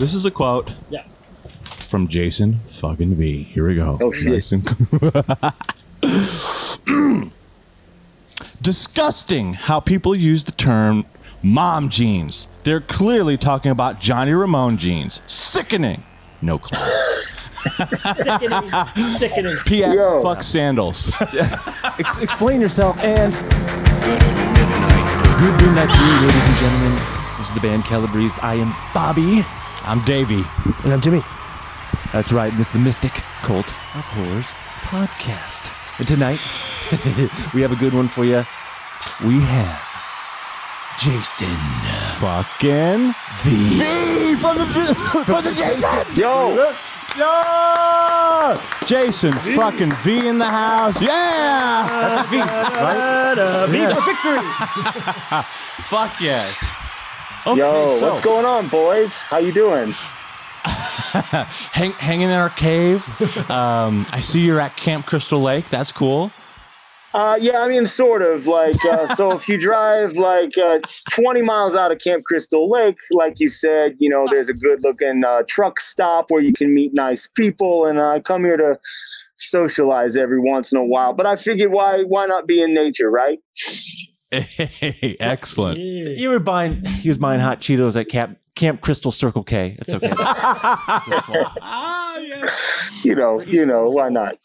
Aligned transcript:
This 0.00 0.14
is 0.14 0.24
a 0.24 0.30
quote. 0.30 0.72
Yeah. 0.88 1.04
From 1.88 2.08
Jason 2.08 2.60
fucking 2.70 3.16
V. 3.16 3.42
Here 3.44 3.68
we 3.68 3.74
go. 3.74 3.98
Oh, 4.00 4.10
shit. 4.10 4.32
Nice 4.32 4.52
and- 4.52 4.66
Disgusting 8.62 9.52
how 9.54 9.78
people 9.80 10.14
use 10.14 10.44
the 10.44 10.52
term 10.52 11.04
mom 11.42 11.88
jeans. 11.90 12.48
They're 12.64 12.80
clearly 12.80 13.36
talking 13.36 13.70
about 13.72 14.00
Johnny 14.00 14.32
Ramone 14.32 14.78
jeans. 14.78 15.20
Sickening. 15.26 16.02
No 16.40 16.58
clue. 16.58 16.78
Sickening. 18.16 18.70
Sickening. 19.18 19.56
P.S. 19.66 19.94
Yo. 19.94 20.22
Fuck 20.22 20.42
sandals. 20.42 21.10
Ex- 21.98 22.16
explain 22.18 22.60
yourself 22.60 22.98
and 23.04 23.32
good 25.38 25.52
midnight 25.60 25.90
to 25.90 25.98
you, 26.00 26.20
ladies 26.26 26.46
and 26.48 26.56
gentlemen. 26.56 27.02
This 27.38 27.48
is 27.48 27.52
the 27.54 27.60
band 27.60 27.84
Calabrese. 27.84 28.40
I 28.40 28.54
am 28.54 28.74
Bobby. 28.94 29.44
I'm 29.84 30.04
Davey. 30.04 30.42
And 30.84 30.92
I'm 30.92 31.00
Jimmy. 31.00 31.22
That's 32.12 32.32
right. 32.32 32.52
This 32.56 32.68
is 32.68 32.72
the 32.74 32.78
Mystic 32.78 33.12
Cult 33.42 33.66
of 33.66 34.04
Horrors 34.04 34.50
podcast. 34.82 35.72
And 35.98 36.06
tonight, 36.06 36.40
we 37.54 37.62
have 37.62 37.72
a 37.72 37.76
good 37.76 37.92
one 37.94 38.08
for 38.08 38.24
you. 38.24 38.44
We 39.24 39.40
have 39.40 39.80
Jason 40.98 41.56
Fucking 42.18 43.14
V. 43.42 43.78
V 43.78 44.34
from 44.36 44.58
the 44.58 44.66
from 45.26 45.44
the 45.44 45.52
Jasons. 45.52 46.18
Yo, 46.18 46.72
Yeah! 47.18 48.62
Jason 48.86 49.32
fucking 49.32 49.92
V 50.02 50.28
in 50.28 50.38
the 50.38 50.48
house. 50.48 51.00
Yeah! 51.00 51.86
That's 51.88 52.26
a 52.26 52.30
V, 52.30 52.36
right? 52.38 53.66
V 53.70 53.86
for 53.94 54.00
victory. 54.02 54.40
Fuck 55.84 56.20
yes. 56.20 56.64
Okay, 57.46 57.58
yo, 57.58 57.98
so, 57.98 58.06
what's 58.06 58.20
going 58.20 58.44
on, 58.44 58.68
boys? 58.68 59.22
How 59.22 59.38
you 59.38 59.52
doing? 59.52 59.92
Hang, 60.62 61.92
hanging 61.92 62.28
in 62.28 62.34
our 62.34 62.50
cave. 62.50 63.08
Um, 63.50 64.06
I 64.12 64.20
see 64.20 64.42
you're 64.42 64.60
at 64.60 64.76
Camp 64.76 65.06
Crystal 65.06 65.40
Lake. 65.40 65.68
That's 65.70 65.90
cool. 65.90 66.30
Uh, 67.14 67.36
yeah, 67.40 67.62
I 67.62 67.68
mean, 67.68 67.86
sort 67.86 68.20
of 68.20 68.46
like. 68.46 68.84
Uh, 68.84 69.06
so 69.06 69.32
if 69.32 69.48
you 69.48 69.58
drive 69.58 70.12
like 70.12 70.56
uh, 70.58 70.80
20 71.10 71.42
miles 71.42 71.74
out 71.74 71.90
of 71.90 71.98
Camp 71.98 72.24
Crystal 72.24 72.68
Lake, 72.68 72.98
like 73.10 73.40
you 73.40 73.48
said, 73.48 73.96
you 73.98 74.10
know, 74.10 74.26
there's 74.30 74.50
a 74.50 74.54
good-looking 74.54 75.24
uh, 75.24 75.42
truck 75.48 75.80
stop 75.80 76.26
where 76.30 76.42
you 76.42 76.52
can 76.52 76.74
meet 76.74 76.92
nice 76.94 77.26
people, 77.26 77.86
and 77.86 77.98
I 77.98 78.20
come 78.20 78.44
here 78.44 78.58
to 78.58 78.78
socialize 79.36 80.16
every 80.16 80.38
once 80.38 80.72
in 80.72 80.78
a 80.78 80.84
while. 80.84 81.14
But 81.14 81.26
I 81.26 81.36
figured, 81.36 81.72
why 81.72 82.02
why 82.02 82.26
not 82.26 82.46
be 82.46 82.60
in 82.60 82.74
nature, 82.74 83.10
right? 83.10 83.38
Hey, 84.30 85.16
excellent. 85.20 85.78
Yeah. 85.78 86.10
You 86.10 86.28
were 86.30 86.38
buying, 86.38 86.84
he 86.84 87.08
was 87.08 87.18
buying 87.18 87.40
hot 87.40 87.60
Cheetos 87.60 87.98
at 87.98 88.08
Camp, 88.08 88.38
Camp 88.54 88.80
Crystal 88.80 89.12
Circle 89.12 89.42
K. 89.44 89.76
It's 89.78 89.92
okay. 89.92 90.12
yeah. 92.50 92.56
You 93.10 93.16
know, 93.16 93.40
you 93.40 93.66
know, 93.66 93.88
why 93.88 94.08
not? 94.08 94.36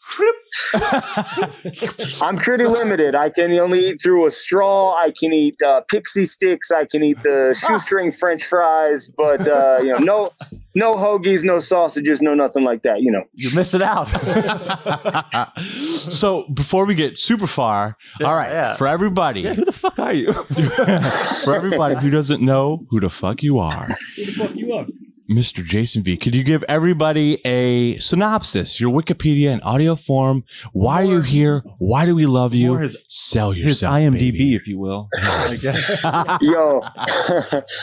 I'm 2.22 2.36
pretty 2.36 2.64
limited. 2.64 3.14
I 3.14 3.28
can 3.28 3.52
only 3.52 3.80
eat 3.80 4.02
through 4.02 4.26
a 4.26 4.30
straw. 4.30 4.94
I 4.94 5.12
can 5.18 5.32
eat 5.32 5.60
uh, 5.62 5.82
pixie 5.82 6.24
sticks. 6.24 6.72
I 6.72 6.86
can 6.86 7.04
eat 7.04 7.22
the 7.22 7.54
shoestring 7.54 8.12
French 8.12 8.44
fries, 8.44 9.10
but 9.16 9.46
uh, 9.46 9.78
you 9.82 9.92
know, 9.92 9.98
no, 9.98 10.30
no 10.74 10.94
hoagies, 10.94 11.44
no 11.44 11.58
sausages, 11.58 12.22
no 12.22 12.34
nothing 12.34 12.64
like 12.64 12.82
that. 12.82 13.02
You 13.02 13.12
know. 13.12 13.24
You're 13.34 13.54
missing 13.54 13.82
out. 13.82 14.06
so 16.12 16.48
before 16.48 16.86
we 16.86 16.94
get 16.94 17.18
super 17.18 17.46
far, 17.46 17.96
all 18.22 18.34
right, 18.34 18.50
yeah. 18.50 18.76
for 18.76 18.86
everybody, 18.86 19.42
yeah, 19.42 19.54
who 19.54 19.64
the 19.64 19.72
fuck 19.72 19.98
are 19.98 20.14
you? 20.14 20.32
for 21.44 21.54
everybody 21.54 21.96
who 21.96 22.10
doesn't 22.10 22.40
know 22.40 22.86
who 22.90 23.00
the 23.00 23.10
fuck 23.10 23.42
you 23.42 23.58
are, 23.58 23.96
Who 24.16 24.26
the 24.26 24.32
fuck 24.32 24.54
you 24.54 24.72
are? 24.72 24.86
Mr. 25.30 25.64
Jason 25.64 26.04
V, 26.04 26.16
could 26.16 26.34
you 26.36 26.44
give 26.44 26.62
everybody 26.68 27.44
a 27.44 27.98
synopsis, 27.98 28.78
your 28.80 28.92
Wikipedia 28.92 29.50
in 29.52 29.60
audio 29.62 29.96
form? 29.96 30.44
Why 30.72 31.02
are 31.02 31.04
you 31.06 31.20
here? 31.22 31.64
Why 31.78 32.06
do 32.06 32.14
we 32.14 32.26
love 32.26 32.54
you? 32.54 32.76
his- 32.76 32.96
Sell 33.08 33.50
His 33.50 33.64
yourself. 33.82 33.94
IMDb, 33.94 34.18
baby. 34.32 34.54
if 34.54 34.68
you 34.68 34.78
will. 34.78 35.08
Like 35.48 35.60
that. 35.62 36.38
Yo, 36.40 36.80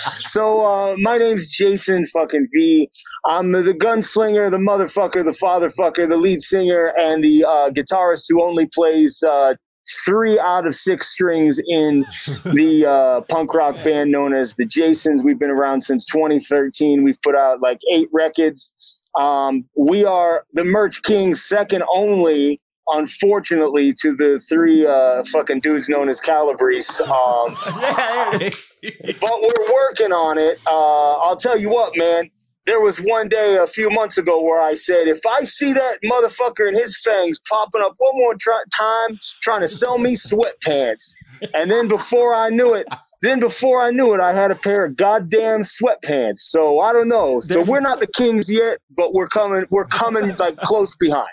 so 0.22 0.66
uh, 0.66 0.96
my 1.00 1.18
name's 1.18 1.48
Jason 1.48 2.06
fucking 2.06 2.48
V. 2.56 2.90
I'm 3.28 3.52
the 3.52 3.74
gunslinger, 3.74 4.50
the 4.50 4.58
motherfucker, 4.58 5.24
the 5.26 5.38
fatherfucker, 5.44 6.08
the 6.08 6.18
lead 6.18 6.42
singer, 6.42 6.94
and 6.98 7.24
the 7.24 7.44
uh, 7.46 7.70
guitarist 7.72 8.26
who 8.30 8.42
only 8.44 8.68
plays 8.74 9.22
uh, 9.30 9.56
three 10.06 10.40
out 10.40 10.66
of 10.66 10.76
six 10.76 11.08
strings 11.08 11.60
in 11.68 12.02
the 12.46 12.86
uh, 12.88 13.22
punk 13.22 13.54
rock 13.54 13.84
band 13.84 14.12
known 14.12 14.34
as 14.34 14.56
the 14.56 14.66
Jasons. 14.66 15.24
We've 15.24 15.40
been 15.40 15.52
around 15.52 15.82
since 15.82 16.06
2013. 16.06 17.04
We've 17.04 17.22
put 17.22 17.36
out 17.36 17.62
like 17.62 17.80
eight 17.92 18.10
records. 18.12 18.74
Um, 19.20 19.66
we 19.76 20.06
are 20.06 20.46
the 20.54 20.64
Merch 20.64 21.02
Kings, 21.04 21.44
second 21.44 21.84
only. 21.94 22.60
Unfortunately, 22.90 23.94
to 23.94 24.14
the 24.14 24.42
three 24.42 24.86
uh, 24.86 25.24
fucking 25.32 25.62
dudes 25.62 25.88
known 25.88 26.10
as 26.10 26.20
Calabrese, 26.20 27.02
um, 27.04 27.56
but 27.66 28.52
we're 28.82 29.74
working 29.74 30.12
on 30.12 30.38
it. 30.38 30.60
Uh, 30.68 31.16
I'll 31.20 31.38
tell 31.38 31.58
you 31.58 31.70
what, 31.70 31.94
man. 31.96 32.30
There 32.66 32.80
was 32.80 33.00
one 33.00 33.28
day 33.28 33.58
a 33.62 33.68
few 33.68 33.90
months 33.90 34.18
ago 34.18 34.42
where 34.42 34.62
I 34.62 34.74
said, 34.74 35.08
if 35.08 35.20
I 35.28 35.42
see 35.42 35.74
that 35.74 35.98
motherfucker 36.06 36.66
and 36.68 36.76
his 36.78 36.98
fangs 37.04 37.40
popping 37.50 37.82
up 37.84 37.94
one 37.98 38.14
more 38.16 38.36
try- 38.40 38.64
time 38.80 39.20
trying 39.42 39.62
to 39.62 39.70
sell 39.70 39.98
me 39.98 40.16
sweatpants, 40.16 41.14
and 41.54 41.70
then 41.70 41.90
before 41.90 42.34
I 42.34 42.50
knew 42.50 42.74
it, 42.74 42.88
then 43.22 43.40
before 43.42 43.82
I 43.82 43.90
knew 43.92 44.14
it, 44.14 44.22
I 44.22 44.32
had 44.34 44.50
a 44.52 44.56
pair 44.56 44.86
of 44.86 44.96
goddamn 44.96 45.62
sweatpants. 45.62 46.40
So 46.40 46.80
I 46.80 46.94
don't 46.94 47.10
know. 47.10 47.42
So 47.42 47.64
we're 47.64 47.82
not 47.82 48.00
the 48.00 48.08
kings 48.08 48.50
yet, 48.50 48.78
but 48.96 49.14
we're 49.14 49.28
coming. 49.30 49.66
We're 49.70 49.86
coming 49.88 50.34
like 50.38 50.56
close 50.58 50.96
behind. 50.96 51.28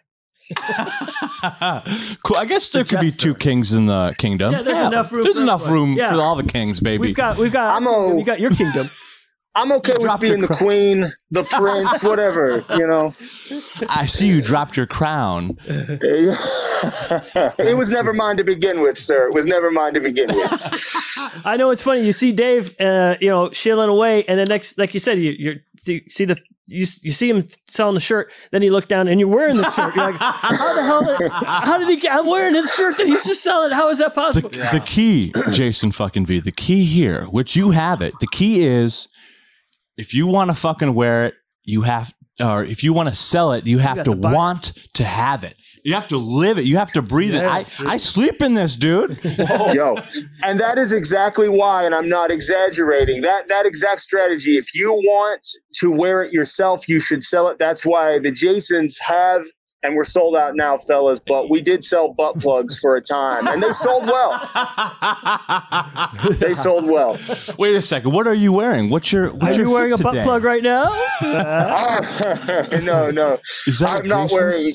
cool. 2.24 2.36
I 2.36 2.44
guess 2.44 2.68
there 2.68 2.82
could 2.84 3.00
be 3.00 3.12
two 3.12 3.34
kings 3.36 3.72
in 3.72 3.86
the 3.86 4.14
kingdom. 4.18 4.52
Yeah, 4.52 4.62
there's 4.62 4.86
enough 4.88 5.12
room 5.12 5.22
There's 5.22 5.36
for 5.36 5.42
enough 5.42 5.62
everyone. 5.62 5.88
room 5.90 5.98
Yeah. 5.98 6.12
for 6.12 6.20
all 6.20 6.34
the 6.34 6.42
kings, 6.44 6.80
baby. 6.80 6.98
We've 7.06 7.14
got, 7.14 7.36
we've 7.38 7.52
got, 7.52 7.76
I'm 7.76 7.86
our 7.86 7.92
a- 7.94 7.98
kingdom. 8.02 8.18
you 8.18 8.24
got 8.24 8.40
your 8.40 8.50
kingdom. 8.50 8.90
I'm 9.54 9.72
okay 9.72 9.94
with 9.98 10.20
being 10.20 10.42
the 10.42 10.48
queen, 10.48 11.10
the 11.32 11.42
prince, 11.44 12.02
whatever. 12.04 12.62
You 12.70 12.86
know. 12.86 13.14
I 13.88 14.06
see 14.06 14.28
you 14.28 14.40
dropped 14.42 14.76
your 14.76 14.86
crown. 14.86 15.58
it 15.66 16.28
was 17.76 17.90
never 17.90 18.12
mine 18.12 18.36
to 18.36 18.44
begin 18.44 18.80
with, 18.80 18.96
sir. 18.96 19.26
It 19.26 19.34
was 19.34 19.46
never 19.46 19.70
mine 19.72 19.94
to 19.94 20.00
begin 20.00 20.28
with. 20.34 20.52
I 21.44 21.56
know 21.56 21.70
it's 21.70 21.82
funny. 21.82 22.02
You 22.02 22.12
see 22.12 22.30
Dave, 22.32 22.74
uh, 22.80 23.16
you 23.20 23.28
know, 23.28 23.50
shilling 23.50 23.88
away, 23.88 24.22
and 24.28 24.38
then 24.38 24.46
next, 24.48 24.78
like 24.78 24.94
you 24.94 25.00
said, 25.00 25.18
you 25.18 25.32
you 25.32 25.60
see, 25.78 26.02
see 26.08 26.24
the 26.26 26.36
you, 26.68 26.86
you 27.02 27.10
see 27.12 27.28
him 27.28 27.48
selling 27.66 27.94
the 27.94 28.00
shirt. 28.00 28.30
Then 28.52 28.62
you 28.62 28.70
look 28.70 28.86
down, 28.86 29.08
and 29.08 29.18
you're 29.18 29.28
wearing 29.28 29.56
the 29.56 29.68
shirt. 29.70 29.96
You're 29.96 30.12
like, 30.12 30.20
how 30.20 30.74
the 30.76 30.82
hell? 30.82 31.18
Did, 31.18 31.30
how 31.32 31.78
did 31.78 31.88
he 31.88 31.96
get? 31.96 32.12
I'm 32.14 32.26
wearing 32.26 32.54
his 32.54 32.72
shirt 32.72 32.96
that 32.98 33.06
he's 33.06 33.24
just 33.24 33.42
selling. 33.42 33.72
How 33.72 33.88
is 33.88 33.98
that 33.98 34.14
The, 34.14 34.20
possible? 34.20 34.50
the 34.50 34.80
key, 34.86 35.32
Jason 35.50 35.90
fucking 35.90 36.26
V, 36.26 36.38
the 36.40 36.52
key 36.52 36.84
here, 36.84 37.24
which 37.24 37.56
you 37.56 37.70
have 37.70 38.00
it, 38.00 38.14
the 38.20 38.28
key 38.28 38.64
is 38.64 39.08
if 40.00 40.14
you 40.14 40.26
want 40.26 40.50
to 40.50 40.54
fucking 40.54 40.94
wear 40.94 41.26
it, 41.26 41.34
you 41.64 41.82
have, 41.82 42.12
or 42.40 42.64
if 42.64 42.82
you 42.82 42.92
want 42.92 43.08
to 43.10 43.14
sell 43.14 43.52
it, 43.52 43.66
you 43.66 43.78
have 43.78 43.96
got 43.98 44.04
to 44.06 44.10
to 44.12 44.16
buy- 44.16 44.32
want 44.32 44.72
to 44.94 45.04
have 45.04 45.44
it. 45.44 45.54
You 45.82 45.94
have 45.94 46.08
to 46.08 46.18
live 46.18 46.58
it. 46.58 46.66
You 46.66 46.76
have 46.76 46.92
to 46.92 47.00
breathe 47.00 47.32
Yeah, 47.34 47.60
it. 47.60 47.80
I, 47.80 47.94
I 47.94 47.96
sleep 47.96 48.42
in 48.42 48.52
this, 48.52 48.76
dude. 48.76 49.18
Yo, 49.24 49.96
and 50.42 50.60
that 50.60 50.76
is 50.76 50.92
exactly 50.92 51.48
why, 51.48 51.84
and 51.84 51.94
I'm 51.94 52.06
not 52.08 52.30
exaggerating. 52.30 53.22
That 53.22 53.48
that 53.48 53.64
exact 53.64 54.00
strategy. 54.00 54.58
If 54.58 54.74
you 54.74 54.92
want 55.06 55.46
to 55.80 55.90
wear 55.90 56.22
it 56.22 56.34
yourself, 56.34 56.86
you 56.86 57.00
should 57.00 57.22
sell 57.22 57.48
it. 57.48 57.58
That's 57.58 57.86
why 57.86 58.18
the 58.18 58.30
Jasons 58.30 58.98
have, 58.98 59.46
and 59.82 59.96
we're 59.96 60.04
sold 60.04 60.36
out 60.36 60.54
now, 60.56 60.76
fellas. 60.78 61.20
But 61.20 61.50
we 61.50 61.60
did 61.60 61.82
sell 61.84 62.12
butt 62.12 62.38
plugs 62.38 62.78
for 62.78 62.96
a 62.96 63.00
time, 63.00 63.46
and 63.48 63.62
they 63.62 63.72
sold 63.72 64.06
well. 64.06 64.50
They 66.38 66.54
sold 66.54 66.84
well. 66.86 67.18
Wait 67.58 67.74
a 67.76 67.82
second. 67.82 68.12
What 68.12 68.26
are 68.26 68.34
you 68.34 68.52
wearing? 68.52 68.90
What's 68.90 69.10
your? 69.12 69.32
What's 69.32 69.44
Are 69.44 69.52
your 69.52 69.66
you 69.66 69.70
wearing 69.70 69.92
a 69.92 69.96
fit 69.96 70.04
butt 70.04 70.12
today? 70.12 70.24
plug 70.24 70.44
right 70.44 70.62
now? 70.62 70.84
Oh, 70.88 72.66
no, 72.82 73.10
no. 73.10 73.38
Is 73.66 73.78
that 73.80 74.00
a 74.00 74.02
I'm 74.02 74.08
not 74.08 74.28
Jason's? 74.28 74.32
wearing 74.32 74.74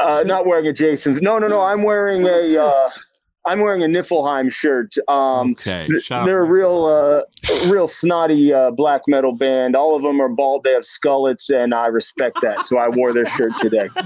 uh, 0.00 0.22
not 0.26 0.46
wearing 0.46 0.66
a 0.66 0.72
Jason's. 0.72 1.20
No, 1.20 1.38
no, 1.38 1.48
no. 1.48 1.60
I'm 1.60 1.82
wearing 1.82 2.24
a 2.26 2.56
uh, 2.58 2.88
I'm 3.46 3.60
wearing 3.60 3.82
a 3.82 3.86
Niflheim 3.86 4.52
shirt. 4.52 4.94
Um, 5.08 5.52
Okay. 5.52 5.86
th- 5.88 6.08
they're 6.08 6.44
a 6.44 6.48
real 6.48 6.84
uh, 6.84 7.22
real 7.70 7.88
snotty 7.88 8.52
uh, 8.52 8.70
black 8.70 9.02
metal 9.08 9.34
band. 9.34 9.74
All 9.76 9.96
of 9.96 10.02
them 10.02 10.20
are 10.20 10.28
bald. 10.28 10.64
They 10.64 10.72
have 10.72 10.82
skullets, 10.82 11.50
and 11.50 11.72
I 11.74 11.86
respect 11.86 12.38
that. 12.42 12.64
So 12.66 12.78
I 12.78 12.88
wore 12.88 13.12
their 13.12 13.26
shirt 13.26 13.56
today. 13.56 13.88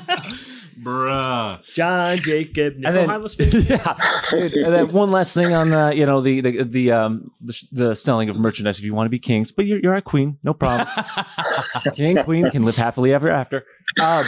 Bruh. 0.82 1.60
John 1.72 2.16
Jacob 2.16 2.74
And 2.84 2.96
then, 2.96 3.08
yeah. 3.68 3.96
And 4.32 4.52
then 4.74 4.92
one 4.92 5.10
last 5.10 5.32
thing 5.34 5.52
on 5.54 5.70
the, 5.70 5.92
you 5.94 6.04
know, 6.04 6.20
the 6.20 6.40
the 6.40 6.64
the 6.64 6.92
um 6.92 7.30
the, 7.40 7.62
the 7.72 7.94
selling 7.94 8.28
of 8.28 8.36
merchandise. 8.36 8.78
If 8.78 8.84
you 8.84 8.92
want 8.94 9.06
to 9.06 9.10
be 9.10 9.18
kings, 9.20 9.52
but 9.52 9.66
you're 9.66 9.78
you're 9.80 9.94
a 9.94 10.02
queen, 10.02 10.38
no 10.42 10.52
problem. 10.52 10.88
King 11.94 12.22
queen 12.24 12.50
can 12.50 12.64
live 12.64 12.76
happily 12.76 13.12
ever 13.12 13.30
after. 13.30 13.64
Um, 14.02 14.24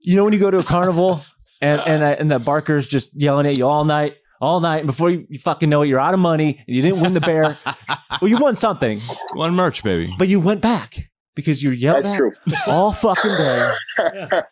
you 0.00 0.16
know 0.16 0.24
when 0.24 0.32
you 0.32 0.38
go 0.40 0.50
to 0.50 0.58
a 0.58 0.64
carnival 0.64 1.22
and 1.60 1.80
and 1.86 2.02
uh, 2.02 2.16
and 2.18 2.30
the 2.30 2.38
barker's 2.38 2.86
just 2.88 3.10
yelling 3.14 3.46
at 3.46 3.58
you 3.58 3.68
all 3.68 3.84
night. 3.84 4.16
All 4.40 4.60
night, 4.60 4.84
before 4.86 5.10
you, 5.10 5.26
you 5.30 5.38
fucking 5.38 5.70
know 5.70 5.82
it, 5.82 5.88
you're 5.88 6.00
out 6.00 6.12
of 6.14 6.20
money 6.20 6.62
and 6.66 6.76
you 6.76 6.82
didn't 6.82 7.00
win 7.00 7.14
the 7.14 7.20
bear. 7.20 7.56
well, 8.20 8.28
you 8.28 8.36
won 8.38 8.56
something, 8.56 9.00
One 9.34 9.54
merch, 9.54 9.82
baby. 9.82 10.12
but 10.18 10.28
you 10.28 10.40
went 10.40 10.60
back 10.60 11.10
because 11.34 11.62
you're 11.62 11.72
yelled 11.72 12.04
That's 12.04 12.16
true. 12.16 12.32
all 12.66 12.92
fucking 12.92 13.30
day, 13.36 13.72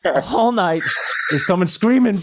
all 0.30 0.52
night. 0.52 0.82
There's 1.30 1.46
someone 1.46 1.66
screaming, 1.68 2.22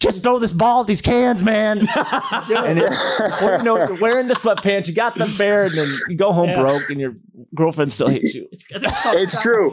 "Just 0.00 0.22
throw 0.22 0.38
this 0.38 0.52
ball 0.52 0.80
at 0.82 0.86
these 0.86 1.00
cans, 1.02 1.42
man!" 1.44 1.78
and 1.90 2.78
it, 2.78 2.88
before 2.88 3.56
you 3.58 3.62
know 3.62 3.76
it, 3.76 3.88
you're 3.90 4.00
wearing 4.00 4.26
the 4.28 4.34
sweatpants, 4.34 4.88
you 4.88 4.94
got 4.94 5.14
them 5.16 5.30
bare, 5.36 5.64
and 5.64 5.72
then 5.76 5.88
you 6.08 6.16
go 6.16 6.32
home 6.32 6.48
Yeah. 6.50 6.60
broke, 6.62 6.88
and 6.90 6.98
your 7.00 7.14
girlfriend 7.54 7.92
still 7.92 8.08
hates 8.08 8.34
you. 8.34 8.46
It's 8.70 9.40
true. 9.42 9.72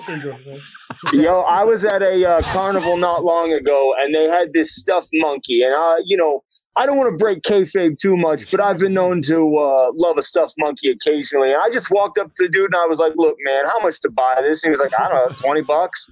Yo, 1.14 1.42
I 1.42 1.64
was 1.64 1.86
at 1.86 2.02
a 2.02 2.26
uh, 2.30 2.42
carnival 2.54 2.98
not 2.98 3.24
long 3.24 3.54
ago, 3.54 3.94
and 4.00 4.14
they 4.14 4.28
had 4.28 4.54
this 4.54 4.76
stuffed 4.76 5.10
monkey, 5.14 5.62
and 5.64 5.74
I, 5.74 5.98
you 6.06 6.18
know, 6.18 6.44
I 6.80 6.86
don't 6.86 6.96
want 6.96 7.10
to 7.10 7.22
break 7.22 7.42
kayfabe 7.42 7.98
too 7.98 8.16
much, 8.16 8.50
but 8.50 8.62
I've 8.62 8.80
been 8.80 8.94
known 8.94 9.22
to 9.24 9.36
uh, 9.36 9.92
love 9.98 10.18
a 10.18 10.22
stuffed 10.22 10.56
monkey 10.58 10.90
occasionally. 10.90 11.52
And 11.52 11.62
I 11.62 11.70
just 11.70 11.92
walked 11.92 12.18
up 12.18 12.34
to 12.36 12.44
the 12.46 12.50
dude, 12.50 12.74
and 12.74 12.76
I 12.76 12.86
was 12.86 13.00
like, 13.00 13.12
"Look, 13.18 13.36
man, 13.44 13.66
how 13.66 13.80
much 13.80 14.00
to 14.00 14.10
buy 14.10 14.36
this?" 14.42 14.64
And 14.64 14.70
he 14.70 14.72
was 14.72 14.80
like, 14.80 14.98
"I 14.98 15.10
don't 15.10 15.30
know, 15.30 15.36
twenty 15.36 15.62
bucks." 15.62 16.08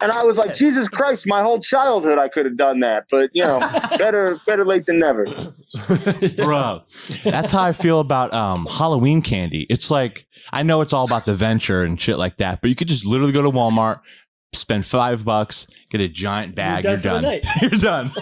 And 0.00 0.12
I 0.12 0.22
was 0.22 0.38
like, 0.38 0.54
"Jesus 0.54 0.88
Christ, 0.88 1.26
my 1.26 1.42
whole 1.42 1.58
childhood, 1.58 2.18
I 2.18 2.28
could 2.28 2.46
have 2.46 2.56
done 2.56 2.78
that, 2.80 3.06
but 3.10 3.30
you 3.34 3.42
know, 3.42 3.58
better, 3.98 4.40
better 4.46 4.64
late 4.64 4.86
than 4.86 5.00
never." 5.00 5.24
bro. 6.36 6.82
That's 7.24 7.50
how 7.50 7.62
I 7.64 7.72
feel 7.72 7.98
about 7.98 8.32
um, 8.32 8.68
Halloween 8.70 9.22
candy. 9.22 9.66
It's 9.68 9.90
like 9.90 10.28
I 10.52 10.62
know 10.62 10.80
it's 10.82 10.92
all 10.92 11.04
about 11.04 11.24
the 11.24 11.34
venture 11.34 11.82
and 11.82 12.00
shit 12.00 12.18
like 12.18 12.36
that, 12.36 12.60
but 12.60 12.70
you 12.70 12.76
could 12.76 12.88
just 12.88 13.06
literally 13.06 13.32
go 13.32 13.42
to 13.42 13.50
Walmart, 13.50 14.00
spend 14.52 14.86
five 14.86 15.24
bucks, 15.24 15.66
get 15.90 16.00
a 16.00 16.08
giant 16.08 16.54
bag, 16.54 16.84
You're 16.84 16.92
you're 16.92 17.00
done 17.00 17.22
done. 17.22 17.40
You're 17.60 17.70
done. 17.70 18.12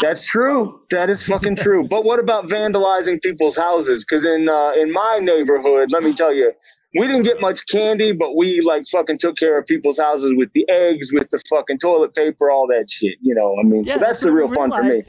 That's 0.00 0.24
true. 0.26 0.80
That 0.90 1.10
is 1.10 1.26
fucking 1.26 1.56
true. 1.56 1.86
But 1.86 2.04
what 2.04 2.18
about 2.18 2.48
vandalizing 2.48 3.20
people's 3.22 3.56
houses? 3.56 4.04
Because 4.04 4.24
in 4.24 4.48
uh, 4.48 4.72
in 4.76 4.92
my 4.92 5.18
neighborhood, 5.22 5.92
let 5.92 6.02
me 6.02 6.14
tell 6.14 6.32
you, 6.32 6.52
we 6.98 7.06
didn't 7.06 7.24
get 7.24 7.40
much 7.40 7.66
candy, 7.66 8.12
but 8.12 8.36
we 8.36 8.60
like 8.62 8.84
fucking 8.90 9.18
took 9.18 9.36
care 9.36 9.58
of 9.58 9.66
people's 9.66 9.98
houses 9.98 10.34
with 10.36 10.50
the 10.54 10.68
eggs, 10.68 11.12
with 11.12 11.28
the 11.30 11.40
fucking 11.48 11.78
toilet 11.78 12.14
paper, 12.14 12.50
all 12.50 12.66
that 12.68 12.90
shit. 12.90 13.16
You 13.20 13.34
know, 13.34 13.56
I 13.60 13.62
mean, 13.62 13.86
so 13.86 13.98
that's 13.98 14.20
the 14.20 14.32
real 14.32 14.48
fun 14.48 14.72
for 14.72 14.82
me. 14.82 15.02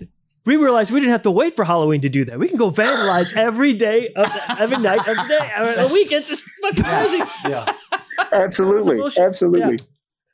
We 0.44 0.56
realized 0.56 0.90
we 0.90 1.00
didn't 1.00 1.12
have 1.12 1.22
to 1.22 1.32
wait 1.32 1.56
for 1.56 1.64
Halloween 1.64 2.02
to 2.02 2.10
do 2.10 2.26
that. 2.26 2.40
We 2.40 2.48
can 2.48 2.58
go 2.58 2.72
vandalize 2.72 3.34
every 3.36 3.74
day, 3.74 4.10
of 4.16 4.32
every 4.60 4.78
night 4.78 5.08
of 5.08 5.16
the 5.16 5.26
day, 5.28 5.52
a 5.84 5.94
week. 5.94 6.12
It's 6.12 6.28
just 6.28 6.50
fucking 6.64 6.84
crazy. 6.84 7.24
Yeah, 7.48 7.72
Absolutely, 8.32 9.00
absolutely. 9.20 9.78
yeah. 9.80 9.86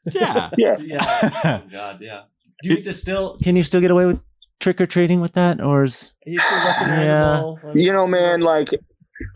Yeah. 0.13 0.49
yeah. 0.57 0.77
Oh 1.65 1.69
god, 1.71 1.99
yeah. 2.01 2.23
Do 2.63 2.69
you 2.69 2.81
just 2.81 3.01
still? 3.01 3.37
Can 3.43 3.55
you 3.55 3.63
still 3.63 3.81
get 3.81 3.91
away 3.91 4.05
with 4.05 4.19
trick 4.59 4.81
or 4.81 4.85
treating 4.85 5.21
with 5.21 5.33
that, 5.33 5.61
or 5.61 5.83
is 5.83 6.11
You 6.25 6.39
Yeah. 6.79 7.05
them 7.05 7.45
all. 7.45 7.59
I 7.63 7.73
mean, 7.73 7.83
You 7.83 7.93
know, 7.93 8.07
man, 8.07 8.41
like 8.41 8.69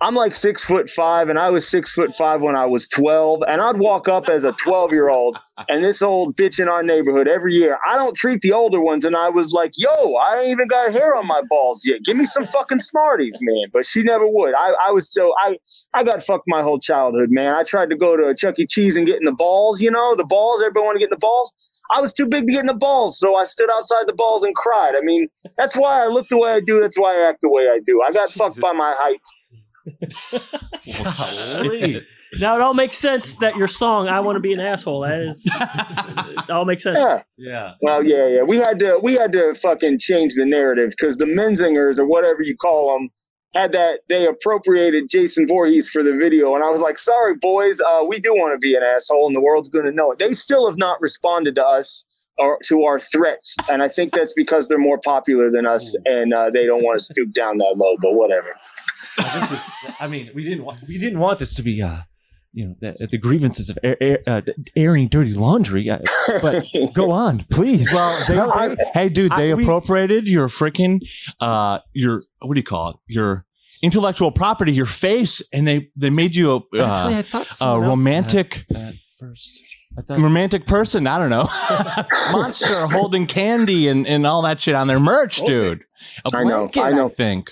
I'm 0.02 0.16
like 0.16 0.34
six 0.34 0.64
foot 0.64 0.90
five, 0.90 1.30
and 1.30 1.40
I 1.40 1.50
was 1.50 1.68
six 1.68 1.92
foot 1.92 2.16
five 2.16 2.42
when 2.42 2.56
I 2.56 2.66
was 2.66 2.88
12. 2.88 3.42
And 3.48 3.62
I'd 3.62 3.78
walk 3.78 4.08
up 4.08 4.30
as 4.30 4.44
a 4.44 4.52
12 4.54 4.92
year 4.92 5.10
old, 5.10 5.38
and 5.70 5.84
this 5.84 6.02
old 6.02 6.36
bitch 6.36 6.60
in 6.60 6.68
our 6.68 6.84
neighborhood 6.84 7.28
every 7.28 7.54
year. 7.54 7.78
I 7.88 7.96
don't 7.96 8.16
treat 8.16 8.42
the 8.42 8.52
older 8.52 8.82
ones, 8.82 9.06
and 9.06 9.16
I 9.16 9.30
was 9.30 9.54
like, 9.54 9.72
"Yo, 9.78 9.90
I 10.26 10.40
ain't 10.40 10.50
even 10.50 10.68
got 10.68 10.92
hair 10.92 11.16
on 11.16 11.28
my 11.28 11.42
balls 11.50 11.84
yet. 11.86 12.04
Give 12.04 12.18
me 12.18 12.26
some 12.26 12.46
fucking 12.46 12.80
Smarties, 12.80 13.38
man." 13.42 13.68
But 13.74 13.86
she 13.86 14.04
never 14.04 14.28
would. 14.28 14.54
I, 14.56 14.74
I 14.88 14.92
was 14.92 15.12
so 15.12 15.34
I 15.40 15.58
I 15.94 16.04
got 16.04 16.22
fucked 16.22 16.46
my 16.48 16.62
whole 16.62 16.80
childhood, 16.80 17.30
man. 17.32 17.50
I 17.50 17.64
tried 17.64 17.90
to 17.90 17.98
go 17.98 18.16
to 18.16 18.28
a 18.28 18.36
Chuck 18.36 18.58
E. 18.60 18.66
Cheese 18.66 18.96
and 18.98 19.06
get 19.06 19.20
in 19.20 19.26
the 19.26 19.34
balls. 19.34 19.82
You 19.82 19.92
know, 19.92 20.16
the 20.16 20.26
balls. 20.26 20.62
Everybody 20.62 20.86
want 20.86 20.96
to 20.96 21.00
get 21.00 21.08
in 21.08 21.12
the 21.12 21.18
balls. 21.18 21.52
I 21.94 22.00
was 22.00 22.14
too 22.14 22.26
big 22.28 22.48
to 22.48 22.54
get 22.54 22.62
in 22.62 22.68
the 22.68 22.74
balls, 22.74 23.20
so 23.20 23.36
I 23.36 23.44
stood 23.44 23.70
outside 23.70 24.04
the 24.08 24.14
balls 24.14 24.44
and 24.44 24.56
cried. 24.56 24.96
I 24.96 25.02
mean, 25.02 25.28
that's 25.58 25.76
why 25.76 26.02
I 26.04 26.08
look 26.08 26.26
the 26.30 26.38
way 26.38 26.52
I 26.52 26.62
do. 26.62 26.80
That's 26.80 26.98
why 26.98 27.18
I 27.18 27.28
act 27.28 27.40
the 27.42 27.50
way 27.50 27.64
I 27.64 27.80
do. 27.86 28.02
I 28.08 28.14
got 28.14 28.32
fucked 28.32 28.60
by 28.60 28.72
my 28.72 28.94
height. 28.98 29.20
Now 32.40 32.56
it 32.56 32.62
all 32.62 32.74
makes 32.74 32.98
sense 32.98 33.40
that 33.40 33.58
your 33.58 33.68
song 33.68 34.08
"I 34.08 34.22
Want 34.22 34.38
to 34.38 34.40
Be 34.40 34.54
an 34.54 34.62
Asshole" 34.62 35.02
that 35.02 35.20
is, 35.20 35.46
it 35.46 36.50
all 36.50 36.64
makes 36.64 36.84
sense. 36.84 36.98
Yeah. 36.98 37.24
yeah. 37.38 37.72
Well, 37.82 38.04
yeah, 38.06 38.26
yeah. 38.28 38.44
We 38.44 38.58
had 38.58 38.80
to 38.80 39.00
we 39.04 39.16
had 39.16 39.34
to 39.34 39.54
fucking 39.56 40.00
change 40.00 40.36
the 40.36 40.46
narrative 40.46 40.92
because 40.92 41.18
the 41.18 41.26
Menzingers 41.26 42.00
or 42.00 42.06
whatever 42.06 42.42
you 42.42 42.56
call 42.56 42.94
them 42.94 43.10
had 43.54 43.72
that 43.74 44.02
they 44.08 44.28
appropriated 44.28 45.10
Jason 45.10 45.46
Voorhees 45.48 45.90
for 45.90 46.04
the 46.04 46.16
video, 46.16 46.56
and 46.56 46.64
I 46.64 46.70
was 46.70 46.82
like, 46.82 46.98
sorry, 46.98 47.36
boys, 47.36 47.82
uh, 47.82 48.02
we 48.08 48.20
do 48.20 48.34
want 48.34 48.54
to 48.54 48.58
be 48.66 48.76
an 48.76 48.84
asshole, 48.84 49.28
and 49.28 49.36
the 49.36 49.42
world's 49.42 49.70
going 49.70 49.86
to 49.86 49.92
know 49.92 50.12
it. 50.12 50.20
They 50.20 50.34
still 50.34 50.68
have 50.68 50.78
not 50.78 51.02
responded 51.02 51.56
to 51.56 51.66
us 51.66 52.04
or 52.38 52.58
to 52.66 52.84
our 52.84 53.00
threats, 53.00 53.56
and 53.70 53.84
I 53.84 53.88
think 53.88 54.14
that's 54.14 54.34
because 54.34 54.68
they're 54.68 54.80
more 54.80 55.00
popular 55.04 55.52
than 55.52 55.66
us, 55.66 55.96
and 56.06 56.34
uh, 56.34 56.50
they 56.50 56.66
don't 56.66 56.84
want 56.84 56.98
to 57.00 57.04
stoop 57.04 57.34
down 57.34 57.58
that 57.58 57.74
low. 57.76 57.96
But 58.02 58.14
whatever. 58.14 58.56
This 59.18 59.52
is, 59.52 59.60
I 60.00 60.08
mean, 60.08 60.32
we 60.34 60.44
didn't 60.44 60.64
want 60.64 60.80
we 60.88 60.98
didn't 60.98 61.20
want 61.20 61.40
this 61.40 61.54
to 61.56 61.62
be, 61.62 61.82
uh, 61.82 61.98
you 62.54 62.68
know, 62.68 62.76
the, 62.82 63.08
the 63.08 63.18
grievances 63.18 63.70
of 63.70 63.78
air, 63.84 63.96
air, 64.02 64.20
uh, 64.28 64.42
airing 64.76 65.08
dirty 65.08 65.34
laundry. 65.34 65.90
Uh, 65.90 66.00
but 66.42 66.66
go 66.94 67.12
on, 67.12 67.46
please. 67.50 67.92
Well, 67.94 68.24
they, 68.28 68.36
No, 68.36 68.52
I- 68.52 68.76
hey, 68.94 69.10
dude, 69.10 69.32
they 69.38 69.52
I- 69.52 69.56
we- 69.56 69.64
appropriated 69.64 70.28
your 70.28 70.48
freaking, 70.48 71.00
uh, 71.40 71.80
your 71.94 72.24
what 72.40 72.54
do 72.56 72.60
you 72.60 72.64
call 72.66 72.90
it? 72.90 72.96
Your 73.08 73.46
intellectual 73.82 74.32
property, 74.32 74.74
your 74.74 74.86
face, 74.86 75.42
and 75.54 75.66
they 75.68 75.90
they 75.96 76.10
made 76.10 76.36
you 76.36 76.52
a, 76.52 76.58
Actually, 76.58 77.16
uh, 77.16 77.18
I 77.20 77.22
thought 77.22 77.58
a 77.62 77.80
romantic 77.80 78.66
that 78.70 78.96
first. 79.18 79.60
I 79.98 80.02
thought 80.02 80.20
romantic 80.20 80.68
person. 80.68 81.06
I 81.08 81.18
don't 81.20 81.30
know, 81.30 81.50
monster 82.32 82.68
holding 82.88 83.28
candy 83.28 83.88
and 83.88 84.06
and 84.08 84.26
all 84.28 84.42
that 84.44 84.60
shit 84.62 84.76
on 84.76 84.88
their 84.88 85.00
merch, 85.00 85.42
dude. 85.46 85.84
A 86.26 86.36
I 86.38 86.44
know, 86.44 86.68
blanket, 86.68 86.82
I 86.82 86.90
know. 86.92 87.10
think. 87.10 87.52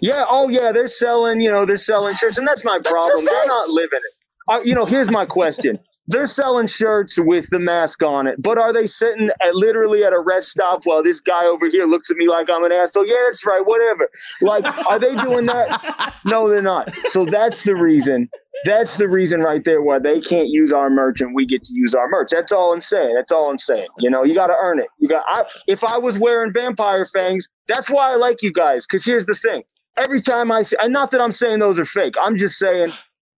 Yeah. 0.00 0.24
Oh, 0.28 0.48
yeah. 0.48 0.72
They're 0.72 0.86
selling. 0.86 1.40
You 1.40 1.50
know, 1.52 1.66
they're 1.66 1.76
selling 1.76 2.16
shirts, 2.16 2.38
and 2.38 2.46
that's 2.48 2.64
my 2.64 2.78
problem. 2.82 3.24
They're 3.24 3.46
not 3.46 3.68
living 3.68 3.98
it. 4.02 4.14
Uh, 4.48 4.60
you 4.64 4.74
know, 4.74 4.84
here's 4.84 5.10
my 5.10 5.26
question. 5.26 5.78
They're 6.08 6.26
selling 6.26 6.68
shirts 6.68 7.18
with 7.20 7.50
the 7.50 7.58
mask 7.58 8.02
on 8.02 8.28
it, 8.28 8.40
but 8.40 8.58
are 8.58 8.72
they 8.72 8.86
sitting 8.86 9.28
at 9.44 9.56
literally 9.56 10.04
at 10.04 10.12
a 10.12 10.20
rest 10.20 10.50
stop 10.50 10.82
while 10.84 11.02
this 11.02 11.20
guy 11.20 11.44
over 11.46 11.68
here 11.68 11.84
looks 11.84 12.12
at 12.12 12.16
me 12.16 12.28
like 12.28 12.48
I'm 12.48 12.62
an 12.64 12.70
asshole? 12.70 13.06
Yeah, 13.06 13.16
that's 13.26 13.44
right. 13.44 13.62
Whatever. 13.64 14.08
Like, 14.40 14.66
are 14.88 15.00
they 15.00 15.16
doing 15.16 15.46
that? 15.46 16.14
No, 16.24 16.48
they're 16.48 16.62
not. 16.62 16.92
So 17.06 17.24
that's 17.24 17.64
the 17.64 17.74
reason. 17.74 18.28
That's 18.64 18.96
the 18.96 19.08
reason 19.08 19.40
right 19.40 19.62
there 19.64 19.82
why 19.82 19.98
they 19.98 20.20
can't 20.20 20.48
use 20.48 20.72
our 20.72 20.90
merch 20.90 21.20
and 21.20 21.34
we 21.34 21.44
get 21.46 21.62
to 21.64 21.72
use 21.74 21.94
our 21.94 22.08
merch. 22.08 22.30
That's 22.32 22.52
all 22.52 22.72
I'm 22.72 22.80
saying. 22.80 23.14
That's 23.14 23.30
all 23.32 23.50
I'm 23.50 23.58
saying. 23.58 23.88
You 23.98 24.10
know, 24.10 24.24
you 24.24 24.34
got 24.34 24.48
to 24.48 24.56
earn 24.60 24.80
it. 24.80 24.86
You 24.98 25.08
got. 25.08 25.24
I, 25.28 25.44
if 25.68 25.84
I 25.84 25.98
was 25.98 26.18
wearing 26.18 26.52
vampire 26.52 27.06
fangs, 27.06 27.48
that's 27.68 27.90
why 27.90 28.12
I 28.12 28.16
like 28.16 28.42
you 28.42 28.52
guys. 28.52 28.86
Because 28.86 29.04
here's 29.04 29.26
the 29.26 29.34
thing: 29.34 29.62
every 29.96 30.20
time 30.20 30.50
I 30.50 30.62
see, 30.62 30.76
and 30.82 30.92
not 30.92 31.10
that 31.12 31.20
I'm 31.20 31.32
saying 31.32 31.58
those 31.58 31.78
are 31.78 31.84
fake. 31.84 32.14
I'm 32.20 32.36
just 32.36 32.58
saying 32.58 32.92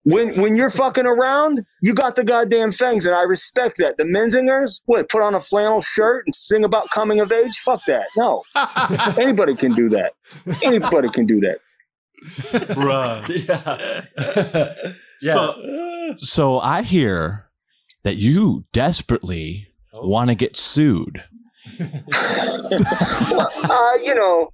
when 0.08 0.40
when 0.40 0.56
you're 0.56 0.70
fucking 0.70 1.06
around, 1.06 1.64
you 1.82 1.93
got 1.93 2.16
the 2.16 2.25
goddamn 2.25 2.72
fangs, 2.72 3.05
and 3.05 3.14
I 3.14 3.22
respect 3.22 3.76
that. 3.78 3.99
The 3.99 4.05
Menzingers, 4.05 4.81
what, 4.86 5.08
put 5.10 5.22
on 5.22 5.34
a 5.34 5.41
flannel 5.41 5.82
shirt 5.82 6.24
and 6.27 6.34
sing 6.34 6.65
about 6.65 6.88
coming 6.91 7.20
of 7.20 7.31
age? 7.31 7.58
Fuck 7.58 7.82
that. 7.86 8.06
No, 8.17 8.43
anybody 9.22 9.55
can 9.55 9.74
do 9.74 9.91
that. 9.91 10.12
Anybody 10.62 11.10
can 11.10 11.27
do 11.27 11.41
that. 11.41 11.58
Bruh. 12.74 13.29
yeah. 14.86 14.93
yeah. 15.20 15.34
So, 15.34 16.15
so 16.19 16.60
I 16.60 16.82
hear 16.82 17.50
that 18.03 18.17
you 18.17 18.65
desperately 18.72 19.67
oh. 19.93 20.08
want 20.08 20.31
to 20.31 20.34
get 20.34 20.56
sued. 20.56 21.22
Uh, 21.81 23.93
you 24.05 24.15
know, 24.15 24.51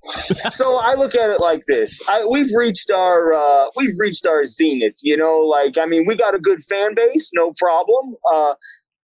so 0.51 0.79
I 0.81 0.95
look 0.97 1.15
at 1.15 1.31
it 1.31 1.41
like 1.41 1.65
this: 1.67 2.01
I, 2.09 2.27
we've 2.31 2.51
reached 2.57 2.91
our 2.91 3.33
uh, 3.33 3.67
we've 3.77 3.99
reached 3.99 4.27
our 4.27 4.45
zenith. 4.45 4.99
You 5.03 5.17
know, 5.17 5.41
like 5.41 5.79
I 5.79 5.87
mean, 5.87 6.05
we 6.07 6.17
got 6.17 6.35
a 6.35 6.39
good 6.39 6.63
fan 6.63 6.95
base, 6.95 7.31
no 7.35 7.53
problem. 7.59 8.15
Uh, 8.33 8.55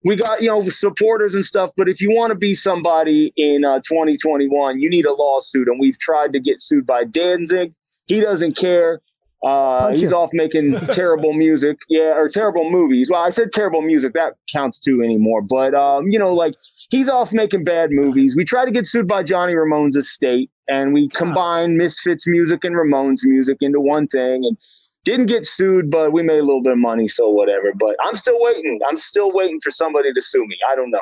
we 0.03 0.15
got 0.15 0.41
you 0.41 0.47
know 0.47 0.61
supporters 0.61 1.35
and 1.35 1.45
stuff. 1.45 1.71
But 1.77 1.89
if 1.89 2.01
you 2.01 2.11
want 2.11 2.31
to 2.31 2.35
be 2.35 2.53
somebody 2.53 3.33
in 3.37 3.65
uh, 3.65 3.79
2021, 3.79 4.79
you 4.79 4.89
need 4.89 5.05
a 5.05 5.13
lawsuit, 5.13 5.67
and 5.67 5.79
we've 5.79 5.97
tried 5.97 6.33
to 6.33 6.39
get 6.39 6.59
sued 6.59 6.85
by 6.85 7.03
Danzig. 7.03 7.73
He 8.07 8.21
doesn't 8.21 8.57
care. 8.57 9.01
Uh, 9.45 9.91
he's 9.91 10.11
off 10.11 10.29
making 10.33 10.77
terrible 10.91 11.33
music, 11.33 11.77
yeah, 11.87 12.11
or 12.13 12.27
terrible 12.27 12.69
movies. 12.69 13.09
Well, 13.11 13.25
I 13.25 13.29
said 13.29 13.53
terrible 13.53 13.81
music. 13.81 14.13
That 14.13 14.33
counts 14.51 14.79
too 14.79 15.01
anymore. 15.01 15.41
But 15.41 15.73
um, 15.73 16.07
you 16.09 16.19
know, 16.19 16.33
like 16.33 16.55
he's 16.89 17.09
off 17.09 17.33
making 17.33 17.63
bad 17.63 17.91
movies. 17.91 18.35
We 18.35 18.43
tried 18.45 18.65
to 18.65 18.71
get 18.71 18.85
sued 18.85 19.07
by 19.07 19.23
Johnny 19.23 19.53
Ramone's 19.53 19.95
estate, 19.95 20.49
and 20.67 20.93
we 20.93 21.09
combined 21.09 21.77
Misfits 21.77 22.27
music 22.27 22.63
and 22.63 22.75
Ramones 22.75 23.21
music 23.23 23.57
into 23.61 23.79
one 23.79 24.07
thing, 24.07 24.43
and 24.45 24.57
didn't 25.05 25.27
get 25.27 25.45
sued, 25.45 25.89
but 25.89 26.11
we 26.11 26.21
made 26.23 26.39
a 26.39 26.43
little 26.43 26.61
bit 26.61 26.73
of 26.73 26.79
money, 26.79 27.07
so 27.07 27.29
whatever. 27.29 27.71
But 27.79 27.95
I'm 28.03 28.15
still 28.15 28.37
waiting. 28.41 28.79
I'm 28.89 28.95
still 28.97 29.31
waiting 29.33 29.59
for 29.63 29.69
somebody 29.71 30.11
to 30.13 30.21
sue 30.21 30.45
me. 30.45 30.57
I 30.69 30.75
don't 30.75 30.91
know. 30.91 31.01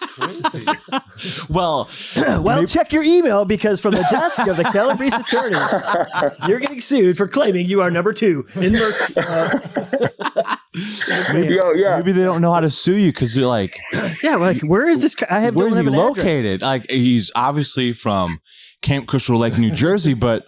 Crazy. 0.00 0.66
Well, 1.48 1.88
well, 2.16 2.42
maybe- 2.56 2.66
check 2.66 2.92
your 2.92 3.02
email 3.04 3.44
because 3.44 3.80
from 3.80 3.92
the 3.92 4.04
desk 4.10 4.46
of 4.48 4.56
the 4.56 4.64
Calabrese 4.64 5.14
attorney, 5.16 5.56
you're 6.48 6.58
getting 6.58 6.80
sued 6.80 7.16
for 7.16 7.28
claiming 7.28 7.66
you 7.68 7.80
are 7.80 7.90
number 7.90 8.12
two 8.12 8.46
in 8.56 8.72
merch. 8.72 9.12
Uh, 9.16 10.41
Yo, 10.74 11.60
oh, 11.62 11.74
yeah. 11.74 11.96
maybe 11.98 12.12
they 12.12 12.22
don't 12.24 12.40
know 12.40 12.52
how 12.52 12.60
to 12.60 12.70
sue 12.70 12.96
you 12.96 13.12
because 13.12 13.34
they're 13.34 13.46
like, 13.46 13.78
yeah, 14.22 14.36
like 14.36 14.62
where 14.62 14.88
is 14.88 15.02
this? 15.02 15.14
I 15.28 15.40
have 15.40 15.54
where 15.54 15.66
don't 15.68 15.72
is 15.72 15.84
have 15.84 15.92
he 15.92 15.92
an 15.92 15.98
address. 15.98 16.16
located? 16.16 16.62
Like 16.62 16.90
he's 16.90 17.30
obviously 17.34 17.92
from 17.92 18.40
Camp 18.80 19.06
Crystal 19.06 19.38
Lake, 19.38 19.58
New 19.58 19.70
Jersey, 19.70 20.14
but 20.14 20.44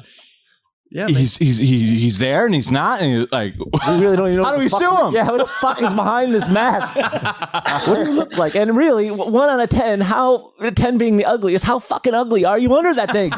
Yeah, 0.95 1.07
man. 1.07 1.15
he's 1.17 1.37
he's 1.37 1.59
he, 1.59 1.99
he's 1.99 2.21
there 2.21 2.47
and 2.47 2.55
he's 2.55 2.71
not, 2.71 3.03
and 3.03 3.23
he's 3.23 3.33
like, 3.33 3.55
We 3.59 3.99
really 4.01 4.17
don't 4.17 4.29
even 4.29 4.37
know. 4.39 4.45
How 4.49 4.53
do 4.55 4.61
we 4.61 4.69
fuck- 4.69 4.81
sue 4.81 5.07
him? 5.09 5.15
Yeah, 5.15 5.25
who 5.27 5.39
the 5.39 5.47
fuck 5.49 5.83
is 5.83 5.93
behind 5.93 6.33
this 6.33 6.49
mask? 6.49 6.95
what 7.89 7.97
do 8.05 8.11
you 8.11 8.17
look 8.17 8.37
like? 8.39 8.55
And 8.55 8.77
really, 8.77 9.11
one 9.11 9.51
out 9.51 9.59
of 9.59 9.69
ten, 9.71 10.01
how 10.01 10.53
ten 10.77 10.97
being 10.97 11.17
the 11.17 11.25
ugliest, 11.25 11.65
how 11.65 11.81
fucking 11.81 12.15
ugly 12.15 12.45
are 12.45 12.61
you 12.61 12.73
under 12.77 12.95
that 12.95 13.11
thing 13.11 13.33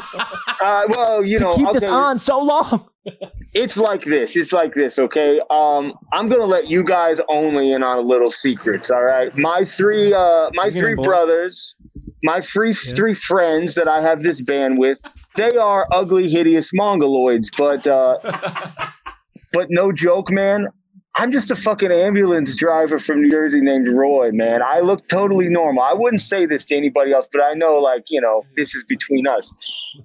Uh, 0.60 0.82
well, 0.90 1.24
you 1.24 1.38
to 1.38 1.44
know, 1.44 1.56
keep 1.56 1.68
okay, 1.68 1.78
this 1.78 1.88
on 1.88 2.18
so 2.18 2.38
long? 2.42 2.88
it's 3.54 3.78
like 3.78 4.02
this. 4.02 4.36
It's 4.36 4.52
like 4.52 4.74
this, 4.74 4.98
okay? 4.98 5.40
Um, 5.48 5.94
I'm 6.12 6.28
gonna 6.28 6.44
let 6.44 6.68
you 6.68 6.84
guys 6.84 7.20
only 7.30 7.72
in 7.72 7.82
on 7.82 7.96
a 7.96 8.02
little 8.02 8.28
secrets, 8.28 8.90
all 8.90 9.02
right? 9.04 9.34
My 9.38 9.64
three 9.64 10.12
uh 10.12 10.50
my 10.52 10.64
Bring 10.64 10.66
it 10.68 10.74
in, 10.74 10.80
three 10.80 10.94
boys. 10.96 11.06
brothers, 11.06 11.76
my 12.22 12.40
three 12.40 12.74
three 12.74 13.14
friends 13.14 13.74
that 13.76 13.88
I 13.88 14.02
have 14.02 14.20
this 14.24 14.42
band 14.42 14.78
with, 14.78 15.00
they 15.36 15.56
are 15.56 15.86
ugly, 15.92 16.28
hideous 16.28 16.72
mongoloids, 16.72 17.48
but 17.56 17.86
uh 17.86 18.18
but 19.52 19.68
no 19.70 19.92
joke, 19.92 20.30
man. 20.30 20.68
I'm 21.18 21.32
just 21.32 21.50
a 21.50 21.56
fucking 21.56 21.90
ambulance 21.90 22.54
driver 22.54 22.98
from 22.98 23.22
New 23.22 23.30
Jersey 23.30 23.62
named 23.62 23.88
Roy, 23.88 24.32
man. 24.32 24.60
I 24.62 24.80
look 24.80 25.08
totally 25.08 25.48
normal. 25.48 25.82
I 25.82 25.94
wouldn't 25.94 26.20
say 26.20 26.44
this 26.44 26.66
to 26.66 26.76
anybody 26.76 27.12
else, 27.12 27.26
but 27.32 27.42
I 27.42 27.54
know, 27.54 27.78
like, 27.78 28.04
you 28.10 28.20
know, 28.20 28.42
this 28.54 28.74
is 28.74 28.84
between 28.84 29.26
us. 29.26 29.50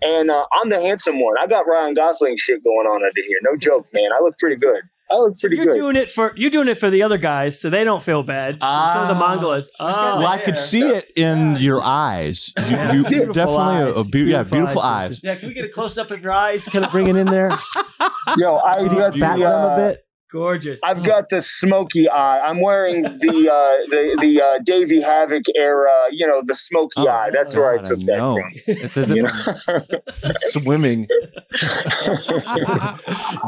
And 0.02 0.32
uh, 0.32 0.46
I'm 0.54 0.70
the 0.70 0.80
handsome 0.80 1.20
one. 1.22 1.36
I 1.38 1.48
got 1.48 1.68
Ryan 1.68 1.96
Gosling 1.96 2.38
shit 2.38 2.64
going 2.64 2.88
on 2.88 3.04
under 3.04 3.22
here. 3.28 3.40
No 3.42 3.58
joke, 3.58 3.88
man. 3.94 4.10
I 4.18 4.24
look 4.24 4.38
pretty 4.38 4.56
good. 4.56 4.84
I 5.12 5.16
look 5.18 5.40
pretty 5.40 5.56
you're 5.58 5.66
good. 5.66 5.74
doing 5.76 5.96
it 5.98 6.10
for 6.10 6.34
you're 6.38 6.50
doing 6.50 6.68
it 6.68 6.78
for 6.78 6.90
the 6.90 7.04
other 7.04 7.18
guys, 7.18 7.60
so 7.60 7.70
they 7.70 7.84
don't 7.84 8.02
feel 8.02 8.24
bad. 8.24 8.58
Ah. 8.62 8.94
Some 8.94 9.04
of 9.04 9.08
the 9.10 9.20
Mongols. 9.20 9.70
Oh, 9.80 9.86
well, 10.20 10.28
I 10.28 10.40
could 10.40 10.58
see 10.58 10.82
it 10.82 11.12
in 11.16 11.58
your 11.58 11.82
eyes. 11.84 12.54
You, 12.58 12.64
Yeah. 12.66 12.94
you 12.94 13.04
Beautiful 13.04 13.34
definitely 13.34 13.76
a, 13.76 13.94
a 13.94 14.00
eyes. 14.00 14.08
beau- 14.10 14.18
yeah, 14.20 14.24
Beautiful 14.44 14.58
beautiful 14.58 14.82
eyes, 14.82 15.08
eyes. 15.12 15.22
Yeah, 15.24 15.36
can 15.36 15.48
we 15.50 15.54
get 15.54 15.66
a 15.66 15.70
close 15.70 15.98
up 15.98 16.12
of 16.12 16.22
your 16.22 16.32
eyes? 16.32 16.66
Kind 16.68 16.86
of 16.86 16.92
bring 16.92 17.08
it 17.08 17.16
in 17.18 17.28
there. 17.28 17.50
Yo, 18.38 18.58
I 18.58 18.74
Can 18.76 18.84
you 18.92 19.00
got 19.00 19.20
back 19.20 19.38
the, 19.38 19.44
them 19.44 19.52
a 19.52 19.68
uh, 19.68 19.76
bit? 19.76 20.06
Gorgeous. 20.32 20.80
I've 20.84 21.04
got 21.04 21.28
the 21.30 21.42
smoky 21.42 22.08
eye. 22.10 22.40
I'm 22.40 22.62
wearing 22.62 23.02
the 23.04 23.10
uh, 23.50 23.90
the 23.90 24.18
the 24.22 24.42
uh, 24.42 24.60
Davey 24.64 25.02
Havok 25.02 25.44
era. 25.58 25.92
You 26.12 26.26
know, 26.26 26.42
the 26.46 26.56
smoky 26.56 26.94
Oh, 26.98 27.08
eye. 27.10 27.30
That's 27.34 27.56
where 27.56 27.72
I 27.72 27.78
took 27.82 28.00
I 28.02 28.06
that 28.06 28.18
know. 28.18 28.36
from. 28.36 28.52
It's 28.68 28.98
as 28.98 29.10
You 29.12 29.26
if 29.26 30.36
swimming 30.52 31.08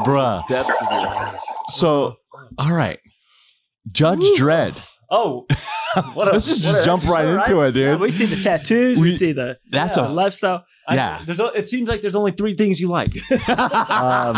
Bruh. 0.04 0.46
depths 0.48 0.82
of 0.82 0.90
your 0.90 1.00
eyes. 1.08 1.40
So, 1.68 2.16
all 2.58 2.72
right. 2.72 2.98
Judge 3.92 4.20
Dredd. 4.38 4.74
Oh, 5.10 5.46
what 6.14 6.28
a, 6.28 6.32
Let's 6.32 6.46
just 6.46 6.64
what 6.64 6.80
a- 6.80 6.84
jump 6.84 7.04
right 7.04 7.24
all 7.26 7.34
right. 7.36 7.48
into 7.48 7.60
it, 7.62 7.76
Yeah, 7.76 7.92
dude. 7.92 8.00
we 8.00 8.10
see 8.10 8.26
the 8.26 8.40
tattoos. 8.40 8.98
We, 8.98 9.04
We- 9.08 9.12
see 9.12 9.32
the 9.32 9.58
That's 9.70 9.96
yeah, 9.96 10.06
a 10.06 10.08
lifestyle. 10.08 10.64
I- 10.86 10.94
Yeah. 10.96 11.22
there's 11.24 11.40
o- 11.40 11.48
it 11.48 11.68
seems 11.68 11.88
like 11.88 12.00
there's 12.02 12.14
only 12.16 12.32
three 12.32 12.54
things 12.56 12.80
you 12.80 12.88
like. 12.88 13.14
Um, 13.48 14.36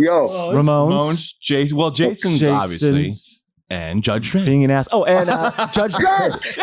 Yo, 0.00 0.28
Oh, 0.30 0.52
Ramones, 0.54 0.90
Ramones, 0.90 1.32
Jay, 1.40 1.70
well, 1.72 1.90
Jason's, 1.90 2.42
obviously, 2.42 3.04
Jason's 3.08 3.37
and 3.70 4.02
Judge 4.02 4.32
Dredd. 4.32 4.46
being 4.46 4.64
an 4.64 4.70
ass. 4.70 4.88
Oh, 4.90 5.04
and 5.04 5.28
uh, 5.28 5.50
Judge 5.72 5.92
Dredd. 5.94 6.58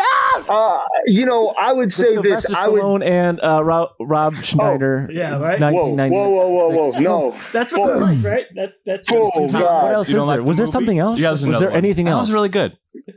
uh, 0.48 0.78
you 1.06 1.24
know, 1.24 1.54
I 1.58 1.72
would 1.72 1.92
say 1.92 2.16
With 2.16 2.24
this. 2.24 2.42
Sylvester 2.44 2.56
I 2.56 2.68
would. 2.68 3.02
And 3.02 3.40
uh, 3.42 3.62
Rob, 3.64 3.90
Rob 4.00 4.42
Schneider. 4.42 5.08
Yeah, 5.12 5.36
right? 5.38 5.60
Whoa, 5.60 5.88
whoa, 5.88 6.08
whoa, 6.08 6.48
whoa, 6.48 6.68
whoa! 6.92 7.00
No, 7.00 7.36
That's 7.52 7.72
what 7.72 7.92
Boy. 7.92 7.94
they 7.94 8.16
like, 8.16 8.24
right? 8.24 8.46
That's 8.54 8.82
that's 8.84 9.06
Oh, 9.12 9.30
what- 9.34 9.52
God. 9.52 9.82
What 9.84 9.94
else 9.94 10.08
You 10.08 10.14
don't 10.14 10.22
is 10.24 10.28
like 10.28 10.36
there? 10.36 10.42
the 10.42 10.48
Was 10.48 10.56
there 10.56 10.64
movie? 10.66 10.72
something 10.72 10.98
else? 10.98 11.20
Yeah, 11.20 11.30
there's 11.30 11.46
was 11.46 11.60
there 11.60 11.68
one. 11.70 11.78
anything 11.78 12.08
else? 12.08 12.18
That 12.20 12.22
was 12.22 12.32
really 12.32 12.48
good. 12.48 12.76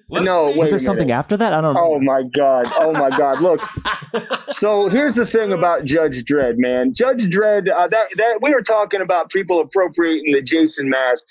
no. 0.09 0.47
Wait 0.47 0.57
was 0.57 0.67
a 0.67 0.71
there 0.71 0.79
something 0.79 1.09
after 1.11 1.37
that? 1.37 1.53
I 1.53 1.61
don't 1.61 1.73
know. 1.73 1.93
Oh 1.93 1.99
my 1.99 2.21
god! 2.35 2.67
Oh 2.75 2.91
my 2.93 3.09
god! 3.09 3.41
Look. 3.41 3.61
So 4.51 4.89
here's 4.89 5.13
the 5.15 5.25
thing 5.27 5.53
about 5.53 5.85
Judge 5.85 6.23
Dredd, 6.23 6.55
man. 6.57 6.93
Judge 6.93 7.27
Dredd. 7.27 7.69
Uh, 7.71 7.87
that 7.87 8.07
that 8.17 8.39
we 8.41 8.53
were 8.53 8.61
talking 8.63 8.99
about 8.99 9.29
people 9.29 9.59
appropriating 9.59 10.31
the 10.33 10.41
Jason 10.41 10.89
mask. 10.89 11.23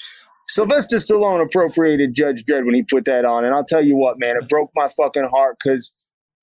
Sylvester 0.48 0.96
Stallone 0.96 1.44
appropriated 1.44 2.14
Judge 2.14 2.44
Dredd 2.44 2.64
when 2.64 2.74
he 2.74 2.82
put 2.82 3.04
that 3.04 3.24
on, 3.24 3.44
and 3.44 3.54
I'll 3.54 3.64
tell 3.64 3.84
you 3.84 3.96
what, 3.96 4.18
man, 4.18 4.36
it 4.36 4.48
broke 4.48 4.70
my 4.74 4.88
fucking 4.88 5.28
heart 5.32 5.56
because. 5.62 5.92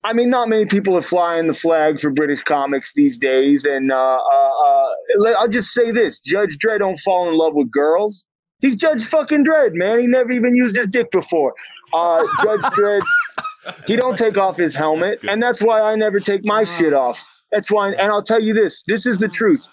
I 0.04 0.12
mean, 0.12 0.30
not 0.30 0.48
many 0.48 0.66
people 0.66 0.96
are 0.96 1.02
flying 1.02 1.48
the 1.48 1.52
flag 1.52 1.98
for 1.98 2.10
British 2.10 2.44
comics 2.44 2.92
these 2.94 3.18
days, 3.18 3.64
and 3.64 3.90
uh, 3.90 3.96
uh, 3.96 4.50
uh, 4.64 5.34
I'll 5.36 5.48
just 5.48 5.72
say 5.72 5.90
this: 5.90 6.20
Judge 6.20 6.58
Dredd 6.58 6.78
don't 6.78 6.98
fall 7.00 7.28
in 7.28 7.36
love 7.36 7.54
with 7.56 7.72
girls. 7.72 8.24
He's 8.60 8.76
Judge 8.76 9.04
fucking 9.06 9.44
Dredd, 9.44 9.72
man. 9.72 9.98
He 9.98 10.06
never 10.06 10.30
even 10.30 10.54
used 10.54 10.76
his 10.76 10.86
dick 10.86 11.10
before. 11.10 11.54
Uh, 11.92 12.24
Judge 12.42 12.60
Dredd, 12.60 13.00
he 13.86 13.96
don't 13.96 14.16
take 14.16 14.38
off 14.38 14.56
his 14.56 14.76
helmet, 14.76 15.18
and 15.28 15.42
that's 15.42 15.60
why 15.60 15.80
I 15.80 15.96
never 15.96 16.20
take 16.20 16.44
my 16.44 16.62
shit 16.62 16.92
off. 16.92 17.36
That's 17.50 17.72
why, 17.72 17.88
and 17.88 18.12
I'll 18.12 18.22
tell 18.22 18.40
you 18.40 18.54
this: 18.54 18.84
this 18.86 19.06
is 19.06 19.18
the 19.18 19.28
truth. 19.28 19.66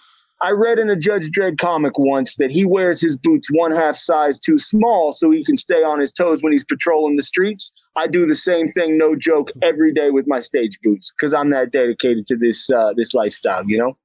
I 0.43 0.51
read 0.51 0.77
in 0.77 0.89
a 0.89 0.95
Judge 0.97 1.29
Dredd 1.29 1.57
comic 1.57 1.97
once 1.97 2.35
that 2.35 2.51
he 2.51 2.65
wears 2.65 2.99
his 2.99 3.15
boots 3.15 3.47
one 3.51 3.71
half 3.71 3.95
size 3.95 4.37
too 4.37 4.59
small 4.59 5.13
so 5.13 5.31
he 5.31 5.43
can 5.43 5.55
stay 5.55 5.83
on 5.83 6.01
his 6.01 6.11
toes 6.11 6.43
when 6.43 6.51
he's 6.51 6.65
patrolling 6.65 7.15
the 7.15 7.23
streets. 7.23 7.71
I 7.95 8.07
do 8.07 8.25
the 8.25 8.35
same 8.35 8.67
thing, 8.67 8.97
no 8.97 9.15
joke, 9.15 9.51
every 9.61 9.93
day 9.93 10.09
with 10.09 10.25
my 10.27 10.39
stage 10.39 10.77
boots 10.83 11.13
because 11.13 11.33
I'm 11.33 11.49
that 11.51 11.71
dedicated 11.71 12.27
to 12.27 12.35
this 12.35 12.69
uh, 12.69 12.91
this 12.97 13.13
lifestyle. 13.13 13.63
You 13.65 13.77
know. 13.77 13.97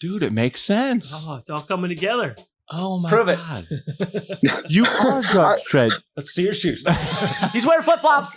Dude, 0.00 0.24
it 0.24 0.32
makes 0.32 0.60
sense. 0.60 1.12
Oh, 1.14 1.36
it's 1.36 1.48
all 1.50 1.62
coming 1.62 1.88
together. 1.88 2.34
Oh 2.70 2.98
my 2.98 3.08
Prove 3.08 3.28
it. 3.28 3.36
god. 3.36 3.68
you 4.68 4.84
are 4.84 5.22
Judge 5.22 5.62
Dredd. 5.70 5.92
Let's 6.16 6.32
see 6.32 6.42
your 6.42 6.52
shoes. 6.52 6.82
He's 7.52 7.64
wearing 7.66 7.82
flip 7.82 8.00
flops. 8.00 8.34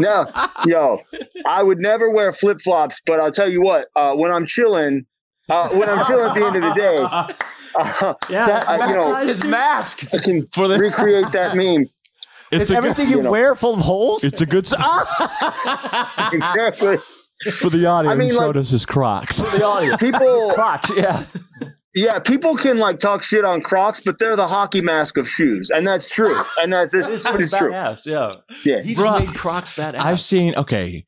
No, 0.00 0.26
yo, 0.64 1.00
I 1.46 1.62
would 1.62 1.78
never 1.78 2.08
wear 2.08 2.32
flip 2.32 2.60
flops, 2.60 3.02
but 3.04 3.20
I'll 3.20 3.32
tell 3.32 3.48
you 3.48 3.60
what, 3.60 3.88
uh, 3.96 4.14
when 4.14 4.32
I'm 4.32 4.46
chilling, 4.46 5.04
uh, 5.50 5.68
when 5.70 5.88
I'm 5.88 6.04
chilling 6.06 6.28
at 6.30 6.34
the 6.34 6.46
end 6.46 6.56
of 6.56 6.62
the 6.62 6.74
day, 6.74 6.98
uh, 7.04 8.14
Yeah, 8.30 8.46
That, 8.46 8.68
I- 8.68 8.86
you 8.88 8.94
know- 8.94 9.12
that's 9.12 9.26
his 9.26 9.44
mask. 9.44 10.04
I 10.12 10.18
can 10.18 10.46
For 10.52 10.68
the 10.68 10.78
recreate 10.78 11.32
that 11.32 11.56
meme. 11.60 11.86
it's, 12.50 12.62
It's 12.62 12.70
everything 12.70 13.06
good, 13.06 13.10
you, 13.10 13.16
you 13.18 13.22
know. 13.24 13.30
wear 13.30 13.54
full 13.54 13.74
of 13.74 13.80
holes. 13.80 14.24
it's 14.24 14.40
a 14.40 14.46
good 14.46 14.66
s-! 14.66 14.72
Exactly. 16.32 16.96
for 17.58 17.70
the 17.70 17.86
audience. 17.86 18.12
I 18.14 18.16
mean, 18.16 18.28
he 18.30 18.34
showed 18.34 18.48
like- 18.48 18.56
us 18.56 18.70
his 18.70 18.86
Crocs. 18.86 19.40
For 19.42 19.56
the 19.58 19.64
audience. 19.64 20.02
People, 20.02 20.52
Crocs, 20.54 20.90
yeah. 20.96 21.24
yeah, 21.94 22.18
people 22.18 22.56
can 22.56 22.78
like 22.78 22.98
talk 22.98 23.22
shit 23.22 23.44
on 23.44 23.60
Crocs, 23.62 24.00
but 24.00 24.18
they're 24.18 24.36
the 24.36 24.48
hockey 24.48 24.80
mask 24.82 25.16
of 25.16 25.28
shoes, 25.28 25.70
and 25.70 25.86
that's 25.86 26.08
true. 26.10 26.36
And 26.62 26.72
that's 26.72 26.92
this, 26.92 27.08
It's 27.08 27.22
but 27.22 27.40
it's 27.40 27.56
true. 27.56 27.70
badass, 27.72 28.06
yeah. 28.06 28.34
Yeah. 28.64 28.82
He 28.82 28.94
just 28.94 29.06
Bruh. 29.08 29.20
made 29.26 29.34
Crocs 29.34 29.72
badass. 29.72 29.98
I've 30.00 30.20
seen. 30.20 30.54
Okay, 30.56 31.04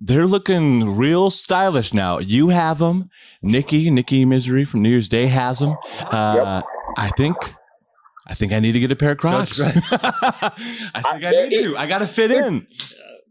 they're 0.00 0.26
looking 0.26 0.96
real 0.96 1.30
stylish 1.30 1.94
now. 1.94 2.18
You 2.18 2.48
have 2.48 2.78
them. 2.78 3.10
Nikki, 3.42 3.90
Nikki 3.90 4.24
Misery 4.24 4.64
from 4.64 4.82
New 4.82 4.90
Year's 4.90 5.08
Day 5.08 5.26
has 5.26 5.58
them. 5.58 5.76
Uh, 6.00 6.62
I 6.96 7.10
think. 7.16 7.36
I 8.26 8.34
think 8.34 8.52
I 8.52 8.60
need 8.60 8.72
to 8.72 8.80
get 8.80 8.90
a 8.90 8.96
pair 8.96 9.12
of 9.12 9.18
Crocs. 9.18 9.60
I 9.62 9.70
think 9.70 10.94
I, 10.94 11.02
I- 11.14 11.30
need 11.30 11.52
it- 11.52 11.62
to. 11.64 11.76
I 11.76 11.86
got 11.86 11.98
to 11.98 12.06
fit 12.06 12.30
it's- 12.30 12.50
in. 12.50 12.66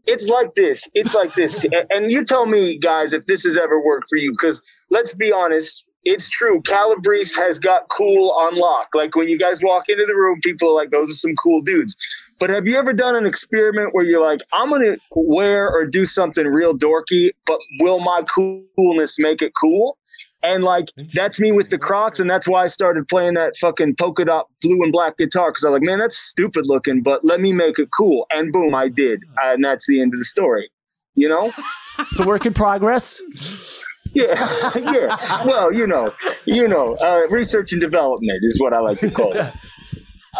It's 0.06 0.28
like 0.28 0.52
this. 0.52 0.86
It's 0.92 1.14
like 1.14 1.34
this. 1.34 1.64
And 1.90 2.12
you 2.12 2.24
tell 2.26 2.44
me, 2.44 2.78
guys, 2.78 3.14
if 3.14 3.24
this 3.24 3.42
has 3.44 3.56
ever 3.56 3.82
worked 3.82 4.06
for 4.10 4.16
you, 4.18 4.32
because 4.32 4.60
let's 4.90 5.14
be 5.14 5.32
honest, 5.32 5.86
it's 6.04 6.28
true. 6.28 6.60
Calabrese 6.60 7.40
has 7.40 7.58
got 7.58 7.88
cool 7.88 8.30
on 8.32 8.54
lock. 8.54 8.88
Like 8.92 9.16
when 9.16 9.30
you 9.30 9.38
guys 9.38 9.62
walk 9.64 9.88
into 9.88 10.04
the 10.06 10.14
room, 10.14 10.40
people 10.42 10.68
are 10.68 10.74
like, 10.74 10.90
those 10.90 11.10
are 11.10 11.14
some 11.14 11.34
cool 11.42 11.62
dudes. 11.62 11.96
But 12.38 12.50
have 12.50 12.66
you 12.66 12.76
ever 12.76 12.92
done 12.92 13.16
an 13.16 13.26
experiment 13.26 13.90
where 13.92 14.04
you're 14.04 14.24
like, 14.24 14.40
I'm 14.52 14.68
going 14.68 14.82
to 14.82 14.98
wear 15.14 15.70
or 15.70 15.86
do 15.86 16.04
something 16.04 16.46
real 16.46 16.74
dorky, 16.74 17.30
but 17.46 17.58
will 17.80 18.00
my 18.00 18.22
coolness 18.22 19.18
make 19.18 19.40
it 19.40 19.52
cool? 19.60 19.98
And 20.42 20.62
like, 20.62 20.88
that's 21.14 21.40
me 21.40 21.52
with 21.52 21.70
the 21.70 21.78
Crocs. 21.78 22.20
And 22.20 22.28
that's 22.28 22.46
why 22.46 22.62
I 22.62 22.66
started 22.66 23.08
playing 23.08 23.34
that 23.34 23.56
fucking 23.56 23.96
polka 23.96 24.26
dot 24.26 24.48
blue 24.60 24.82
and 24.82 24.92
black 24.92 25.16
guitar. 25.16 25.50
Cause 25.52 25.64
I 25.64 25.70
was 25.70 25.80
like, 25.80 25.86
man, 25.86 25.98
that's 25.98 26.18
stupid 26.18 26.66
looking, 26.66 27.02
but 27.02 27.24
let 27.24 27.40
me 27.40 27.52
make 27.52 27.78
it 27.78 27.88
cool. 27.96 28.26
And 28.30 28.52
boom, 28.52 28.74
I 28.74 28.88
did. 28.88 29.20
And 29.42 29.64
that's 29.64 29.86
the 29.86 30.02
end 30.02 30.12
of 30.12 30.18
the 30.18 30.24
story. 30.24 30.70
You 31.14 31.28
know? 31.28 31.52
It's 31.98 32.18
a 32.18 32.26
work 32.26 32.44
in 32.44 32.52
progress. 32.52 33.22
Yeah. 34.14 34.34
yeah. 34.76 35.16
Well, 35.44 35.72
you 35.72 35.86
know, 35.86 36.14
you 36.44 36.68
know, 36.68 36.94
uh, 36.94 37.26
research 37.30 37.72
and 37.72 37.80
development 37.80 38.38
is 38.42 38.60
what 38.60 38.72
I 38.72 38.78
like 38.78 39.00
to 39.00 39.10
call 39.10 39.32
it. 39.32 39.52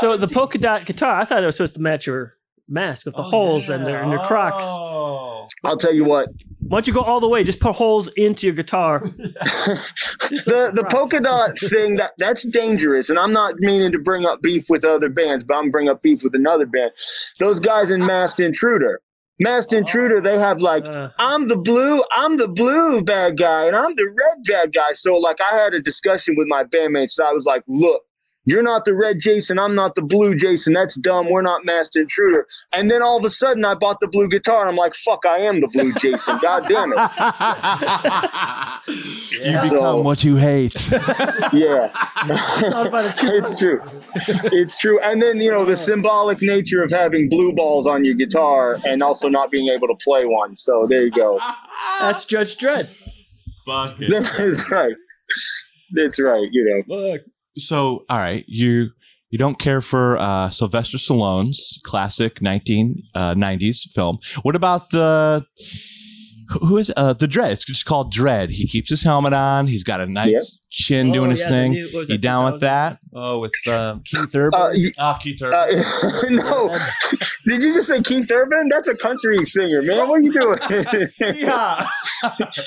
So 0.01 0.17
the 0.17 0.29
polka 0.29 0.59
dot 0.59 0.87
guitar, 0.87 1.19
I 1.21 1.25
thought 1.25 1.43
it 1.43 1.47
was 1.47 1.57
supposed 1.57 1.75
to 1.75 1.81
match 1.81 2.07
your 2.07 2.35
mask 2.69 3.07
with 3.07 3.15
the 3.17 3.23
holes 3.23 3.69
and 3.69 3.87
their 3.87 4.03
and 4.03 4.11
your 4.11 4.25
Crocs. 4.27 4.65
I'll 5.63 5.77
tell 5.77 5.93
you 5.95 6.07
what, 6.07 6.29
Why 6.61 6.79
don't 6.79 6.87
you 6.87 6.95
go 6.95 7.03
all 7.03 7.21
the 7.21 7.29
way? 7.29 7.45
Just 7.45 7.61
put 7.61 7.75
holes 7.75 8.09
into 8.17 8.47
your 8.47 8.55
guitar. 8.55 9.03
The 10.31 10.73
the 10.75 10.85
polka 10.91 11.21
dot 11.21 11.59
thing 11.59 11.97
that 11.97 12.13
that's 12.19 12.45
dangerous 12.47 13.11
and 13.11 13.19
i'm 13.19 13.31
not 13.33 13.55
meaning 13.59 13.93
to 13.93 13.99
bring 14.01 14.25
up 14.27 14.41
beef 14.43 14.65
with 14.71 14.85
other 14.85 15.09
bands 15.11 15.45
but 15.45 15.55
i'm 15.57 15.71
bring 15.71 15.89
up 15.89 16.01
beef 16.03 16.25
with 16.25 16.35
another 16.35 16.67
band. 16.67 16.93
Those 17.41 17.61
guys 17.61 17.91
in 17.91 18.05
masked 18.05 18.41
intruder. 18.41 19.01
Masked 19.39 19.73
intruder 19.75 20.21
they 20.21 20.39
have 20.39 20.61
like 20.63 20.85
Uh, 20.87 21.11
i'm 21.19 21.49
the 21.49 21.57
blue 21.57 22.03
i'm 22.13 22.37
the 22.39 22.49
blue 22.49 23.03
bad 23.03 23.37
guy 23.37 23.67
and 23.67 23.77
i'm 23.77 23.95
the 23.95 24.07
red 24.07 24.39
bad 24.49 24.73
guy. 24.73 24.93
So 24.93 25.17
like 25.19 25.39
i 25.41 25.55
had 25.55 25.75
a 25.75 25.81
discussion 25.81 26.35
with 26.39 26.49
my 26.49 26.65
bandmates 26.65 27.19
and 27.19 27.29
i 27.29 27.33
was 27.33 27.45
like 27.45 27.63
look 27.69 28.03
You're 28.47 28.63
not 28.63 28.85
the 28.85 28.95
red 28.95 29.21
Jason. 29.21 29.59
I'm 29.59 29.75
not 29.75 29.95
the 29.95 30.03
blue 30.03 30.35
Jason. 30.35 30.75
That's 30.75 30.97
dumb. 30.99 31.31
We're 31.31 31.41
not 31.43 31.65
Masked 31.65 31.97
Intruder. 31.97 32.47
And 32.75 32.91
then 32.91 33.03
all 33.03 33.17
of 33.17 33.25
a 33.25 33.31
sudden, 33.31 33.65
I 33.65 33.75
bought 33.75 34.01
the 34.01 34.09
blue 34.09 34.29
guitar, 34.29 34.61
and 34.61 34.69
I'm 34.69 34.77
like, 34.77 34.95
fuck, 34.95 35.25
I 35.27 35.39
am 35.39 35.63
the 35.63 35.69
blue 35.69 35.95
Jason. 35.95 36.39
God 36.43 36.67
damn 36.69 36.93
it. 36.93 36.99
you 39.47 39.59
So- 39.59 39.71
become 39.71 40.05
what 40.05 40.25
you 40.25 40.37
hate. 40.37 40.75
Yeah. 41.53 41.89
Thought 41.89 42.87
about 42.89 43.05
it 43.05 43.15
too 43.17 43.29
it's 43.31 43.59
true. 43.59 43.81
It's 44.53 44.79
true. 44.79 44.99
And 45.03 45.23
then, 45.23 45.41
you 45.41 45.51
know, 45.51 45.65
the 45.65 45.77
symbolic 45.77 46.39
nature 46.43 46.83
of 46.83 46.91
having 46.91 47.29
blue 47.29 47.53
balls 47.55 47.87
on 47.87 48.05
your 48.05 48.15
guitar 48.15 48.79
and 48.85 49.03
also 49.03 49.29
not 49.29 49.51
being 49.51 49.69
able 49.69 49.89
to 49.89 49.97
play 50.03 50.25
one. 50.27 50.57
So 50.57 50.87
there 50.89 51.03
you 51.05 51.11
go. 51.11 51.39
That's 52.01 52.25
Judge 52.25 52.57
Dredd. 52.57 52.89
Fuck 53.67 53.97
it. 54.01 54.11
That's 54.37 54.71
right. 54.71 54.95
That's 55.93 56.21
right. 56.21 56.49
You 56.51 56.85
know, 56.89 56.97
Look. 56.97 57.21
So, 57.57 58.05
all 58.09 58.19
right, 58.19 58.45
you 58.49 58.91
you 59.31 59.39
don't 59.39 59.59
care 59.59 59.81
for 59.81 60.17
uh, 60.19 60.51
Sylvester 60.51 60.97
Stallone's 60.97 61.81
classic 61.83 62.41
1990s 62.41 63.91
film. 63.93 64.19
What 64.43 64.55
about 64.55 64.91
the 64.91 65.45
who 66.49 66.77
is 66.77 66.93
uh, 66.97 67.15
the 67.15 67.27
Dredd? 67.27 67.53
It's 67.53 67.65
just 67.65 67.85
called 67.87 68.13
Dredd. 68.13 68.51
He 68.51 68.67
keeps 68.67 68.91
his 68.91 69.03
helmet 69.03 69.33
on. 69.33 69.67
He's 69.67 69.83
got 69.83 70.01
a 70.01 70.07
nice 70.07 70.29
Yep. 70.29 70.43
Chin 70.75 71.11
Oh, 71.11 71.13
doing 71.13 71.31
his 71.31 71.41
yeah, 71.41 71.49
thing. 71.49 71.73
new- 71.73 71.87
you 71.89 72.05
that, 72.07 72.21
down 72.21 72.53
with 72.53 72.61
that? 72.63 72.99
Oh, 73.15 73.39
with 73.39 73.53
um, 73.69 74.03
Keith 74.05 74.35
Urban. 74.35 74.61
uh, 74.61 74.71
y- 74.73 74.91
Ah, 74.99 75.15
Keith 75.15 75.41
uh, 75.41 75.51
no. 76.31 76.77
Did 77.47 77.63
you 77.63 77.75
just 77.75 77.89
say 77.89 78.01
Keith 78.01 78.31
Urban? 78.31 78.69
That's 78.71 78.89
a 78.89 78.97
country 78.97 79.45
singer, 79.45 79.83
man. 79.83 80.09
What 80.09 80.21
are 80.21 80.23
you 80.23 80.33
doing? 80.33 80.57
yeah. 81.37 81.87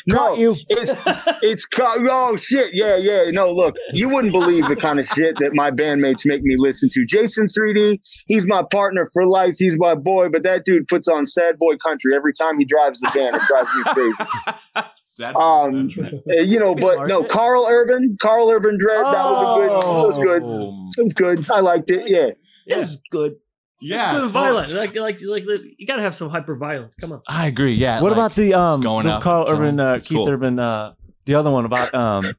no, 0.07 0.35
you. 0.35 0.55
it's 0.69 0.95
it's 1.41 1.67
oh 1.79 2.35
shit 2.37 2.69
yeah 2.73 2.95
yeah 2.95 3.29
no 3.31 3.51
look 3.51 3.75
you 3.93 4.09
wouldn't 4.09 4.33
believe 4.33 4.67
the 4.67 4.75
kind 4.75 4.99
of 4.99 5.05
shit 5.05 5.35
that 5.37 5.51
my 5.53 5.71
bandmates 5.71 6.21
make 6.25 6.41
me 6.43 6.55
listen 6.57 6.89
to 6.91 7.05
jason 7.05 7.47
3d 7.47 7.99
he's 8.27 8.47
my 8.47 8.63
partner 8.71 9.07
for 9.13 9.25
life 9.27 9.55
he's 9.57 9.77
my 9.79 9.95
boy 9.95 10.29
but 10.29 10.43
that 10.43 10.65
dude 10.65 10.87
puts 10.87 11.07
on 11.07 11.25
sad 11.25 11.57
boy 11.59 11.75
country 11.77 12.15
every 12.15 12.33
time 12.33 12.57
he 12.57 12.65
drives 12.65 12.99
the 12.99 13.09
van. 13.13 13.33
it 13.35 13.41
drives 13.47 13.69
me 13.75 13.83
crazy 13.93 14.89
Um, 15.36 15.89
you 16.27 16.59
know 16.59 16.75
but 16.75 17.07
no 17.07 17.24
karl 17.24 17.65
urban 17.69 18.17
karl 18.21 18.50
urban 18.50 18.77
dredd 18.77 19.12
that 19.12 19.25
was 19.25 19.41
a 19.41 19.59
good 19.59 19.71
that 19.81 20.03
was 20.05 20.17
good 20.17 20.43
Oh. 20.43 20.89
it 20.97 21.03
was 21.03 21.13
good 21.13 21.50
i 21.51 21.59
liked 21.59 21.89
it 21.91 22.09
yeah 22.09 22.29
Yeah. 22.65 22.75
It 22.75 22.79
was 22.79 22.97
good. 23.12 23.36
yeah. 23.81 24.13
Good 24.13 24.24
and 24.25 24.33
totally. 24.33 24.51
violent. 24.51 24.74
Like, 24.74 24.95
like, 24.95 25.21
like, 25.21 25.43
you 25.77 25.88
gotta 25.88 26.01
have 26.01 26.13
some 26.15 26.29
hyper 26.29 26.55
violence. 26.57 26.95
Come 27.00 27.13
on. 27.13 27.21
I 27.27 27.47
agree. 27.47 27.75
Yeah. 27.75 28.01
What 28.01 28.12
like- 28.12 28.17
about 28.17 28.36
the 28.36 28.53
um 28.53 28.81
going 28.81 29.05
the 29.05 29.13
out 29.13 29.21
Karl 29.21 29.45
and. 29.47 29.53
Urban, 29.57 29.79
uh, 29.79 30.00
Keith 30.03 30.17
Cool. 30.17 30.29
Urban, 30.29 30.59
uh, 30.59 30.93
the 31.25 31.36
other 31.36 31.50
one 31.50 31.63
about 31.65 31.93
um 31.93 32.33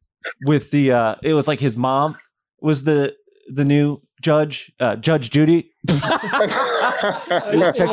with 0.44 0.70
the 0.70 0.92
uh, 0.92 1.14
it 1.22 1.32
was 1.32 1.48
like 1.48 1.60
his 1.60 1.76
mom 1.78 2.16
was 2.60 2.82
the 2.82 3.14
the 3.54 3.64
new 3.64 4.02
judge, 4.20 4.70
uh, 4.80 4.96
Judge 4.96 5.30
Judy. 5.30 5.70
Check 5.88 6.00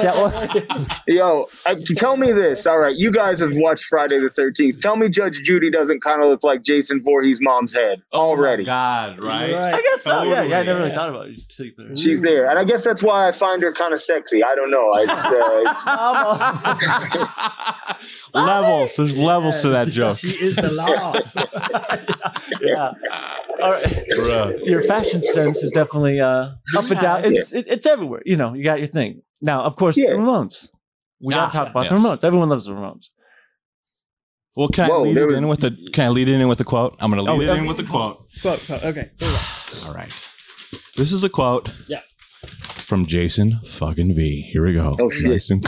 that 0.02 0.66
one. 0.70 0.88
Yo, 1.08 1.48
uh, 1.66 1.76
tell 1.96 2.18
me 2.18 2.32
this. 2.32 2.68
All 2.68 2.78
right, 2.80 2.96
you 2.96 3.12
guys 3.12 3.40
have 3.40 3.52
watched 3.56 3.86
Friday 3.86 4.20
the 4.20 4.30
Thirteenth. 4.30 4.80
Tell 4.80 4.96
me, 4.98 5.10
Judge 5.10 5.42
Judy 5.42 5.70
doesn't 5.70 6.02
kind 6.02 6.22
of 6.22 6.28
look 6.30 6.44
like 6.44 6.62
Jason 6.62 7.02
Voorhees' 7.02 7.40
mom's 7.42 7.74
head 7.74 8.02
already. 8.14 8.64
Oh 8.64 8.66
God, 8.66 9.20
right? 9.20 9.54
right? 9.54 9.74
I 9.76 9.82
guess 9.82 10.04
so. 10.04 10.24
Yeah, 10.24 10.44
yeah. 10.44 10.60
I 10.60 10.64
never 10.64 10.80
really 10.80 10.90
Yeah. 10.90 10.96
thought 10.96 11.10
about 11.10 11.28
it. 11.30 11.38
until 11.40 11.66
you. 11.66 11.96
She's 11.96 12.22
there, 12.22 12.50
and 12.50 12.60
I 12.60 12.64
guess 12.66 12.84
that's 12.84 13.02
why 13.04 13.28
I 13.28 13.32
find 13.32 13.62
her 13.64 13.74
kind 13.74 13.94
of 13.94 14.00
sexy. 14.00 14.44
I 14.44 14.56
don't 14.56 14.72
know. 14.72 14.94
It's, 14.98 15.26
uh, 15.26 15.64
it's 15.68 15.88
levels. 18.34 18.96
There's 18.96 19.18
levels 19.18 19.62
to 19.62 19.70
that 19.70 19.88
joke. 19.90 20.18
She 20.18 20.30
is 20.32 20.56
the 20.56 20.72
law. 20.72 21.14
yeah. 22.62 22.92
All 23.66 23.72
right. 23.72 23.84
Bruh. 24.18 24.66
Your 24.66 24.84
fashion 24.84 25.22
sense 25.24 25.64
is 25.64 25.72
definitely 25.72 26.20
uh, 26.20 26.50
up 26.78 26.90
and 26.92 27.00
down. 27.00 27.26
It's 27.26 27.52
it, 27.54 27.66
it's 27.68 27.86
everywhere. 27.86 28.22
You 28.26 28.36
know, 28.38 28.54
you 28.54 28.64
got 28.64 28.80
your 28.80 28.88
thing. 28.88 29.22
Now, 29.42 29.64
of 29.64 29.76
course, 29.76 29.98
Yeah. 29.98 30.12
the 30.12 30.18
Ramones. 30.18 30.70
We 31.22 31.34
got 31.34 31.48
Ah, 31.48 31.52
to 31.52 31.58
talk 31.58 31.70
about 31.72 31.84
yes. 31.84 31.92
the 31.92 31.98
Ramones. 31.98 32.24
Everyone 32.24 32.50
loves 32.50 32.66
the 32.66 32.72
Ramones. 32.74 33.08
Well, 34.56 34.70
can 34.70 34.86
I 34.86 34.90
Whoa, 34.90 35.02
lead 35.02 35.18
there 35.18 35.24
it 35.26 35.32
was- 35.32 35.42
in 35.42 35.48
with 35.50 35.60
the? 35.62 35.72
Can 35.94 36.06
I 36.06 36.10
lead 36.10 36.30
it 36.30 36.40
in 36.40 36.48
with 36.48 36.60
a 36.62 36.64
quote? 36.64 36.96
I'm 37.00 37.12
going 37.12 37.26
to 37.26 37.32
Oh, 37.32 37.36
lead 37.36 37.48
it 37.48 37.52
okay. 37.52 37.60
in 37.62 37.68
with 37.68 37.80
a 37.80 37.84
quote. 37.84 38.26
quote, 38.42 38.62
quote. 38.66 38.84
Okay. 38.84 39.10
Here 39.20 39.30
we 39.30 39.34
go. 39.82 39.88
All 39.88 39.94
right. 39.94 40.12
This 40.96 41.12
is 41.12 41.24
a 41.24 41.30
quote. 41.30 41.70
Yeah. 41.88 42.02
From 42.64 43.06
Jason 43.08 43.60
fucking 43.68 44.16
V. 44.16 44.50
Here 44.54 44.64
we 44.66 44.74
go. 44.74 44.96
Oh, 45.00 45.10
shit. 45.10 45.32
Nice 45.32 45.50
and- 45.50 45.66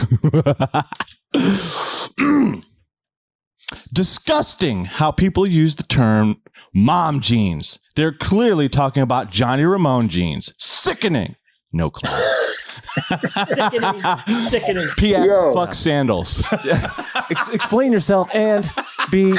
Disgusting 3.92 4.84
how 4.86 5.10
people 5.10 5.46
use 5.46 5.76
the 5.76 5.82
term 5.82 6.40
mom 6.74 7.20
jeans. 7.20 7.78
They're 7.96 8.12
clearly 8.12 8.68
talking 8.68 9.02
about 9.02 9.30
Johnny 9.30 9.64
Ramone 9.64 10.08
jeans. 10.08 10.52
Sickening. 10.58 11.36
No 11.72 11.90
clue. 11.90 12.10
Sickening. 13.46 14.00
Sickening. 14.48 14.88
P.S. 14.96 15.26
Yo. 15.26 15.54
Fuck 15.54 15.74
sandals. 15.74 16.42
Ex- 17.30 17.48
explain 17.48 17.92
yourself 17.92 18.34
and 18.34 18.70
be 19.10 19.34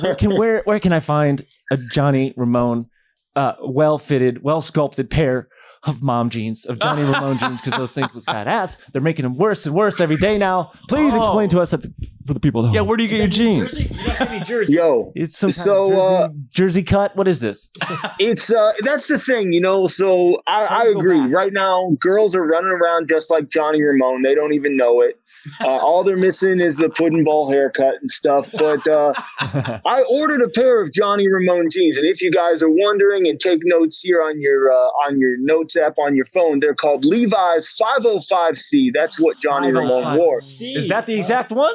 where 0.00 0.14
can 0.14 0.36
where 0.36 0.62
where 0.64 0.80
can 0.80 0.92
I 0.92 1.00
find 1.00 1.44
a 1.70 1.76
Johnny 1.76 2.34
Ramone 2.36 2.88
uh, 3.34 3.54
well 3.60 3.98
fitted, 3.98 4.42
well 4.42 4.60
sculpted 4.60 5.10
pair 5.10 5.48
of 5.84 6.02
mom 6.02 6.30
jeans 6.30 6.66
of 6.66 6.78
Johnny 6.80 7.02
Ramone 7.10 7.38
jeans 7.38 7.60
because 7.60 7.78
those 7.78 7.92
things 7.92 8.14
look 8.14 8.24
badass. 8.24 8.76
They're 8.92 9.02
making 9.02 9.22
them 9.24 9.36
worse 9.36 9.64
and 9.66 9.74
worse 9.74 10.00
every 10.00 10.16
day 10.16 10.38
now. 10.38 10.72
Please 10.88 11.14
Oh. 11.14 11.20
explain 11.20 11.48
to 11.50 11.60
us 11.60 11.72
at 11.72 11.82
the, 11.82 11.92
for 12.26 12.34
the 12.34 12.40
people. 12.40 12.62
At 12.62 12.66
home. 12.68 12.74
yeah, 12.74 12.80
where 12.82 12.96
do 12.96 13.04
you 13.04 13.08
get 13.08 13.18
your 13.18 13.28
jeans? 13.28 13.72
Jersey? 13.78 13.94
You 13.94 14.06
gotta 14.06 14.24
give 14.24 14.30
me 14.32 14.40
Jersey. 14.40 14.72
yo, 14.74 15.12
it's 15.14 15.38
some 15.38 15.48
kind 15.48 15.54
So, 15.54 15.84
of 15.84 15.90
jersey, 15.90 16.02
uh, 16.02 16.28
jersey 16.50 16.82
cut. 16.82 17.16
What 17.16 17.28
is 17.28 17.40
this? 17.40 17.70
it's 18.18 18.52
uh, 18.52 18.72
that's 18.80 19.06
the 19.06 19.18
thing, 19.18 19.52
you 19.52 19.60
know. 19.60 19.86
So 19.86 20.42
I, 20.46 20.66
I 20.66 20.82
do 20.82 20.88
you 20.88 20.94
go 20.94 21.00
agree. 21.00 21.20
back? 21.20 21.32
Right 21.34 21.52
now, 21.52 21.90
girls 22.00 22.34
are 22.34 22.46
running 22.46 22.70
around 22.70 23.08
just 23.08 23.30
like 23.30 23.48
Johnny 23.48 23.82
Ramone. 23.82 24.22
They 24.22 24.34
don't 24.34 24.52
even 24.54 24.76
know 24.76 25.00
it. 25.00 25.20
Uh, 25.60 25.66
all 25.66 26.04
they're 26.04 26.16
missing 26.16 26.60
is 26.60 26.76
the 26.76 26.88
pudding 26.90 27.24
ball 27.24 27.50
haircut 27.50 27.94
and 28.00 28.10
stuff. 28.10 28.48
But 28.58 28.86
uh, 28.86 29.12
I 29.84 30.04
ordered 30.10 30.42
a 30.42 30.48
pair 30.48 30.80
of 30.82 30.92
Johnny 30.92 31.26
Ramone 31.26 31.68
jeans, 31.70 31.98
and 31.98 32.08
if 32.08 32.22
you 32.22 32.30
guys 32.30 32.62
are 32.62 32.70
wondering 32.70 33.26
and 33.26 33.40
take 33.40 33.60
notes 33.64 34.00
here 34.00 34.22
on 34.22 34.40
your 34.40 34.70
uh, 34.70 35.06
on 35.08 35.18
your 35.18 35.36
notes 35.38 35.76
app 35.76 35.94
on 35.98 36.14
your 36.14 36.26
phone, 36.26 36.60
they're 36.60 36.74
called 36.74 37.04
Levi's 37.04 37.74
505C. 37.80 38.90
That's 38.94 39.20
what 39.20 39.38
Johnny 39.38 39.72
Ramone 39.72 40.16
wore. 40.16 40.40
Is 40.40 40.88
that 40.88 41.06
the 41.06 41.14
exact 41.14 41.50
one? 41.50 41.74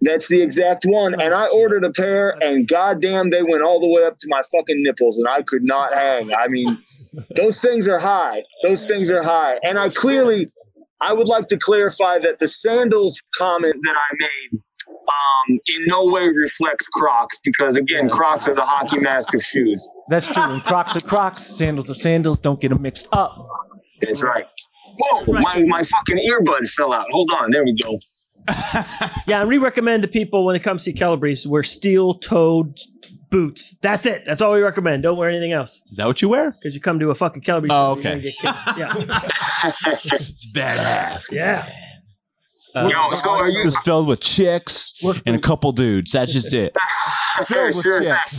That's 0.00 0.28
the 0.28 0.40
exact 0.40 0.84
one. 0.86 1.20
And 1.20 1.34
I 1.34 1.48
ordered 1.48 1.84
a 1.84 1.90
pair, 1.90 2.36
and 2.40 2.68
goddamn, 2.68 3.30
they 3.30 3.42
went 3.42 3.62
all 3.62 3.80
the 3.80 3.88
way 3.92 4.04
up 4.04 4.16
to 4.18 4.26
my 4.28 4.40
fucking 4.52 4.82
nipples, 4.82 5.18
and 5.18 5.28
I 5.28 5.42
could 5.42 5.64
not 5.64 5.92
hang. 5.92 6.32
I 6.32 6.46
mean, 6.48 6.78
those 7.36 7.60
things 7.60 7.88
are 7.88 7.98
high. 7.98 8.42
Those 8.62 8.84
things 8.84 9.10
are 9.10 9.22
high. 9.22 9.58
And 9.64 9.78
I 9.78 9.88
clearly, 9.88 10.50
I 11.00 11.12
would 11.12 11.28
like 11.28 11.46
to 11.48 11.56
clarify 11.56 12.18
that 12.20 12.38
the 12.38 12.48
sandals 12.48 13.22
comment 13.36 13.76
that 13.84 13.94
I 13.96 14.14
made 14.18 14.60
um, 14.88 15.58
in 15.66 15.84
no 15.86 16.06
way 16.06 16.26
reflects 16.28 16.86
Crocs, 16.88 17.38
because 17.44 17.76
again, 17.76 18.08
Crocs 18.10 18.48
are 18.48 18.54
the 18.54 18.64
hockey 18.64 18.98
mask 18.98 19.34
of 19.34 19.42
shoes. 19.42 19.88
That's 20.08 20.30
true. 20.30 20.42
And 20.42 20.62
Crocs 20.64 20.96
are 20.96 21.00
Crocs, 21.00 21.44
sandals 21.44 21.90
are 21.90 21.94
sandals. 21.94 22.40
Don't 22.40 22.60
get 22.60 22.70
them 22.70 22.82
mixed 22.82 23.08
up. 23.12 23.48
That's 24.00 24.22
right. 24.22 24.46
Whoa, 24.98 25.32
my, 25.32 25.64
my 25.66 25.82
fucking 25.82 26.18
earbud 26.28 26.68
fell 26.70 26.92
out. 26.92 27.06
Hold 27.10 27.30
on. 27.38 27.50
There 27.50 27.64
we 27.64 27.76
go. 27.82 27.98
Yeah, 29.26 29.40
and 29.40 29.48
we 29.48 29.58
recommend 29.58 30.02
to 30.02 30.08
people 30.08 30.46
when 30.46 30.56
it 30.56 30.60
comes 30.60 30.84
to 30.84 30.92
Calabrese 30.94 31.46
wear 31.46 31.62
steel-toed 31.62 32.78
boots. 33.30 33.76
That's 33.82 34.06
it. 34.06 34.24
That's 34.24 34.40
all 34.42 34.52
we 34.52 34.60
recommend. 34.60 35.02
Don't 35.02 35.16
wear 35.18 35.28
anything 35.28 35.52
else 35.52 35.80
Is 35.90 35.96
that 35.96 36.06
what 36.06 36.20
you 36.22 36.28
wear? 36.28 36.50
because 36.52 36.74
you 36.74 36.80
come 36.80 36.98
to 37.00 37.10
a 37.10 37.14
fucking 37.14 37.42
Calabrese. 37.42 37.72
Oh, 37.74 38.00
show, 38.00 38.08
you're 38.08 38.16
okay. 38.16 38.20
gonna 38.20 38.22
get 38.22 38.38
kicked. 38.38 38.78
Yeah, 38.78 39.20
It's 40.14 40.52
badass. 40.52 41.30
yeah. 41.32 41.70
Uh, 42.74 42.88
Yo, 42.92 43.12
so 43.14 43.30
are 43.30 43.46
This 43.50 43.62
you? 43.62 43.68
is 43.68 43.78
filled 43.80 44.06
with 44.06 44.20
chicks 44.20 44.92
and 45.26 45.34
a 45.36 45.40
couple 45.40 45.72
dudes. 45.72 46.12
That's 46.12 46.32
just 46.32 46.52
it. 46.52 46.76
Filled 47.46 47.66
with 47.74 47.82
sure. 47.82 48.02
chicks. 48.02 48.38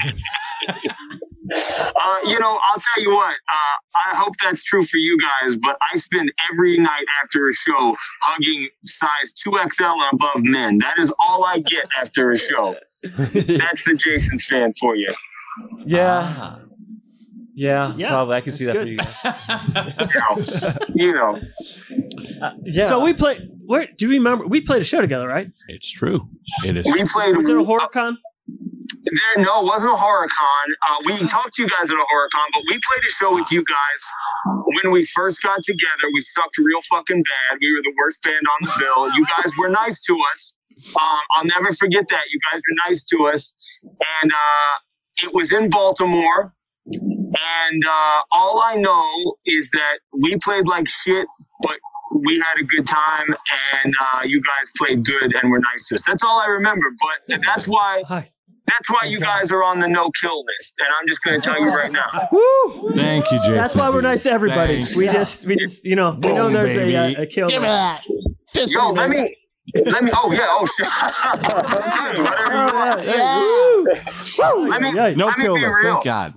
Uh, 1.52 2.17
you 2.28 2.39
know, 2.39 2.60
I'll 2.67 2.78
tell 2.78 3.04
you 3.04 3.10
what. 3.12 3.34
Uh, 3.34 4.12
I 4.12 4.15
hope 4.15 4.34
that's 4.43 4.63
true 4.63 4.84
for 4.84 4.97
you 4.97 5.17
guys, 5.17 5.58
but 5.58 5.78
I 5.91 5.97
spend 5.97 6.32
every 6.54 6.78
night 6.78 7.06
after 7.23 7.47
a 7.47 7.54
show 7.54 7.95
hugging 8.21 8.69
size 8.86 9.34
2XL 9.45 9.93
and 9.93 10.13
above 10.13 10.43
men. 10.43 10.78
That 10.78 10.93
is 10.99 11.12
all 11.19 11.45
I 11.45 11.60
get 11.60 11.86
after 11.99 12.32
a 12.32 12.38
show. 12.38 12.75
That's 13.03 13.83
the 13.85 13.95
Jason 13.97 14.38
fan 14.39 14.73
for 14.79 14.95
you. 14.95 15.13
yeah, 15.85 16.35
Ah. 16.38 16.59
yeah, 17.55 17.93
Yeah, 17.97 18.09
Probably, 18.09 18.35
I 18.38 18.41
can 18.41 18.53
see 18.53 18.65
that 18.65 18.73
that's 18.73 18.83
for 18.83 18.88
you 18.88 18.97
guys. 20.73 20.89
You 20.95 21.13
know, 21.13 21.39
Uh, 22.41 22.51
yeah. 22.63 22.85
So 22.85 22.99
we 22.99 23.13
played. 23.13 23.41
Where 23.65 23.88
do 23.97 24.05
you 24.05 24.12
remember? 24.12 24.47
We 24.47 24.62
played 24.62 24.81
a 24.81 24.85
show 24.85 25.01
together, 25.01 25.27
right? 25.27 25.51
It's 25.67 25.89
true. 25.91 26.27
It 26.65 26.77
is. 26.77 26.85
we 26.85 27.03
played. 27.05 27.35
Was 27.38 27.45
there 27.45 27.59
a 27.59 27.63
horror 27.65 27.88
con? 27.91 28.17
There, 28.47 29.43
no, 29.43 29.62
it 29.62 29.65
wasn't 29.65 29.93
a 29.93 29.95
horror 29.95 30.27
con. 30.27 30.67
Uh, 30.89 30.95
we 31.05 31.27
talked 31.27 31.53
to 31.53 31.62
you 31.63 31.67
guys 31.69 31.89
at 31.89 31.95
a 31.95 32.05
horror 32.09 32.29
con, 32.33 32.47
but 32.53 32.63
we 32.67 32.73
played 32.73 33.03
a 33.07 33.12
show 33.12 33.35
with 33.35 33.51
you 33.51 33.63
guys 33.63 34.01
when 34.83 34.91
we 34.93 35.03
first 35.15 35.41
got 35.43 35.62
together. 35.63 36.05
We 36.13 36.21
sucked 36.21 36.57
real 36.57 36.79
fucking 36.89 37.21
bad. 37.23 37.57
We 37.62 37.71
were 37.73 37.81
the 37.83 37.93
worst 37.97 38.21
band 38.23 38.35
on 38.62 38.67
the 38.69 38.73
bill. 38.79 39.09
You 39.15 39.25
guys 39.38 39.51
were 39.57 39.69
nice 39.69 39.99
to 40.01 40.17
us. 40.33 40.53
Um, 41.01 41.19
I'll 41.35 41.45
never 41.45 41.69
forget 41.77 42.05
that. 42.09 42.23
You 42.31 42.39
guys 42.51 42.59
were 42.61 42.75
nice 42.87 43.03
to 43.07 43.27
us, 43.27 43.53
and 44.21 44.31
uh, 44.31 44.75
it 45.27 45.33
was 45.33 45.51
in 45.51 45.69
Baltimore. 45.69 46.53
And 46.91 47.83
uh, 47.85 48.21
all 48.31 48.61
I 48.63 48.75
know 48.75 49.35
is 49.45 49.69
that 49.71 49.99
we 50.23 50.37
played 50.43 50.67
like 50.67 50.89
shit, 50.89 51.27
but 51.61 51.77
we 52.15 52.39
had 52.39 52.59
a 52.59 52.63
good 52.65 52.87
time, 52.87 53.27
and 53.83 53.93
uh, 54.01 54.21
you 54.23 54.41
guys 54.41 54.71
played 54.77 55.05
good 55.05 55.35
and 55.35 55.51
were 55.51 55.59
nice 55.59 55.87
to 55.89 55.95
us. 55.95 56.01
That's 56.07 56.23
all 56.23 56.39
I 56.39 56.47
remember. 56.47 56.87
But 57.27 57.41
that's 57.45 57.67
why 57.67 58.03
Hi. 58.07 58.31
that's 58.65 58.89
why 58.89 59.01
you 59.07 59.19
guys 59.19 59.51
are 59.51 59.63
on 59.63 59.79
the 59.79 59.87
no 59.87 60.09
kill 60.19 60.43
list. 60.45 60.73
And 60.79 60.87
I'm 60.99 61.07
just 61.07 61.21
going 61.23 61.39
to 61.39 61.45
tell 61.47 61.59
you 61.59 61.69
right 61.69 61.91
now. 61.91 62.09
Woo! 62.31 62.93
Thank 62.95 63.29
you, 63.31 63.37
Jason. 63.39 63.55
That's 63.55 63.75
why 63.75 63.89
we're 63.91 64.01
nice 64.01 64.23
to 64.23 64.31
everybody. 64.31 64.83
Thank 64.83 64.97
We 64.97 65.05
you. 65.05 65.11
just, 65.11 65.45
we 65.45 65.55
just, 65.57 65.85
you 65.85 65.95
know, 65.95 66.17
we 66.23 66.33
know 66.33 66.49
there's 66.49 66.75
a, 66.75 66.95
uh, 66.95 67.21
a 67.21 67.25
kill. 67.27 67.49
Give 67.49 67.61
me 67.61 67.67
that. 67.67 68.01
Fist 68.47 68.73
Yo, 68.73 68.89
me, 68.89 68.95
let 68.97 69.09
me. 69.11 69.35
Let 69.75 70.03
me. 70.03 70.12
Oh 70.13 70.32
yeah. 70.32 70.47
Oh 70.47 70.65
shit. 70.65 70.88
Hey, 72.10 72.21
whatever 72.21 72.53
you 72.53 72.73
want. 72.73 73.05
Oh, 74.41 74.67
Let 74.69 74.82
me. 74.82 74.91
yeah. 74.95 75.13
No 75.15 75.27
let 75.27 75.38
me 75.38 75.45
be 75.45 75.51
list. 75.51 75.65
real. 75.84 75.93
Thank 75.93 76.03
God. 76.05 76.34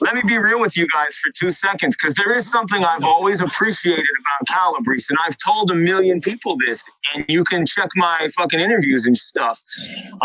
let 0.00 0.14
me 0.14 0.22
be 0.26 0.38
real 0.38 0.60
with 0.60 0.76
you 0.76 0.86
guys 0.92 1.18
for 1.18 1.30
two 1.36 1.50
seconds 1.50 1.96
because 1.96 2.14
there 2.14 2.34
is 2.34 2.50
something 2.50 2.84
I've 2.84 3.04
always 3.04 3.40
appreciated 3.40 4.04
about 4.20 4.54
Calabrese, 4.56 5.06
and 5.10 5.18
I've 5.24 5.36
told 5.38 5.70
a 5.70 5.74
million 5.74 6.20
people 6.20 6.56
this, 6.66 6.86
and 7.14 7.24
you 7.28 7.44
can 7.44 7.66
check 7.66 7.88
my 7.96 8.28
fucking 8.36 8.60
interviews 8.60 9.06
and 9.06 9.16
stuff. 9.16 9.60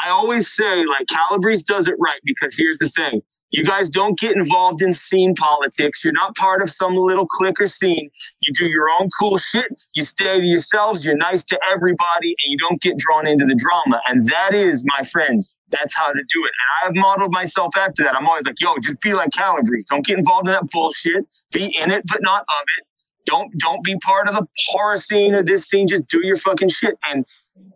I 0.04 0.10
always 0.10 0.48
say, 0.50 0.86
like, 0.86 1.08
Calabrese 1.10 1.64
does 1.66 1.88
it 1.88 1.96
right 2.00 2.20
because 2.24 2.56
here's 2.58 2.80
the 2.80 2.90
thing. 2.90 3.22
You 3.52 3.66
guys 3.66 3.90
don't 3.90 4.18
get 4.18 4.36
involved 4.36 4.82
in 4.82 4.94
scene 4.94 5.34
politics. 5.36 6.04
You're 6.04 6.14
not 6.14 6.36
part 6.36 6.62
of 6.62 6.70
some 6.70 6.96
little 6.96 7.26
clique 7.28 7.60
or 7.60 7.68
scene. 7.68 8.10
You 8.42 8.54
do 8.54 8.66
your 8.70 8.88
own 9.00 9.10
cool 9.20 9.38
shit. 9.38 9.68
You 9.94 10.04
stay 10.04 10.40
to 10.40 10.46
yourselves. 10.46 11.06
You're 11.06 11.18
nice 11.18 11.44
to 11.46 11.60
everybody, 11.70 12.30
and 12.30 12.48
you 12.48 12.58
don't 12.58 12.82
get 12.82 12.98
drawn 12.98 13.28
into 13.28 13.46
the 13.46 13.56
drama. 13.56 14.02
And 14.08 14.26
that 14.28 14.54
is, 14.54 14.84
my 14.86 15.04
friends, 15.04 15.56
that's 15.70 15.96
how 15.96 16.08
to 16.08 16.14
do 16.34 16.46
it. 16.46 16.52
And 16.52 16.70
I 16.82 16.86
have 16.86 16.96
modeled 16.96 17.34
myself 17.34 17.76
after 17.78 18.04
that. 18.04 18.16
I'm 18.16 18.28
always 18.28 18.46
like, 18.46 18.60
yo, 18.60 18.74
just 18.82 19.02
be 19.02 19.14
like 19.14 19.32
Calabrese. 19.32 19.86
Don't 19.90 20.06
get 20.06 20.18
involved 20.18 20.48
in 20.48 20.54
that 20.54 20.70
bullshit. 20.72 21.26
Be 21.52 21.76
in 21.82 21.92
it, 21.92 22.04
but 22.08 22.22
not 22.22 22.42
of 22.42 22.66
it. 22.80 22.88
Don't 23.26 23.52
don't 23.60 23.84
be 23.84 23.98
part 23.98 24.28
of 24.28 24.36
the 24.36 24.48
horror 24.70 24.98
scene 24.98 25.36
or 25.36 25.44
this 25.44 25.68
scene. 25.68 25.88
Just 25.88 26.08
do 26.08 26.26
your 26.26 26.36
fucking 26.38 26.70
shit. 26.70 26.96
And 27.10 27.26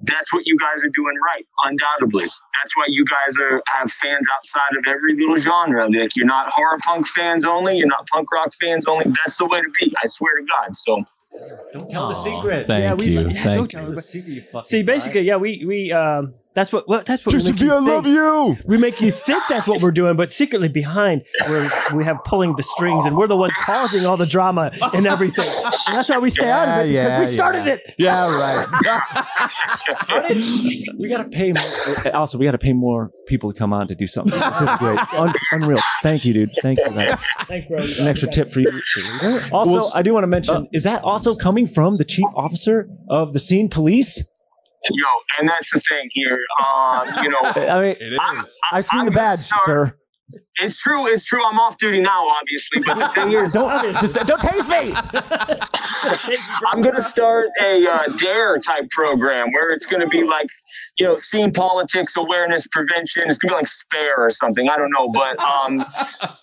that's 0.01 0.33
what 0.33 0.45
you 0.45 0.57
guys 0.59 0.83
are 0.83 0.89
doing 0.95 1.15
right, 1.25 1.45
undoubtedly. 1.65 2.25
That's 2.25 2.75
why 2.77 2.85
you 2.87 3.05
guys 3.05 3.35
are 3.41 3.59
have 3.67 3.89
fans 3.91 4.25
outside 4.33 4.77
of 4.77 4.83
every 4.87 5.13
little 5.15 5.37
genre. 5.37 5.87
Like 5.89 6.15
you're 6.15 6.25
not 6.25 6.49
horror 6.49 6.77
punk 6.85 7.07
fans 7.07 7.45
only. 7.45 7.77
You're 7.77 7.87
not 7.87 8.07
punk 8.11 8.31
rock 8.31 8.51
fans 8.61 8.85
only. 8.87 9.05
That's 9.05 9.37
the 9.37 9.45
way 9.47 9.59
to 9.61 9.69
be. 9.79 9.93
I 10.03 10.05
swear 10.07 10.31
to 10.39 10.45
God. 10.45 10.75
So 10.75 11.03
Don't 11.73 11.89
tell 11.89 12.07
the 12.07 12.15
secret. 12.15 12.67
Thank 12.67 12.83
Yeah, 12.83 12.93
we- 12.93 13.05
you. 13.07 13.29
yeah, 13.29 13.43
thank 13.43 13.55
don't 13.55 13.73
you. 13.73 13.79
tell 13.79 13.91
The 13.91 14.01
secret, 14.01 14.31
you 14.31 14.41
fucking 14.51 14.65
See, 14.65 14.83
guy. 14.83 14.93
basically, 14.93 15.21
yeah, 15.21 15.35
we 15.37 15.63
we 15.65 15.91
um, 15.91 16.33
that's 16.55 16.71
what, 16.71 16.87
what 16.87 17.05
that's 17.05 17.25
what 17.25 17.35
we 17.35 17.51
V, 17.51 17.65
you 17.65 17.73
I 17.73 17.79
love 17.79 18.07
you. 18.07 18.57
We 18.65 18.77
make 18.77 19.01
you 19.01 19.11
think 19.11 19.43
that's 19.49 19.67
what 19.67 19.81
we're 19.81 19.91
doing, 19.91 20.15
but 20.15 20.31
secretly 20.31 20.69
behind, 20.69 21.23
we're, 21.49 21.69
we 21.93 22.05
have 22.05 22.23
pulling 22.23 22.55
the 22.55 22.63
strings, 22.63 23.05
and 23.05 23.17
we're 23.17 23.27
the 23.27 23.35
ones 23.35 23.53
causing 23.57 24.05
all 24.05 24.15
the 24.15 24.25
drama 24.25 24.71
and 24.93 25.05
everything. 25.05 25.43
And 25.85 25.97
that's 25.97 26.07
how 26.07 26.21
we 26.21 26.29
stay 26.29 26.49
out 26.49 26.69
of 26.69 26.85
it 26.85 26.91
Yeah, 26.91 27.03
because 27.03 27.11
yeah, 27.11 27.19
we 27.19 27.25
started 27.25 27.65
yeah. 27.65 27.73
it. 27.73 27.95
Yeah, 27.97 28.65
right. 30.23 30.95
we 30.97 31.09
gotta 31.09 31.25
pay 31.25 31.51
more. 31.51 32.05
Eh, 32.05 32.11
also, 32.11 32.37
we 32.37 32.45
gotta 32.45 32.57
pay 32.57 32.71
more 32.71 33.11
people 33.27 33.51
to 33.51 33.59
come 33.59 33.73
on 33.73 33.87
to 33.89 33.95
do 33.95 34.07
something. 34.07 34.39
This 34.55 34.61
is 34.61 34.77
great, 34.77 35.13
Un- 35.13 35.33
unreal. 35.51 35.81
Thank 36.01 36.23
you, 36.23 36.33
dude. 36.33 36.51
Thank 36.61 36.79
you. 36.79 36.85
For 36.85 36.93
that. 36.93 37.19
Thanks, 37.47 37.67
bro. 37.67 37.79
An 37.79 38.07
extra 38.07 38.29
tip 38.29 38.49
for 38.49 38.61
you. 38.61 38.71
Also, 39.51 39.91
I 39.93 40.01
do 40.01 40.13
want 40.13 40.23
to 40.23 40.27
mention: 40.27 40.55
uh, 40.55 40.63
is 40.71 40.85
that 40.85 41.03
also 41.03 41.35
coming 41.35 41.67
from 41.67 41.97
the 41.97 42.05
chief 42.05 42.27
officer 42.33 42.87
of 43.09 43.33
the 43.33 43.39
scene 43.41 43.67
police? 43.67 44.23
Yo, 44.91 45.07
and 45.39 45.49
that's 45.49 45.71
the 45.73 45.79
thing 45.81 46.09
here. 46.13 46.39
Um, 46.65 47.23
you 47.23 47.29
know, 47.29 47.39
I 47.43 47.81
mean, 47.81 47.95
It 47.99 48.19
I'm- 48.19 48.43
is. 48.43 48.57
I've 48.71 48.85
seen 48.85 48.99
I'm 49.01 49.05
the 49.05 49.11
badge, 49.11 49.39
start- 49.39 49.61
sir. 49.65 49.95
it's 50.61 50.81
true. 50.81 51.07
It's 51.07 51.23
true. 51.23 51.41
I'm 51.45 51.59
off 51.59 51.77
duty 51.77 52.01
now, 52.01 52.27
obviously. 52.27 52.81
But 52.83 52.95
the 52.97 53.21
thing 53.21 53.33
is, 53.33 53.53
Don't 53.53 53.93
just 53.93 54.15
don't 54.15 54.41
taste 54.41 54.67
me. 54.69 54.93
I'm 56.71 56.81
going 56.81 56.95
to 56.95 57.01
start 57.01 57.47
a 57.65 57.87
uh, 57.87 58.07
DARE 58.17 58.59
type 58.59 58.89
program 58.89 59.51
where 59.51 59.71
it's 59.71 59.85
going 59.85 60.01
to 60.01 60.07
be 60.07 60.23
like, 60.23 60.47
you 60.97 61.05
know, 61.05 61.17
scene 61.17 61.51
politics, 61.51 62.15
awareness, 62.17 62.67
prevention. 62.71 63.23
It's 63.27 63.37
going 63.37 63.49
to 63.49 63.53
be 63.53 63.57
like 63.57 63.67
SPARE 63.67 64.15
or 64.17 64.29
something. 64.29 64.67
I 64.69 64.77
don't 64.77 64.91
know. 64.91 65.09
But 65.09 65.39
um, 65.39 65.85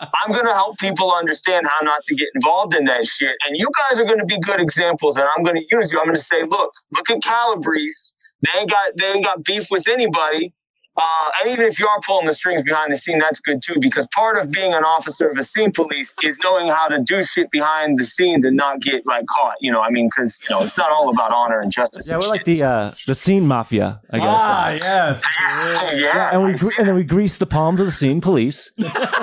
I'm 0.01 0.33
going 0.33 0.47
to 0.47 0.53
help 0.53 0.79
people 0.79 1.13
understand 1.13 1.67
how 1.67 1.85
not 1.85 2.05
to 2.05 2.15
get 2.15 2.29
involved 2.35 2.75
in 2.75 2.85
that 2.85 3.07
shit. 3.07 3.35
And 3.49 3.57
you 3.59 3.69
guys 3.89 3.99
are 4.01 4.05
going 4.05 4.19
to 4.19 4.27
be 4.27 4.39
good 4.39 4.61
examples. 4.61 5.17
And 5.17 5.27
I'm 5.37 5.43
going 5.43 5.57
to 5.57 5.65
use 5.77 5.93
you. 5.93 5.99
I'm 5.99 6.05
going 6.07 6.15
to 6.17 6.21
say, 6.23 6.43
look, 6.43 6.71
look 6.93 7.11
at 7.11 7.23
Calabrese. 7.23 8.13
They 8.43 8.61
ain't 8.61 8.71
got 8.71 8.93
they 8.99 9.07
ain't 9.07 9.25
got 9.25 9.45
beef 9.45 9.69
with 9.71 9.89
anybody. 9.89 10.53
Uh, 10.95 11.03
and 11.41 11.51
even 11.51 11.65
if 11.65 11.79
you 11.79 11.89
are 11.89 11.99
pulling 12.07 12.27
the 12.27 12.35
strings 12.35 12.63
behind 12.63 12.93
the 12.93 12.97
scene, 12.97 13.19
that's 13.19 13.41
good 13.41 13.63
too, 13.63 13.77
because 13.81 14.07
part 14.09 14.37
of 14.37 14.51
being 14.51 14.75
an 14.75 14.85
officer 14.85 15.27
of 15.27 15.39
a 15.39 15.43
scene 15.43 15.71
police 15.73 16.13
is 16.23 16.39
knowing 16.45 16.69
how 16.69 16.87
to 16.87 16.99
do 16.99 17.23
shit 17.23 17.51
behind 17.51 17.97
the 17.99 18.05
scenes 18.05 18.45
and 18.45 18.59
not 18.59 18.81
get 18.81 19.07
like 19.07 19.25
caught. 19.35 19.55
You 19.61 19.73
know, 19.73 19.81
I 19.81 19.89
mean, 19.89 20.09
because 20.15 20.39
you 20.43 20.55
know 20.55 20.63
it's 20.63 20.77
not 20.77 20.91
all 20.91 21.09
about 21.09 21.33
honor 21.33 21.61
and 21.61 21.73
justice. 21.73 22.11
Yeah, 22.11 22.17
and 22.17 22.23
we're 22.23 22.29
like 22.29 22.45
the 22.45 22.63
uh, 22.63 22.93
the 23.07 23.15
scene 23.15 23.47
mafia, 23.47 24.03
I 24.11 24.19
guess. 24.19 24.27
Ah, 24.29 24.71
yes. 24.71 25.23
yeah, 25.95 25.99
yeah, 25.99 26.31
and 26.33 26.45
we 26.45 26.53
gre- 26.53 26.73
and 26.79 26.87
then 26.87 26.95
we 26.95 27.05
grease 27.05 27.39
the 27.39 27.47
palms 27.47 27.81
of 27.81 27.87
the 27.87 27.93
scene 27.93 28.21
police. 28.21 28.71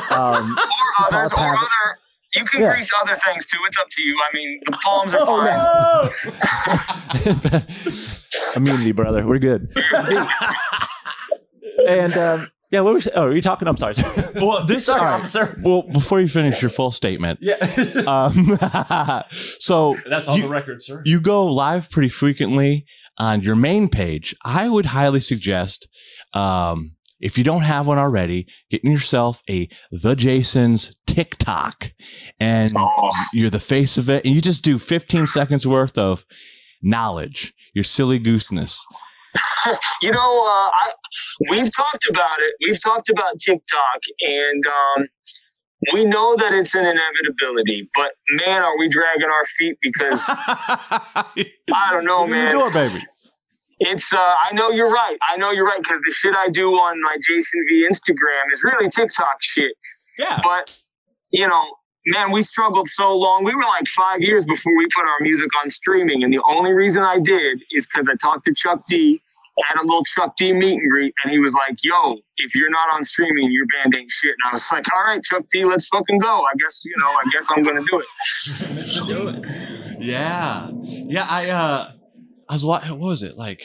Um, 0.09 0.57
or 0.57 1.05
others, 1.05 1.31
or 1.33 1.39
other. 1.39 1.98
You 2.39 2.45
can 2.45 2.61
Yeah. 2.61 2.71
grease 2.73 2.89
other 3.03 3.15
things 3.15 3.45
too. 3.45 3.57
It's 3.67 3.77
up 3.79 3.87
to 3.91 4.01
you. 4.01 4.17
I 4.17 4.35
mean, 4.35 4.59
the 4.65 4.77
palms 4.83 5.13
are 5.13 5.19
Oh, 5.21 6.09
fine. 7.25 7.41
yeah. 7.55 7.61
Immunity, 8.55 8.91
brother. 8.93 9.25
We're 9.27 9.39
good. 9.39 9.67
and 11.87 12.13
um, 12.17 12.47
yeah, 12.71 12.81
what 12.81 12.93
were 12.93 12.99
we, 12.99 13.11
oh, 13.15 13.23
are 13.25 13.35
you 13.35 13.41
talking? 13.41 13.67
I'm 13.67 13.77
sorry. 13.77 13.95
sorry. 13.95 14.23
Well, 14.35 14.65
this 14.65 14.85
Sorry, 14.87 14.99
all 14.99 15.05
right. 15.05 15.19
officer. 15.21 15.59
Well, 15.63 15.81
before 15.83 16.21
you 16.21 16.27
finish 16.27 16.61
your 16.61 16.69
full 16.71 16.91
statement, 16.91 17.39
Yeah, 17.41 17.55
um, 18.07 18.57
so 19.59 19.95
that's 20.09 20.27
on 20.27 20.39
the 20.41 20.47
record, 20.47 20.81
sir. 20.83 21.01
you 21.05 21.19
go 21.19 21.45
live 21.45 21.89
pretty 21.89 22.09
frequently 22.09 22.85
on 23.17 23.41
your 23.41 23.55
main 23.55 23.89
page. 23.89 24.35
I 24.45 24.69
would 24.69 24.85
highly 24.87 25.19
suggest, 25.21 25.87
um, 26.33 26.91
if 27.19 27.37
you 27.37 27.43
don't 27.43 27.61
have 27.63 27.87
one 27.87 27.97
already, 27.97 28.47
getting 28.71 28.91
yourself 28.91 29.41
a 29.49 29.67
The 29.91 30.15
Jason's 30.15 30.93
TikTok, 31.07 31.91
and 32.39 32.73
Oh, 32.77 33.09
you're 33.33 33.49
the 33.49 33.59
face 33.59 33.97
of 33.97 34.09
it, 34.09 34.25
and 34.25 34.33
you 34.33 34.41
just 34.41 34.61
do 34.63 34.79
15 34.79 35.27
seconds 35.27 35.65
worth 35.67 35.97
of 35.97 36.25
knowledge, 36.81 37.53
your 37.73 37.83
silly 37.83 38.19
gooseness. 38.19 38.77
you 40.01 40.11
know, 40.11 40.17
uh, 40.17 40.69
I, 40.73 40.91
we've 41.51 41.73
talked 41.75 42.05
about 42.09 42.39
it. 42.39 42.53
We've 42.65 42.81
talked 42.81 43.09
about 43.09 43.37
TikTok, 43.37 43.99
and 44.21 44.63
um, 44.97 45.07
we 45.93 46.05
know 46.05 46.35
that 46.37 46.53
it's 46.53 46.73
an 46.75 46.85
inevitability. 46.85 47.89
But 47.95 48.11
man, 48.45 48.63
are 48.63 48.77
we 48.77 48.89
dragging 48.89 49.27
our 49.29 49.45
feet 49.57 49.77
because 49.81 50.25
I 50.29 51.89
don't 51.91 52.05
know, 52.05 52.19
Open 52.19 52.31
the 52.31 52.35
man. 52.37 52.51
door, 52.53 52.71
baby. 52.71 53.03
It's 53.79 54.13
uh, 54.13 54.17
I 54.17 54.53
know 54.53 54.69
you're 54.69 54.89
right. 54.91 55.17
I 55.29 55.37
know 55.37 55.51
you're 55.51 55.65
right 55.65 55.81
because 55.81 55.99
the 56.05 56.13
shit 56.13 56.35
I 56.35 56.49
do 56.49 56.67
on 56.67 57.01
my 57.01 57.17
Jason 57.25 57.63
V 57.69 57.87
Instagram 57.89 58.51
is 58.51 58.63
really 58.63 58.89
TikTok 58.89 59.37
shit. 59.41 59.73
Yeah. 60.17 60.39
But 60.43 60.71
you 61.31 61.47
know, 61.47 61.63
man, 62.07 62.31
we 62.31 62.41
struggled 62.41 62.89
so 62.89 63.15
long. 63.15 63.43
We 63.45 63.55
were 63.55 63.63
like 63.63 63.87
five 63.95 64.21
years 64.21 64.45
before 64.45 64.75
we 64.77 64.85
put 64.93 65.05
our 65.07 65.19
music 65.21 65.49
on 65.61 65.69
streaming, 65.69 66.23
and 66.23 66.33
the 66.33 66.41
only 66.49 66.73
reason 66.73 67.03
I 67.03 67.19
did 67.19 67.61
is 67.71 67.87
because 67.87 68.09
I 68.09 68.15
talked 68.15 68.45
to 68.45 68.53
Chuck 68.53 68.83
D. 68.87 69.21
Had 69.67 69.75
a 69.75 69.85
little 69.85 70.05
Chuck 70.05 70.37
D 70.37 70.53
meet 70.53 70.79
and 70.79 70.89
greet, 70.89 71.13
and 71.21 71.33
he 71.33 71.39
was 71.39 71.53
like, 71.53 71.75
"Yo, 71.83 72.15
if 72.37 72.55
you're 72.55 72.69
not 72.69 72.87
on 72.93 73.03
streaming, 73.03 73.51
your 73.51 73.65
band 73.65 73.93
ain't 73.93 74.09
shit." 74.09 74.31
And 74.31 74.49
I 74.49 74.51
was 74.53 74.65
like, 74.71 74.85
"All 74.95 75.03
right, 75.03 75.21
Chuck 75.21 75.43
D, 75.51 75.65
let's 75.65 75.85
fucking 75.89 76.19
go. 76.19 76.39
I 76.43 76.53
guess 76.57 76.85
you 76.85 76.95
know, 76.97 77.07
I 77.07 77.23
guess 77.33 77.49
I'm 77.53 77.63
gonna 77.63 77.83
do 77.91 77.99
it." 77.99 79.65
Yeah. 79.99 80.69
Yeah. 80.71 81.27
I, 81.29 81.49
uh, 81.49 81.91
I 82.49 82.53
was, 82.53 82.65
wa- 82.65 82.81
what 82.87 82.99
was 82.99 83.21
it? 83.23 83.37
Like, 83.37 83.63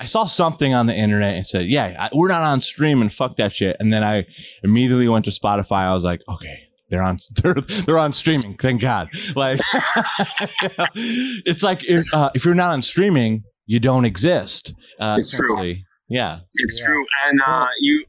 I 0.00 0.06
saw 0.06 0.24
something 0.24 0.74
on 0.74 0.86
the 0.86 0.94
internet 0.94 1.36
and 1.36 1.46
said, 1.46 1.66
yeah, 1.66 1.94
I, 1.98 2.16
we're 2.16 2.28
not 2.28 2.42
on 2.42 2.60
stream 2.62 3.00
and 3.02 3.12
fuck 3.12 3.36
that 3.36 3.52
shit. 3.52 3.76
And 3.78 3.92
then 3.92 4.02
I 4.02 4.26
immediately 4.64 5.08
went 5.08 5.24
to 5.26 5.30
Spotify. 5.30 5.82
I 5.88 5.94
was 5.94 6.04
like, 6.04 6.22
okay. 6.28 6.60
They're 6.88 7.02
on. 7.02 7.18
They're, 7.42 7.54
they're 7.54 7.98
on 7.98 8.12
streaming. 8.12 8.56
Thank 8.58 8.80
God. 8.80 9.08
Like, 9.34 9.58
it's 10.94 11.62
like 11.64 11.84
if 11.84 12.04
uh, 12.14 12.30
if 12.34 12.44
you're 12.44 12.54
not 12.54 12.72
on 12.72 12.82
streaming, 12.82 13.42
you 13.66 13.80
don't 13.80 14.04
exist. 14.04 14.72
Uh, 15.00 15.16
It's 15.18 15.36
true. 15.36 15.74
Yeah. 16.08 16.38
It's 16.54 16.84
true, 16.84 17.04
and 17.26 17.40
uh, 17.44 17.66
you 17.80 18.04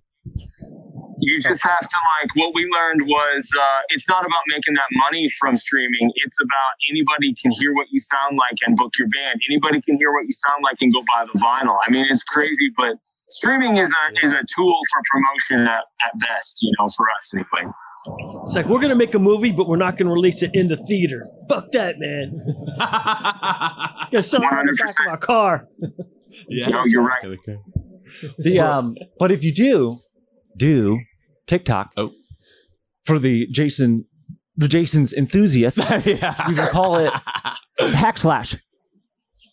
you 1.28 1.40
just 1.42 1.62
have 1.64 1.80
to 1.80 1.98
like 2.16 2.30
what 2.36 2.56
we 2.56 2.66
learned 2.66 3.02
was 3.04 3.52
uh, 3.60 3.80
it's 3.90 4.08
not 4.08 4.22
about 4.22 4.44
making 4.48 4.74
that 4.76 4.88
money 4.94 5.28
from 5.40 5.56
streaming. 5.56 6.12
It's 6.16 6.40
about 6.42 6.72
anybody 6.90 7.36
can 7.42 7.52
hear 7.52 7.74
what 7.74 7.88
you 7.92 8.00
sound 8.00 8.38
like 8.38 8.56
and 8.66 8.76
book 8.76 8.94
your 8.98 9.10
band. 9.10 9.42
Anybody 9.50 9.82
can 9.82 9.98
hear 9.98 10.12
what 10.14 10.24
you 10.24 10.32
sound 10.32 10.64
like 10.64 10.78
and 10.80 10.94
go 10.94 11.04
buy 11.14 11.26
the 11.26 11.38
vinyl. 11.40 11.76
I 11.86 11.92
mean, 11.92 12.06
it's 12.10 12.24
crazy, 12.24 12.72
but 12.78 12.96
streaming 13.30 13.76
is 13.76 13.92
a 13.92 14.26
is 14.26 14.32
a 14.32 14.42
tool 14.56 14.80
for 14.94 15.02
promotion 15.12 15.68
at, 15.68 15.84
at 16.06 16.14
best. 16.28 16.60
You 16.62 16.72
know, 16.80 16.88
for 16.96 17.06
us 17.18 17.34
anyway. 17.34 17.72
It's 18.44 18.56
like 18.56 18.68
we're 18.68 18.80
gonna 18.80 18.96
make 18.96 19.14
a 19.16 19.20
movie, 19.20 19.52
but 19.52 19.68
we're 19.68 19.76
not 19.76 19.98
gonna 19.98 20.14
release 20.14 20.42
it 20.42 20.52
in 20.54 20.70
the 20.70 20.78
theater. 20.78 21.28
Fuck 21.50 21.72
that, 21.74 21.96
man. 22.00 22.40
It's 24.00 24.12
gonna 24.12 24.22
sell 24.22 24.42
it 24.44 24.54
on 24.54 24.66
the 24.66 24.74
back 24.74 24.96
of 25.06 25.12
our 25.12 25.18
car. 25.18 25.68
yeah. 26.48 26.70
No, 26.70 26.86
you're 26.86 27.04
right. 27.04 27.38
The 28.38 28.60
um, 28.60 28.96
but 29.20 29.32
if 29.32 29.44
you 29.44 29.54
do 29.54 29.98
do 30.56 31.00
TikTok 31.48 31.92
Oh. 31.98 32.12
for 33.06 33.18
the 33.20 33.48
Jason 33.52 34.06
the 34.56 34.68
Jason's 34.68 35.14
enthusiasts, 35.14 35.80
Yeah. 36.08 36.34
we 36.48 36.56
can 36.56 36.68
call 36.70 36.98
it 36.98 37.14
hack 37.80 38.18
slash. 38.18 38.56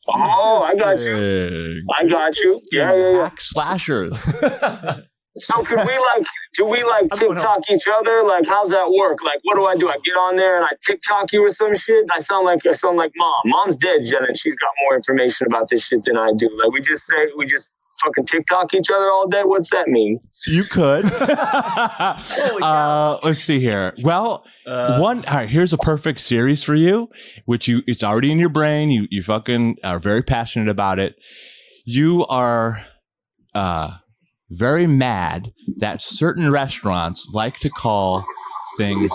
Oh, 0.08 0.62
I 0.66 0.74
got 0.76 1.04
you. 1.04 1.82
I 1.98 2.06
got 2.08 2.36
you. 2.38 2.60
Yeah, 2.72 2.90
yeah, 2.94 3.10
yeah. 3.12 3.22
Hack 3.24 3.40
slashers. 3.40 4.16
So 5.36 5.64
could 5.64 5.78
we 5.80 5.98
like 6.14 6.24
do 6.52 6.64
we 6.64 6.80
like 6.84 7.08
TikTok 7.10 7.62
each 7.68 7.88
other? 7.92 8.22
Like 8.22 8.46
how's 8.46 8.70
that 8.70 8.88
work? 8.88 9.18
Like 9.24 9.40
what 9.42 9.56
do 9.56 9.66
I 9.66 9.74
do? 9.76 9.88
I 9.88 9.96
get 10.04 10.12
on 10.12 10.36
there 10.36 10.56
and 10.56 10.64
I 10.64 10.68
TikTok 10.86 11.32
you 11.32 11.42
with 11.42 11.50
some 11.50 11.74
shit. 11.74 12.06
I 12.14 12.20
sound 12.20 12.44
like 12.46 12.60
I 12.64 12.70
sound 12.70 12.98
like 12.98 13.10
mom. 13.16 13.34
Mom's 13.46 13.76
dead, 13.76 14.02
Jen, 14.04 14.22
and 14.24 14.36
she's 14.38 14.54
got 14.54 14.70
more 14.84 14.94
information 14.94 15.48
about 15.50 15.66
this 15.70 15.88
shit 15.88 16.04
than 16.04 16.16
I 16.16 16.30
do. 16.38 16.48
Like 16.62 16.70
we 16.70 16.80
just 16.80 17.04
say 17.08 17.16
we 17.36 17.46
just 17.46 17.68
fucking 18.04 18.26
TikTok 18.26 18.74
each 18.74 18.90
other 18.94 19.10
all 19.10 19.26
day. 19.28 19.42
What's 19.44 19.70
that 19.70 19.88
mean? 19.88 20.20
You 20.46 20.64
could. 20.64 21.04
uh, 22.62 23.18
let's 23.22 23.40
see 23.40 23.60
here. 23.60 23.94
Well, 24.02 24.44
Uh, 24.66 24.98
one. 24.98 25.24
All 25.26 25.34
right. 25.34 25.48
Here's 25.48 25.72
a 25.72 25.78
perfect 25.78 26.20
series 26.20 26.62
for 26.62 26.74
you, 26.74 27.08
which 27.44 27.68
you 27.68 27.82
it's 27.86 28.02
already 28.02 28.32
in 28.32 28.38
your 28.38 28.48
brain. 28.48 28.90
You 28.90 29.06
you 29.10 29.22
fucking 29.22 29.76
are 29.84 29.98
very 29.98 30.22
passionate 30.22 30.68
about 30.68 30.98
it. 30.98 31.16
You 31.84 32.24
are 32.26 32.86
uh 33.54 33.98
very 34.50 34.86
mad 34.86 35.52
that 35.78 36.00
certain 36.02 36.50
restaurants 36.50 37.28
like 37.34 37.58
to 37.58 37.68
call 37.70 38.24
things 38.78 39.12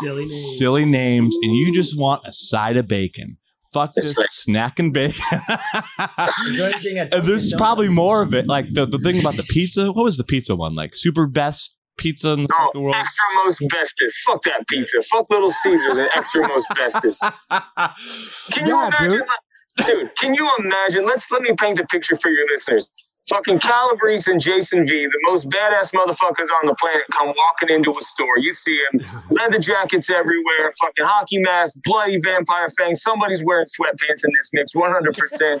Silly 0.00 0.26
name. 0.26 0.56
silly 0.58 0.84
names, 0.84 1.36
and 1.42 1.54
you 1.56 1.72
just 1.74 1.98
want 1.98 2.22
a 2.26 2.32
side 2.32 2.76
of 2.76 2.86
bacon. 2.88 3.36
Fuck 3.72 3.90
this 3.96 4.16
right. 4.16 4.26
snack 4.30 4.78
and 4.78 4.92
bacon. 4.94 5.22
This 6.18 6.38
is 6.46 6.56
there 6.58 6.70
anything 6.72 6.98
at 6.98 7.12
And 7.14 7.26
there's 7.26 7.52
probably 7.54 7.88
more 7.88 8.22
of 8.22 8.32
it. 8.34 8.46
Like 8.46 8.72
the, 8.72 8.86
the 8.86 8.98
thing 8.98 9.20
about 9.20 9.36
the 9.36 9.42
pizza. 9.42 9.92
What 9.92 10.04
was 10.04 10.16
the 10.16 10.24
pizza 10.24 10.56
one? 10.56 10.74
Like 10.74 10.94
super 10.94 11.26
best 11.26 11.74
pizza 11.98 12.30
in 12.30 12.44
the 12.44 12.70
Oh, 12.74 12.80
world. 12.80 12.96
extra 12.96 13.24
most 13.44 13.62
bestest. 13.68 14.22
Fuck 14.26 14.42
that 14.44 14.66
pizza. 14.68 14.98
Fuck 15.10 15.26
Little 15.30 15.50
Caesars 15.50 15.96
and 15.98 16.08
extra 16.16 16.46
most 16.48 16.66
bestest. 16.76 17.22
Can 17.50 18.66
you 18.66 18.72
Yeah, 18.74 18.86
imagine, 18.88 19.10
dude. 19.10 19.20
like- 19.20 19.86
dude? 19.86 20.16
Can 20.16 20.34
you 20.34 20.48
imagine? 20.60 21.04
Let's 21.04 21.30
let 21.30 21.42
me 21.42 21.52
paint 21.58 21.76
the 21.78 21.86
picture 21.86 22.16
for 22.16 22.30
your 22.30 22.46
listeners. 22.48 22.88
Fucking 23.28 23.58
Calabrese 23.58 24.30
and 24.30 24.40
Jason 24.40 24.86
V, 24.86 25.06
the 25.06 25.20
most 25.28 25.50
badass 25.50 25.92
motherfuckers 25.92 26.48
on 26.62 26.66
the 26.66 26.74
planet, 26.80 27.02
come 27.12 27.28
walking 27.28 27.68
into 27.68 27.92
a 27.92 28.00
store. 28.00 28.38
You 28.38 28.52
see 28.52 28.80
them, 28.90 29.04
leather 29.30 29.58
jackets 29.58 30.08
everywhere, 30.08 30.72
fucking 30.80 31.04
hockey 31.04 31.38
mask, 31.38 31.76
bloody 31.84 32.18
vampire 32.24 32.68
fangs. 32.78 33.02
Somebody's 33.02 33.44
wearing 33.44 33.66
sweatpants 33.66 34.24
in 34.24 34.32
this 34.32 34.50
mix, 34.54 34.72
100%. 34.72 35.60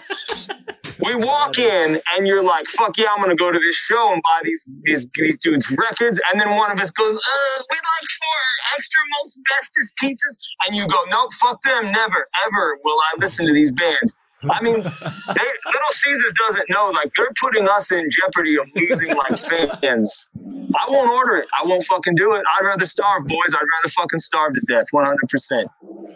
we 1.04 1.14
walk 1.16 1.58
in, 1.58 2.00
and 2.16 2.26
you're 2.26 2.42
like, 2.42 2.68
"Fuck 2.70 2.96
yeah, 2.96 3.08
I'm 3.12 3.20
gonna 3.20 3.36
go 3.36 3.52
to 3.52 3.58
this 3.58 3.76
show 3.76 4.12
and 4.12 4.22
buy 4.22 4.40
these 4.44 4.64
these 4.84 5.06
these 5.14 5.38
dudes' 5.38 5.74
records." 5.78 6.18
And 6.32 6.40
then 6.40 6.56
one 6.56 6.70
of 6.72 6.80
us 6.80 6.90
goes, 6.90 7.16
uh, 7.16 7.62
"We 7.70 7.76
like 7.76 8.08
four 8.18 8.42
extra 8.78 9.00
most 9.18 9.38
bestest 9.48 9.92
pizzas," 10.02 10.36
and 10.66 10.76
you 10.76 10.86
go, 10.86 10.98
"Nope, 11.10 11.30
fuck 11.40 11.60
them, 11.62 11.92
never 11.92 12.26
ever 12.46 12.78
will 12.82 12.98
I 13.12 13.20
listen 13.20 13.46
to 13.46 13.52
these 13.52 13.72
bands." 13.72 14.14
I 14.44 14.62
mean, 14.62 14.80
they, 14.82 14.82
Little 14.82 15.90
Caesars 15.90 16.32
doesn't 16.46 16.70
know. 16.70 16.90
Like 16.94 17.12
they're 17.16 17.32
putting 17.40 17.68
us 17.68 17.90
in 17.90 18.08
jeopardy 18.10 18.56
of 18.56 18.68
losing 18.74 19.16
like 19.16 19.36
fans. 19.80 20.24
I 20.36 20.86
won't 20.88 21.10
order 21.10 21.36
it. 21.36 21.48
I 21.60 21.66
won't 21.66 21.82
fucking 21.82 22.14
do 22.14 22.34
it. 22.34 22.44
I'd 22.54 22.64
rather 22.64 22.84
starve, 22.84 23.26
boys. 23.26 23.54
I'd 23.54 23.58
rather 23.58 23.92
fucking 23.96 24.18
starve 24.20 24.52
to 24.54 24.60
death. 24.68 24.86
One 24.92 25.06
hundred 25.06 25.28
percent. 25.28 25.68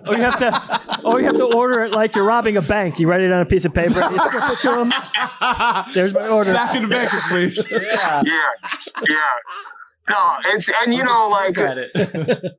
Or 0.07 0.15
you 0.15 0.23
have 0.23 0.39
to, 0.39 1.01
or 1.05 1.21
you 1.21 1.27
have 1.27 1.37
to 1.37 1.45
order 1.45 1.83
it 1.85 1.93
like 1.93 2.15
you're 2.15 2.25
robbing 2.25 2.57
a 2.57 2.63
bank. 2.63 3.01
You 3.01 3.09
write 3.09 3.23
it 3.23 3.33
on 3.33 3.41
a 3.41 3.47
piece 3.47 3.65
of 3.65 3.75
paper. 3.75 4.01
You 4.01 4.19
slip 4.19 4.53
it 4.53 4.59
to 4.63 4.69
them. 4.71 4.93
There's 5.95 6.15
my 6.15 6.29
order. 6.29 6.53
Back 6.53 6.77
in 6.77 6.83
the 6.83 6.89
bank, 6.89 7.11
please. 7.29 7.71
yeah. 7.71 8.23
Yeah, 8.25 8.43
yeah. 9.09 9.17
No, 10.11 10.37
it's 10.47 10.69
and 10.85 10.95
you 10.95 11.03
know 11.05 11.29
like 11.31 11.57
Look 11.57 11.67
at 11.67 11.79
it. 11.79 12.59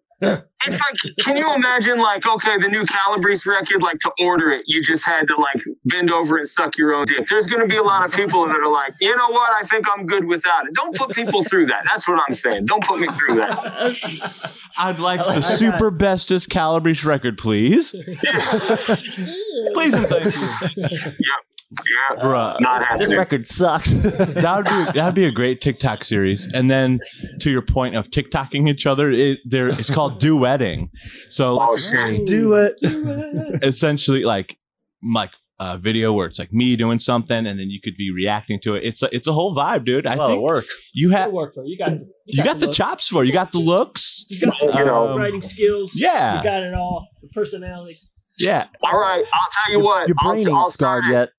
It's 0.65 0.79
like 0.79 0.95
can 1.25 1.37
you 1.37 1.53
imagine 1.55 1.97
like 1.97 2.25
okay 2.27 2.57
the 2.57 2.69
new 2.69 2.83
Calabrese 2.85 3.49
record 3.49 3.81
like 3.81 3.99
to 3.99 4.11
order 4.21 4.49
it 4.51 4.63
you 4.65 4.81
just 4.81 5.05
had 5.05 5.27
to 5.27 5.35
like 5.35 5.63
bend 5.85 6.11
over 6.11 6.37
and 6.37 6.47
suck 6.47 6.77
your 6.77 6.93
own 6.95 7.05
dick. 7.05 7.25
There's 7.27 7.45
going 7.45 7.61
to 7.61 7.67
be 7.67 7.77
a 7.77 7.83
lot 7.83 8.05
of 8.05 8.13
people 8.13 8.45
that 8.45 8.55
are 8.55 8.71
like 8.71 8.93
you 9.01 9.15
know 9.15 9.29
what 9.29 9.51
I 9.53 9.65
think 9.67 9.85
I'm 9.93 10.05
good 10.05 10.25
without 10.25 10.65
it. 10.67 10.73
Don't 10.73 10.95
put 10.95 11.11
people 11.11 11.43
through 11.43 11.65
that. 11.67 11.83
That's 11.87 12.07
what 12.07 12.21
I'm 12.25 12.33
saying. 12.33 12.65
Don't 12.65 12.83
put 12.83 12.99
me 12.99 13.07
through 13.07 13.35
that. 13.35 14.57
I'd 14.77 14.99
like 14.99 15.19
the 15.19 15.39
like 15.39 15.57
super 15.57 15.91
bestest 15.91 16.49
Calabrese 16.49 17.07
record, 17.07 17.37
please. 17.37 17.91
please 19.73 19.93
and 19.93 20.07
thank 20.07 20.33
you. 20.75 21.41
Yeah, 21.85 22.23
Bruh. 22.23 22.59
not 22.61 22.99
This 22.99 23.13
record 23.15 23.47
sucks. 23.47 23.91
That 23.93 24.55
would 24.57 24.65
be 24.65 24.99
that 24.99 25.05
would 25.05 25.15
be 25.15 25.25
a 25.25 25.31
great 25.31 25.61
TikTok 25.61 26.03
series. 26.03 26.47
And 26.53 26.69
then 26.69 26.99
to 27.41 27.49
your 27.49 27.61
point 27.61 27.95
of 27.95 28.09
TikToking 28.09 28.69
each 28.69 28.85
other, 28.85 29.09
it 29.11 29.39
there 29.45 29.67
it's 29.69 29.89
called 29.89 30.21
duetting. 30.21 30.89
So 31.29 31.57
Oh 31.61 31.75
shit. 31.75 32.25
Do 32.27 32.53
it. 32.53 32.75
essentially 33.63 34.23
like 34.23 34.57
like 35.03 35.31
a 35.59 35.77
video 35.77 36.11
where 36.13 36.27
it's 36.27 36.39
like 36.39 36.51
me 36.51 36.75
doing 36.75 36.99
something 36.99 37.45
and 37.45 37.59
then 37.59 37.69
you 37.69 37.79
could 37.83 37.95
be 37.97 38.11
reacting 38.11 38.59
to 38.63 38.75
it. 38.75 38.83
It's 38.83 39.01
a 39.01 39.15
it's 39.15 39.27
a 39.27 39.33
whole 39.33 39.55
vibe, 39.55 39.85
dude. 39.85 40.05
I 40.07 40.15
well, 40.17 40.27
think 40.29 40.41
work. 40.41 40.65
you 40.93 41.11
have 41.11 41.31
work 41.31 41.53
for 41.53 41.63
you. 41.63 41.71
You 41.71 41.77
got. 41.77 41.93
you 42.25 42.43
got 42.43 42.59
the 42.59 42.67
look. 42.67 42.75
chops 42.75 43.07
for 43.07 43.23
it. 43.23 43.27
You 43.27 43.33
got 43.33 43.51
the 43.51 43.59
looks. 43.59 44.25
You 44.29 44.39
got 44.41 44.59
You 44.61 44.85
know. 44.85 45.09
Um, 45.09 45.19
writing 45.19 45.41
skills. 45.41 45.91
yeah. 45.95 46.37
You 46.39 46.43
got 46.43 46.63
it 46.63 46.73
all. 46.73 47.07
The 47.21 47.29
personality. 47.29 47.97
Yeah. 48.39 48.65
All 48.81 48.99
right, 48.99 49.23
I'll 49.33 49.49
tell 49.65 49.73
you 49.79 49.85
what. 49.85 50.07
Your 50.07 50.17
I'll, 50.21 50.33
brain 50.33 50.47
I'll 50.47 50.61
ain't 50.61 50.69
start 50.71 51.03
scarred 51.03 51.05
it. 51.05 51.11
yet. 51.11 51.29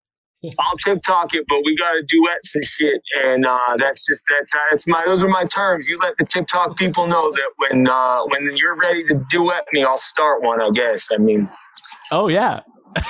I'll 0.58 0.76
TikTok 0.76 1.34
it, 1.34 1.44
but 1.48 1.60
we 1.64 1.76
got 1.76 1.92
to 1.92 2.02
duet 2.06 2.44
some 2.44 2.62
shit, 2.62 3.00
and 3.24 3.46
uh, 3.46 3.58
that's 3.78 4.06
just 4.06 4.22
that's 4.28 4.52
that's 4.70 4.86
my 4.86 5.02
those 5.06 5.22
are 5.24 5.28
my 5.28 5.44
terms. 5.44 5.88
You 5.88 5.96
let 6.02 6.16
the 6.16 6.24
TikTok 6.24 6.76
people 6.76 7.06
know 7.06 7.30
that 7.30 7.50
when 7.56 7.88
uh, 7.88 8.24
when 8.26 8.56
you're 8.56 8.76
ready 8.76 9.04
to 9.04 9.24
duet 9.30 9.64
me, 9.72 9.84
I'll 9.84 9.96
start 9.96 10.42
one. 10.42 10.60
I 10.60 10.70
guess. 10.70 11.08
I 11.12 11.18
mean, 11.18 11.48
Oh 12.10 12.28
yeah. 12.28 12.60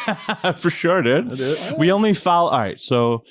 for 0.57 0.71
sure, 0.71 1.03
dude. 1.03 1.77
We 1.79 1.93
only 1.93 2.15
follow 2.15 2.51
all 2.51 2.59
right, 2.59 2.81
so 2.81 3.23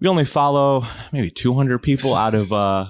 we 0.00 0.08
only 0.08 0.24
follow 0.24 0.84
maybe 1.12 1.30
200 1.30 1.78
people 1.78 2.14
out 2.14 2.34
of 2.34 2.52
uh 2.52 2.86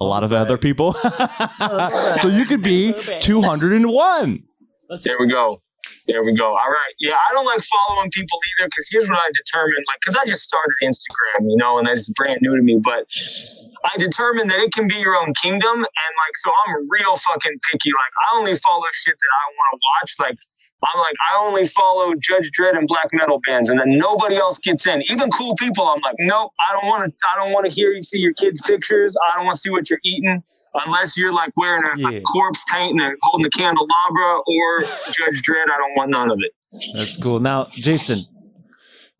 a 0.00 0.04
lot 0.04 0.22
of 0.22 0.32
other 0.32 0.56
people. 0.56 0.92
so 2.20 2.28
you 2.28 2.44
could 2.44 2.62
be 2.62 2.94
201. 3.20 4.42
Let's 4.88 5.04
there 5.04 5.16
we 5.18 5.28
go. 5.28 5.60
There 6.08 6.24
we 6.24 6.32
go. 6.32 6.46
All 6.48 6.72
right. 6.72 6.94
Yeah, 6.98 7.16
I 7.16 7.32
don't 7.32 7.44
like 7.44 7.60
following 7.62 8.10
people 8.10 8.40
either 8.56 8.66
because 8.68 8.88
here's 8.90 9.06
what 9.06 9.18
I 9.18 9.28
determined. 9.36 9.84
Like, 9.86 10.00
because 10.00 10.16
I 10.16 10.24
just 10.24 10.42
started 10.42 10.74
Instagram, 10.82 11.44
you 11.44 11.56
know, 11.56 11.78
and 11.78 11.86
it's 11.86 12.08
brand 12.10 12.38
new 12.40 12.56
to 12.56 12.62
me. 12.62 12.80
But 12.82 13.04
I 13.84 13.96
determined 13.98 14.50
that 14.50 14.60
it 14.60 14.72
can 14.72 14.88
be 14.88 14.96
your 14.96 15.16
own 15.16 15.34
kingdom, 15.40 15.76
and 15.76 16.12
like, 16.24 16.36
so 16.36 16.50
I'm 16.66 16.88
real 16.88 17.14
fucking 17.14 17.58
picky. 17.70 17.90
Like, 17.92 18.14
I 18.24 18.38
only 18.38 18.54
follow 18.54 18.86
shit 18.92 19.14
that 19.14 19.32
I 19.36 19.44
want 19.52 19.68
to 19.72 19.78
watch. 19.84 20.12
Like, 20.30 20.38
I'm 20.82 20.98
like, 21.00 21.14
I 21.30 21.38
only 21.46 21.64
follow 21.66 22.14
Judge 22.14 22.50
Dredd 22.58 22.78
and 22.78 22.88
black 22.88 23.08
metal 23.12 23.40
bands, 23.46 23.68
and 23.68 23.78
then 23.78 23.90
nobody 23.98 24.36
else 24.36 24.58
gets 24.58 24.86
in. 24.86 25.02
Even 25.10 25.30
cool 25.30 25.54
people, 25.58 25.88
I'm 25.88 26.00
like, 26.00 26.16
nope, 26.20 26.52
I 26.58 26.72
don't 26.72 26.88
want 26.88 27.04
to. 27.04 27.12
I 27.32 27.36
don't 27.36 27.52
want 27.52 27.66
to 27.66 27.72
hear 27.72 27.92
you 27.92 28.02
see 28.02 28.18
your 28.18 28.32
kids' 28.32 28.62
pictures. 28.62 29.14
I 29.28 29.36
don't 29.36 29.44
want 29.44 29.56
to 29.56 29.60
see 29.60 29.70
what 29.70 29.90
you're 29.90 30.00
eating 30.04 30.42
unless 30.86 31.16
you're 31.16 31.32
like 31.32 31.50
wearing 31.56 31.82
a, 31.84 32.16
a 32.16 32.20
corpse 32.22 32.64
paint 32.72 33.00
and 33.00 33.16
holding 33.22 33.44
the 33.44 33.50
candelabra 33.50 34.40
or 34.46 34.80
Judge 35.10 35.42
Dredd. 35.42 35.64
I 35.64 35.76
don't 35.78 35.96
want 35.96 36.10
none 36.10 36.30
of 36.30 36.38
it. 36.40 36.52
That's 36.94 37.16
cool. 37.16 37.40
Now, 37.40 37.68
Jason, 37.72 38.20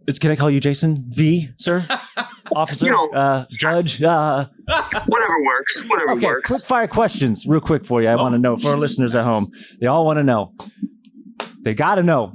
it's, 0.07 0.19
can 0.19 0.31
I 0.31 0.37
call 0.37 0.51
you 0.51 0.61
Jason 0.61 1.05
V, 1.11 1.51
sir? 1.59 1.87
Officer, 2.57 2.87
You 2.87 2.93
know- 2.93 3.11
uh, 3.11 3.45
judge. 3.59 4.03
Uh, 4.03 4.47
Whatever 5.07 5.45
works. 5.45 5.83
Whatever 5.87 6.13
okay, 6.13 6.27
works. 6.27 6.51
quick 6.51 6.65
fire 6.65 6.87
questions, 6.89 7.47
real 7.47 7.61
quick 7.61 7.85
for 7.85 8.01
you. 8.03 8.09
I 8.09 8.15
want 8.17 8.35
to 8.35 8.39
know 8.39 8.57
for 8.57 8.71
our 8.71 8.77
listeners 8.79 9.15
at 9.15 9.25
home. 9.25 9.51
They 9.81 9.87
all 9.87 10.07
want 10.07 10.17
to 10.19 10.25
know. 10.25 10.55
They 11.63 11.75
got 11.75 11.97
to 11.97 12.03
know. 12.03 12.33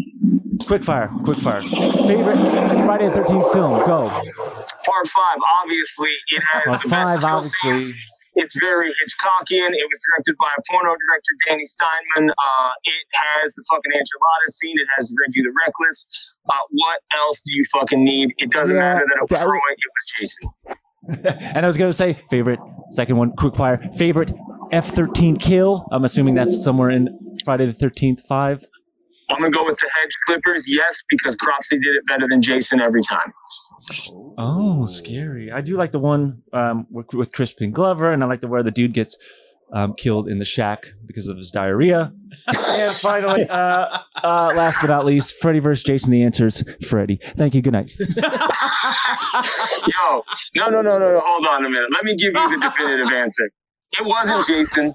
Quick 0.67 0.83
fire, 0.83 1.09
quick 1.23 1.37
fire. 1.39 1.61
Favorite 1.61 2.37
Friday 2.85 3.07
the 3.07 3.11
Thirteenth 3.15 3.51
film? 3.53 3.79
Go. 3.85 4.07
Part 4.09 5.07
five, 5.07 5.37
obviously, 5.61 6.09
it 6.29 6.43
has 6.51 6.63
Part 6.65 6.81
the 6.83 6.89
best 6.89 7.13
five, 7.13 7.19
kill 7.21 7.29
obviously. 7.29 7.79
scenes. 7.79 7.91
It's 8.35 8.57
very 8.59 8.89
Hitchcockian. 8.89 9.69
It 9.73 9.85
was 9.87 9.99
directed 10.09 10.35
by 10.39 10.47
a 10.57 10.61
porno 10.71 10.89
director, 10.89 11.33
Danny 11.47 11.63
Steinmann. 11.65 12.29
Uh, 12.29 12.69
it 12.83 13.05
has 13.13 13.53
the 13.53 13.63
fucking 13.69 13.91
enchilada 13.93 14.47
scene. 14.49 14.75
It 14.79 14.87
has 14.97 15.13
Reggie 15.21 15.41
the 15.43 15.53
Reckless. 15.65 16.35
Uh, 16.49 16.53
what 16.71 16.99
else 17.17 17.41
do 17.41 17.53
you 17.53 17.63
fucking 17.73 18.03
need? 18.03 18.33
It 18.37 18.49
doesn't 18.51 18.73
Yeah, 18.75 18.93
matter 18.93 19.05
that 19.05 19.17
it 19.23 19.29
was 19.29 19.39
that 19.39 19.45
Troy. 19.45 19.59
w- 19.59 19.77
It 19.77 19.91
was 19.93 20.05
Jason. 20.17 21.49
and 21.55 21.65
I 21.65 21.67
was 21.67 21.77
going 21.77 21.89
to 21.89 21.93
say 21.93 22.17
favorite. 22.29 22.59
Second 22.91 23.17
one, 23.17 23.31
quick 23.33 23.55
fire. 23.55 23.77
Favorite 23.97 24.31
F 24.71 24.87
thirteen 24.87 25.37
kill. 25.37 25.85
I'm 25.91 26.03
assuming 26.05 26.33
that's 26.35 26.63
somewhere 26.63 26.89
in 26.89 27.09
Friday 27.45 27.65
the 27.67 27.73
Thirteenth 27.73 28.21
Five. 28.27 28.65
I'm 29.29 29.39
gonna 29.41 29.51
go 29.51 29.63
with 29.65 29.77
the 29.77 29.89
hedge 30.01 30.11
clippers, 30.25 30.65
yes, 30.69 31.01
because 31.09 31.35
Cropsy 31.35 31.79
did 31.79 31.95
it 31.95 32.05
better 32.07 32.27
than 32.27 32.41
Jason 32.41 32.79
every 32.81 33.01
time. 33.01 33.33
Oh, 34.37 34.85
scary! 34.87 35.51
I 35.51 35.61
do 35.61 35.75
like 35.75 35.91
the 35.91 35.99
one 35.99 36.41
um, 36.53 36.87
with, 36.89 37.13
with 37.13 37.31
Crispin 37.33 37.71
Glover, 37.71 38.11
and 38.11 38.23
I 38.23 38.27
like 38.27 38.39
the 38.39 38.47
where 38.47 38.63
the 38.63 38.71
dude 38.71 38.93
gets 38.93 39.17
um, 39.73 39.93
killed 39.95 40.27
in 40.27 40.37
the 40.37 40.45
shack 40.45 40.87
because 41.05 41.27
of 41.27 41.37
his 41.37 41.51
diarrhea. 41.51 42.13
and 42.47 42.95
finally, 42.97 43.47
uh, 43.49 43.99
uh, 44.23 44.53
last 44.55 44.79
but 44.81 44.87
not 44.87 45.05
least, 45.05 45.35
Freddy 45.41 45.59
versus 45.59 45.83
Jason. 45.83 46.11
The 46.11 46.23
answers 46.23 46.63
Freddy. 46.87 47.19
Thank 47.35 47.55
you. 47.55 47.61
Good 47.61 47.73
night. 47.73 47.91
Yo, 47.99 48.07
no, 50.55 50.69
no, 50.69 50.81
no, 50.81 50.97
no, 50.97 51.13
no. 51.13 51.21
Hold 51.23 51.47
on 51.47 51.65
a 51.65 51.69
minute. 51.69 51.91
Let 51.91 52.03
me 52.03 52.15
give 52.15 52.33
you 52.33 52.59
the 52.59 52.59
definitive 52.69 53.11
answer. 53.11 53.49
It 53.99 54.05
wasn't 54.07 54.45
Jason. 54.47 54.93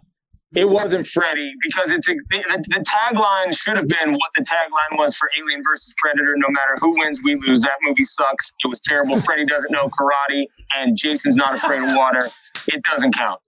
It 0.54 0.68
wasn't 0.68 1.06
Freddy 1.06 1.52
because 1.62 1.90
it's 1.90 2.08
a, 2.08 2.14
the, 2.30 2.64
the 2.68 2.84
tagline 2.84 3.54
should 3.56 3.76
have 3.76 3.86
been 3.88 4.14
what 4.14 4.30
the 4.36 4.42
tagline 4.42 4.96
was 4.98 5.16
for 5.16 5.28
Alien 5.38 5.60
versus 5.62 5.94
Predator. 5.98 6.34
No 6.36 6.48
matter 6.48 6.78
who 6.80 6.98
wins, 6.98 7.20
we 7.22 7.34
lose. 7.34 7.60
That 7.62 7.76
movie 7.82 8.02
sucks. 8.02 8.50
It 8.64 8.68
was 8.68 8.80
terrible. 8.80 9.20
Freddy 9.22 9.44
doesn't 9.44 9.70
know 9.70 9.90
karate, 9.90 10.46
and 10.76 10.96
Jason's 10.96 11.36
not 11.36 11.54
afraid 11.54 11.82
of 11.82 11.94
water. 11.94 12.30
It 12.66 12.82
doesn't 12.90 13.14
count. 13.14 13.40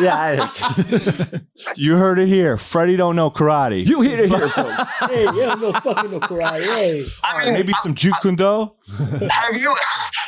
Yeah, 0.00 0.16
I, 0.16 1.40
You 1.76 1.96
heard 1.96 2.18
it 2.18 2.26
here. 2.26 2.56
Freddie 2.56 2.96
don't 2.96 3.14
know 3.14 3.30
karate. 3.30 3.86
you 3.86 4.00
hear 4.00 4.24
it 4.24 4.30
here, 4.30 4.48
folks. 4.48 4.98
hey, 5.00 5.24
yeah, 5.24 5.54
no 5.54 5.72
fucking 5.74 6.10
no 6.10 6.18
karate. 6.20 6.64
Hey. 6.64 7.04
I 7.22 7.44
mean, 7.44 7.52
Maybe 7.54 7.72
some 7.82 7.94
jukundo. 7.94 8.72
Have 9.30 9.56
you 9.56 9.74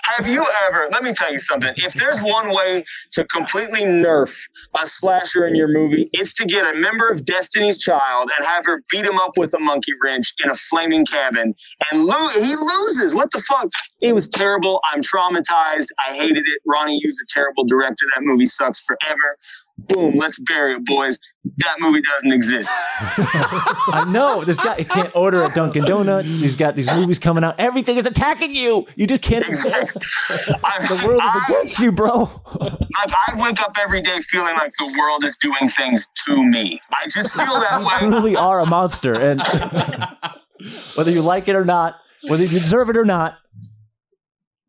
have 0.05 0.27
you 0.27 0.45
ever 0.67 0.89
let 0.91 1.03
me 1.03 1.13
tell 1.13 1.33
you 1.33 1.39
something. 1.39 1.73
If 1.77 1.95
there's 1.95 2.21
one 2.23 2.51
way 2.55 2.85
to 3.13 3.25
completely 3.27 3.81
nerf 3.81 4.39
a 4.81 4.87
slasher 4.87 5.47
in 5.47 5.55
your 5.55 5.69
movie 5.69 6.09
it's 6.13 6.33
to 6.35 6.45
get 6.47 6.75
a 6.75 6.79
member 6.79 7.09
of 7.09 7.25
destiny's 7.25 7.79
child 7.79 8.31
and 8.37 8.47
have 8.47 8.65
her 8.67 8.83
beat 8.91 9.05
him 9.05 9.19
up 9.19 9.33
with 9.37 9.55
a 9.55 9.59
monkey 9.59 9.93
wrench 10.05 10.33
in 10.45 10.51
a 10.51 10.55
flaming 10.55 11.05
cabin 11.05 11.55
and 11.91 12.05
lo- 12.05 12.29
he 12.35 12.55
loses. 12.55 13.15
What 13.15 13.31
the 13.31 13.43
fuck? 13.49 13.69
It 14.01 14.15
was 14.15 14.29
terrible. 14.29 14.81
I'm 14.93 15.01
traumatized. 15.01 15.89
I 16.09 16.15
hated 16.15 16.47
it. 16.47 16.61
Ronnie 16.67 17.01
Yu's 17.03 17.19
a 17.23 17.27
terrible 17.33 17.65
director. 17.65 18.05
That 18.15 18.23
movie 18.23 18.47
sucks 18.47 18.85
forever 18.85 19.37
boom 19.79 20.15
let's 20.17 20.39
bury 20.41 20.75
it 20.75 20.85
boys 20.85 21.19
that 21.59 21.77
movie 21.81 22.01
doesn't 22.03 22.33
exist 22.33 22.71
I 23.19 24.05
know. 24.09 24.45
This 24.45 24.57
guy 24.57 24.77
he 24.77 24.85
can't 24.85 25.15
order 25.17 25.43
at 25.43 25.55
Dunkin' 25.55 25.85
Donuts. 25.85 26.39
He's 26.41 26.55
got 26.57 26.77
these 26.77 26.93
movies 26.95 27.19
coming 27.19 27.43
out. 27.43 27.57
Everything 27.59 27.97
is 27.97 28.07
attacking 28.07 28.55
you. 28.55 28.87
You 28.97 29.07
just 29.07 29.23
can't 29.23 29.45
exist. 29.47 29.99
I- 30.31 30.87
The 30.87 31.05
world 31.07 31.21
is 31.23 31.29
I- 31.31 31.45
against 31.49 31.79
you, 31.81 31.91
bro. 31.93 32.31
like 32.61 33.11
I 33.29 33.35
wake 33.37 33.61
up 33.61 33.73
every 33.81 34.01
day 34.01 34.19
feeling 34.21 34.55
like 34.57 34.73
the 34.79 34.87
world 34.99 35.25
is 35.25 35.37
doing 35.37 35.69
things 35.71 36.09
to 36.27 36.45
me. 36.45 36.81
I 36.93 37.05
just 37.09 37.35
feel 37.35 37.45
that 37.47 37.81
You 37.81 37.87
way. 38.09 38.11
truly 38.13 38.37
are 38.37 38.61
a 38.61 38.67
monster, 38.67 39.13
and 39.19 39.43
whether 40.97 41.11
you 41.11 41.23
like 41.23 41.49
it 41.49 41.57
or 41.57 41.65
not, 41.65 41.97
whether 42.29 42.43
you 42.45 42.51
deserve 42.51 42.89
it 42.91 42.97
or 42.97 43.05
not, 43.05 43.39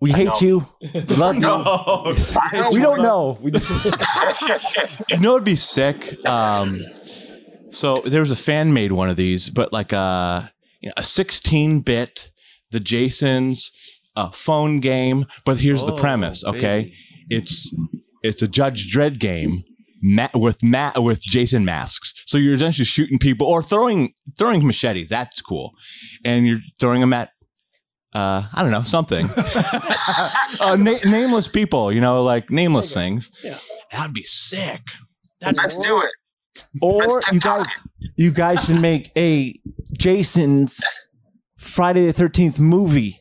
we 0.04 0.12
hate 0.12 0.42
you. 0.48 0.66
We 0.94 1.02
love 1.24 1.36
you. 1.36 1.42
Know 1.42 2.16
We 2.72 2.80
don't 2.80 3.02
know. 3.02 3.38
We, 3.42 3.52
you 5.10 5.20
know 5.20 5.34
it'd 5.36 5.44
be 5.46 5.56
sick 5.56 6.00
um 6.26 6.82
so 7.72 8.02
there 8.06 8.22
was 8.22 8.32
a 8.32 8.36
fan 8.36 8.74
made 8.74 8.92
one 8.92 9.10
of 9.10 9.16
these 9.18 9.50
but 9.50 9.72
like 9.74 9.92
a 9.92 10.52
a 10.98 11.04
16 11.04 11.80
bit 11.82 12.30
the 12.72 12.80
jasons 12.80 13.72
uh, 14.16 14.30
phone 14.30 14.80
game 14.80 15.26
but 15.46 15.60
here's 15.60 15.84
the 15.84 15.94
Oh, 15.94 15.98
premise 15.98 16.44
okay 16.44 16.84
baby. 16.84 16.96
it's 17.30 17.74
it's 18.22 18.42
a 18.42 18.48
Judge 18.48 18.94
Dredd 18.94 19.18
game 19.20 19.64
ma- 20.02 20.30
with 20.36 20.62
ma- 20.62 20.92
with 20.98 21.20
jason 21.22 21.66
masks 21.66 22.14
so 22.28 22.38
you're 22.38 22.56
essentially 22.56 22.86
shooting 22.86 23.18
people 23.18 23.48
or 23.48 23.64
throwing 23.64 24.14
throwing 24.38 24.66
machetes 24.68 25.10
that's 25.10 25.42
cool 25.42 25.72
and 26.24 26.46
you're 26.48 26.62
throwing 26.80 27.02
them 27.02 27.14
at 27.14 27.30
uh, 28.14 28.44
I 28.54 28.62
don't 28.62 28.72
know 28.72 28.84
something. 28.84 29.30
uh, 29.36 30.76
na- 30.80 31.00
nameless 31.06 31.48
people, 31.48 31.92
you 31.92 32.02
know, 32.02 32.24
like 32.24 32.50
nameless 32.52 32.92
Okay. 32.92 33.02
things. 33.06 33.32
Yeah. 33.44 33.58
That'd 33.92 34.14
be 34.14 34.24
sick. 34.24 34.82
Let's 35.42 35.78
do 35.78 36.00
it. 36.00 36.72
or 36.82 37.04
you 37.32 37.40
guys, 37.40 37.68
you 38.16 38.32
guys 38.32 38.66
should 38.66 38.80
make 38.80 39.12
a 39.18 39.60
Jason's 39.98 40.82
Friday 41.58 42.06
the 42.06 42.14
Thirteenth 42.14 42.60
movie. 42.60 43.20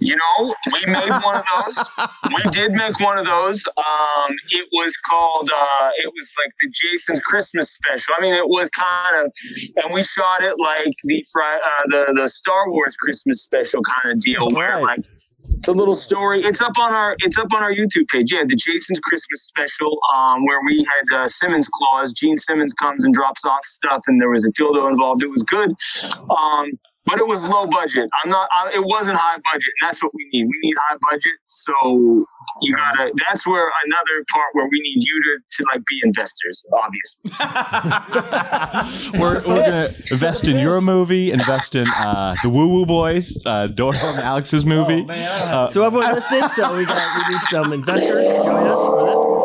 You 0.00 0.16
know, 0.16 0.54
we 0.72 0.92
made 0.92 1.10
one 1.22 1.36
of 1.36 1.44
those. 1.54 1.88
We 2.34 2.42
did 2.50 2.72
make 2.72 2.98
one 3.00 3.18
of 3.18 3.26
those. 3.26 3.62
Um, 3.76 4.32
it 4.50 4.66
was 4.72 4.96
called. 5.08 5.50
Uh, 5.50 5.88
it 6.02 6.10
was 6.14 6.34
like 6.42 6.52
the 6.60 6.68
Jason's 6.70 7.20
Christmas 7.20 7.70
special. 7.72 8.14
I 8.18 8.22
mean, 8.22 8.34
it 8.34 8.48
was 8.48 8.70
kind 8.70 9.24
of, 9.24 9.32
and 9.76 9.94
we 9.94 10.02
shot 10.02 10.42
it 10.42 10.54
like 10.58 10.94
the 11.04 11.22
uh, 11.40 11.58
the 11.90 12.20
the 12.22 12.28
Star 12.28 12.70
Wars 12.70 12.96
Christmas 12.96 13.42
special 13.42 13.82
kind 13.82 14.14
of 14.14 14.20
deal, 14.20 14.48
where 14.50 14.76
Right. 14.78 14.98
like 14.98 15.06
it's 15.50 15.68
a 15.68 15.72
little 15.72 15.94
story. 15.94 16.42
It's 16.42 16.60
up 16.62 16.72
on 16.80 16.92
our 16.92 17.14
it's 17.20 17.38
up 17.38 17.48
on 17.54 17.62
our 17.62 17.72
YouTube 17.72 18.08
page. 18.12 18.32
Yeah, 18.32 18.44
the 18.46 18.56
Jason's 18.56 19.00
Christmas 19.00 19.42
special, 19.44 19.98
um, 20.14 20.44
where 20.46 20.58
we 20.66 20.84
had 20.88 21.16
uh, 21.22 21.26
Simmons 21.26 21.68
Claus. 21.72 22.12
Gene 22.12 22.36
Simmons 22.36 22.72
comes 22.74 23.04
and 23.04 23.12
drops 23.14 23.44
off 23.44 23.62
stuff, 23.64 24.02
and 24.06 24.20
there 24.20 24.30
was 24.30 24.44
a 24.46 24.50
dildo 24.52 24.90
involved. 24.90 25.22
It 25.22 25.30
was 25.30 25.42
good. 25.42 25.72
Um, 26.30 26.70
but 27.06 27.18
it 27.18 27.26
was 27.26 27.44
low 27.48 27.66
budget. 27.66 28.08
I'm 28.22 28.30
not. 28.30 28.48
I, 28.58 28.72
it 28.74 28.84
wasn't 28.84 29.18
high 29.18 29.36
budget, 29.52 29.72
and 29.80 29.88
that's 29.88 30.02
what 30.02 30.12
we 30.14 30.28
need. 30.32 30.44
We 30.46 30.58
need 30.62 30.74
high 30.88 30.96
budget. 31.10 31.32
So 31.48 32.26
you 32.62 32.74
gotta. 32.74 33.12
That's 33.28 33.46
where 33.46 33.70
another 33.86 34.24
part 34.32 34.46
where 34.52 34.66
we 34.70 34.80
need 34.80 35.02
you 35.04 35.22
to 35.22 35.38
to 35.56 35.64
like 35.72 35.82
be 35.86 36.00
investors. 36.04 36.62
Obviously, 36.72 37.30
we're, 39.20 39.34
we're 39.46 39.64
gonna 39.66 39.94
invest 40.10 40.44
in 40.44 40.58
your 40.58 40.80
movie, 40.80 41.32
invest 41.32 41.74
in 41.74 41.86
uh, 41.98 42.36
the 42.42 42.48
Woo 42.48 42.68
Woo 42.68 42.86
Boys, 42.86 43.38
uh, 43.44 43.66
Doyle 43.68 43.92
and 43.96 44.20
Alex's 44.20 44.64
movie. 44.64 45.06
Uh, 45.08 45.68
So 45.68 45.84
everyone 45.84 46.12
listening, 46.14 46.48
so 46.50 46.76
we 46.76 46.84
got 46.86 46.96
we 47.28 47.34
need 47.34 47.42
some 47.50 47.72
investors 47.72 48.26
to 48.28 48.34
join 48.44 48.66
us 48.66 48.86
for 48.86 49.06
this. 49.06 49.43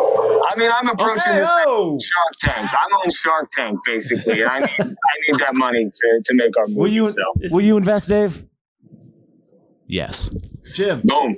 I 0.52 0.58
mean, 0.58 0.72
I'm 0.74 0.88
approaching 0.90 1.32
Okay, 1.32 1.40
this 1.40 1.50
oh. 1.68 1.98
Shark 2.02 2.34
Tank. 2.42 2.70
I'm 2.72 2.92
on 2.94 3.10
Shark 3.12 3.50
Tank 3.52 3.80
basically, 3.86 4.42
and 4.42 4.50
I 4.50 4.60
need 4.60 4.70
I 4.80 4.86
need 5.32 5.40
that 5.40 5.54
money 5.56 5.86
to 5.94 6.22
to 6.26 6.34
make 6.34 6.58
our 6.58 6.68
movie. 6.68 6.80
Will 6.80 6.88
you 6.90 7.08
so 7.08 7.24
will 7.52 7.62
you 7.66 7.78
invest, 7.78 8.10
Dave? 8.10 8.44
yes. 9.88 10.30
Jim. 10.76 11.02
boom. 11.04 11.36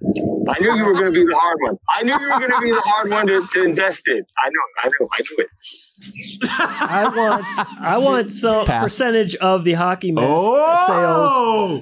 I 0.00 0.58
knew 0.60 0.76
you 0.76 0.84
were 0.86 0.94
going 0.94 1.06
to 1.06 1.10
be 1.12 1.24
the 1.24 1.36
hard 1.36 1.58
one. 1.60 1.76
I 1.90 2.02
knew 2.04 2.12
you 2.12 2.20
were 2.32 2.38
going 2.38 2.52
to 2.52 2.60
be 2.60 2.70
the 2.70 2.82
hard 2.84 3.10
one 3.10 3.26
to, 3.26 3.44
to 3.46 3.64
invest 3.64 4.06
in. 4.06 4.22
I 4.42 4.48
know. 4.48 4.60
I 4.84 4.86
know. 4.88 5.08
I 5.12 5.22
knew 5.22 5.36
it. 5.38 5.48
I 6.80 7.12
want 7.16 7.44
I 7.80 7.98
want 7.98 8.30
some 8.30 8.64
Pass. 8.64 8.84
percentage 8.84 9.34
of 9.36 9.64
the 9.64 9.72
hockey 9.72 10.12
mask 10.12 10.26
Oh! 10.28 10.86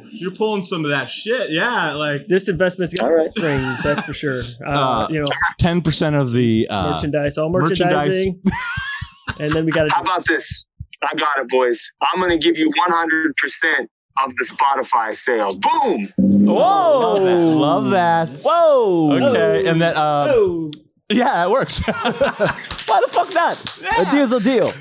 sales. 0.00 0.09
you're 0.12 0.31
pulling 0.35 0.62
some 0.62 0.85
of 0.87 0.90
that 0.90 1.11
shit. 1.11 1.50
Yeah, 1.50 1.92
like 1.92 2.26
This 2.26 2.48
investment's 2.48 2.94
got 2.94 3.05
All 3.07 3.12
right. 3.14 3.31
strings, 3.31 3.83
that's 3.83 4.05
for 4.05 4.14
sure. 4.14 4.42
Uh, 4.66 4.70
Uh, 4.70 5.09
you 5.11 5.20
know, 5.20 5.26
ten 5.59 5.83
percent 5.83 6.16
of 6.16 6.33
the 6.33 6.66
uh, 6.70 6.92
merchandise, 6.92 7.37
all 7.37 7.50
merchandise. 7.50 8.09
merchandising, 8.09 8.42
and 9.38 9.52
then 9.52 9.64
we 9.66 9.70
got 9.72 9.90
How 9.92 10.00
about 10.00 10.24
this? 10.26 10.64
I 11.02 11.14
got 11.16 11.38
it, 11.38 11.48
boys. 11.48 11.92
I'm 12.00 12.18
going 12.20 12.33
to 12.33 12.38
give 12.38 12.57
you 12.57 12.70
100% 12.88 13.87
of 14.24 14.35
the 14.37 14.44
Spotify 14.44 15.12
sales. 15.14 15.57
Boom. 15.57 16.12
Love 16.18 17.22
that. 17.22 17.37
Love 17.37 17.90
that. 17.90 18.29
Whoa! 18.44 19.12
Okay, 19.31 19.66
and 19.68 19.81
that. 19.81 19.96
uh, 19.96 20.68
yeah, 21.11 21.44
it 21.46 21.50
works. 21.50 21.79
Why 21.87 23.00
the 23.05 23.09
fuck 23.11 23.33
not? 23.35 23.59
A 23.98 24.11
deal's 24.11 24.33
a 24.33 24.40
deal. 24.40 24.72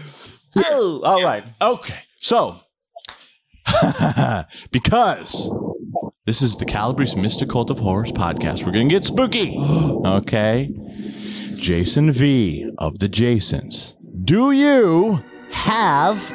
Oh, 0.58 1.02
all 1.04 1.21
right. 1.24 1.43
Okay, 1.62 2.00
so 2.19 2.60
because 4.71 5.50
this 6.26 6.41
is 6.41 6.56
the 6.58 6.65
Calabrese 6.65 7.15
Mystic 7.19 7.50
Cult 7.50 7.69
of 7.69 7.80
Horrors 7.80 8.12
podcast, 8.12 8.65
we're 8.65 8.71
gonna 8.71 8.88
get 8.89 9.06
spooky. 9.06 9.58
Okay, 10.06 10.69
Jason 11.56 12.12
V 12.12 12.69
of 12.78 13.00
the 13.00 13.10
Jasons. 13.10 13.95
Do 14.24 14.52
you 14.52 15.24
have 15.52 16.32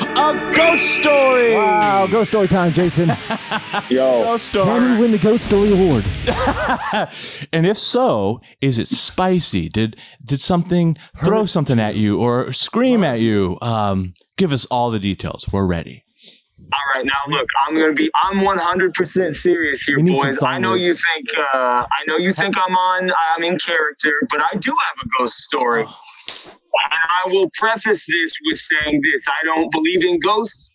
a 0.00 0.52
ghost 0.54 1.00
story? 1.00 1.54
Wow, 1.54 2.06
ghost 2.06 2.30
story 2.30 2.48
time, 2.48 2.72
Jason. 2.72 3.08
Yo. 3.88 4.22
Ghost 4.24 4.52
Can 4.52 4.66
story. 4.66 4.80
you 4.92 4.98
win 4.98 5.10
the 5.12 5.18
ghost 5.18 5.44
story 5.44 5.72
award? 5.72 6.04
and 7.52 7.66
if 7.66 7.78
so, 7.78 8.40
is 8.60 8.78
it 8.78 8.88
spicy? 8.88 9.68
Did 9.68 9.96
did 10.24 10.40
something 10.40 10.96
throw 11.22 11.46
something 11.46 11.78
at 11.80 11.94
you 11.96 12.18
or 12.20 12.52
scream 12.52 13.04
at 13.04 13.20
you? 13.20 13.58
Um, 13.62 14.14
give 14.36 14.52
us 14.52 14.64
all 14.66 14.90
the 14.90 14.98
details. 15.00 15.46
We're 15.52 15.66
ready. 15.66 16.02
All 16.72 16.80
right, 16.94 17.04
now 17.04 17.12
look, 17.36 17.46
I'm 17.66 17.74
gonna 17.78 17.92
be. 17.92 18.10
I'm 18.24 18.36
100% 18.38 19.34
serious 19.34 19.82
here, 19.82 19.96
We 19.96 20.02
need 20.02 20.18
some 20.18 20.26
boys. 20.30 20.42
I 20.42 20.58
know 20.58 20.74
you 20.74 20.94
think. 20.94 21.26
Uh, 21.52 21.58
I 21.58 21.86
know 22.08 22.16
you 22.16 22.32
think 22.32 22.56
I'm 22.56 22.74
on. 22.76 23.10
I'm 23.36 23.44
in 23.44 23.58
character, 23.58 24.12
but 24.30 24.40
I 24.40 24.56
do 24.58 24.70
have 24.70 25.04
a 25.04 25.08
ghost 25.18 25.36
story, 25.38 25.84
Oh. 25.86 26.50
and 26.50 26.63
I 27.22 27.28
will 27.32 27.48
preface 27.58 28.06
this 28.06 28.36
with 28.46 28.58
saying 28.58 29.00
this: 29.12 29.24
I 29.28 29.44
don't 29.46 29.70
believe 29.70 30.04
in 30.04 30.18
ghosts. 30.20 30.70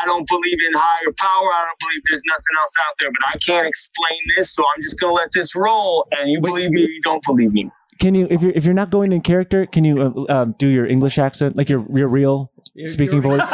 I 0.00 0.06
don't 0.06 0.26
believe 0.28 0.56
in 0.68 0.78
higher 0.78 1.12
power. 1.18 1.48
I 1.52 1.64
don't 1.66 1.80
believe 1.80 2.00
there's 2.08 2.22
nothing 2.28 2.54
else 2.60 2.72
out 2.88 2.94
there. 3.00 3.10
But 3.10 3.28
I 3.34 3.38
can't 3.44 3.66
explain 3.66 4.18
this, 4.36 4.54
so 4.54 4.62
I'm 4.62 4.80
just 4.82 4.98
gonna 5.00 5.12
let 5.14 5.30
this 5.32 5.56
roll. 5.56 6.06
And 6.12 6.30
you 6.30 6.40
believe 6.40 6.70
me, 6.70 6.82
you 6.82 7.00
don't 7.02 7.24
believe 7.26 7.52
me. 7.52 7.70
Can 7.98 8.14
you, 8.14 8.26
if 8.30 8.40
you're 8.40 8.52
if 8.52 8.64
you're 8.64 8.72
not 8.74 8.90
going 8.90 9.12
in 9.12 9.20
character, 9.20 9.66
can 9.66 9.84
you 9.84 10.26
uh, 10.28 10.32
um, 10.42 10.54
do 10.58 10.66
your 10.68 10.86
English 10.86 11.18
accent, 11.18 11.56
like 11.56 11.68
your 11.68 11.84
your 11.94 12.08
real 12.08 12.50
You're- 12.74 12.90
speaking 12.90 13.22
you're- 13.22 13.38
voice? 13.38 13.48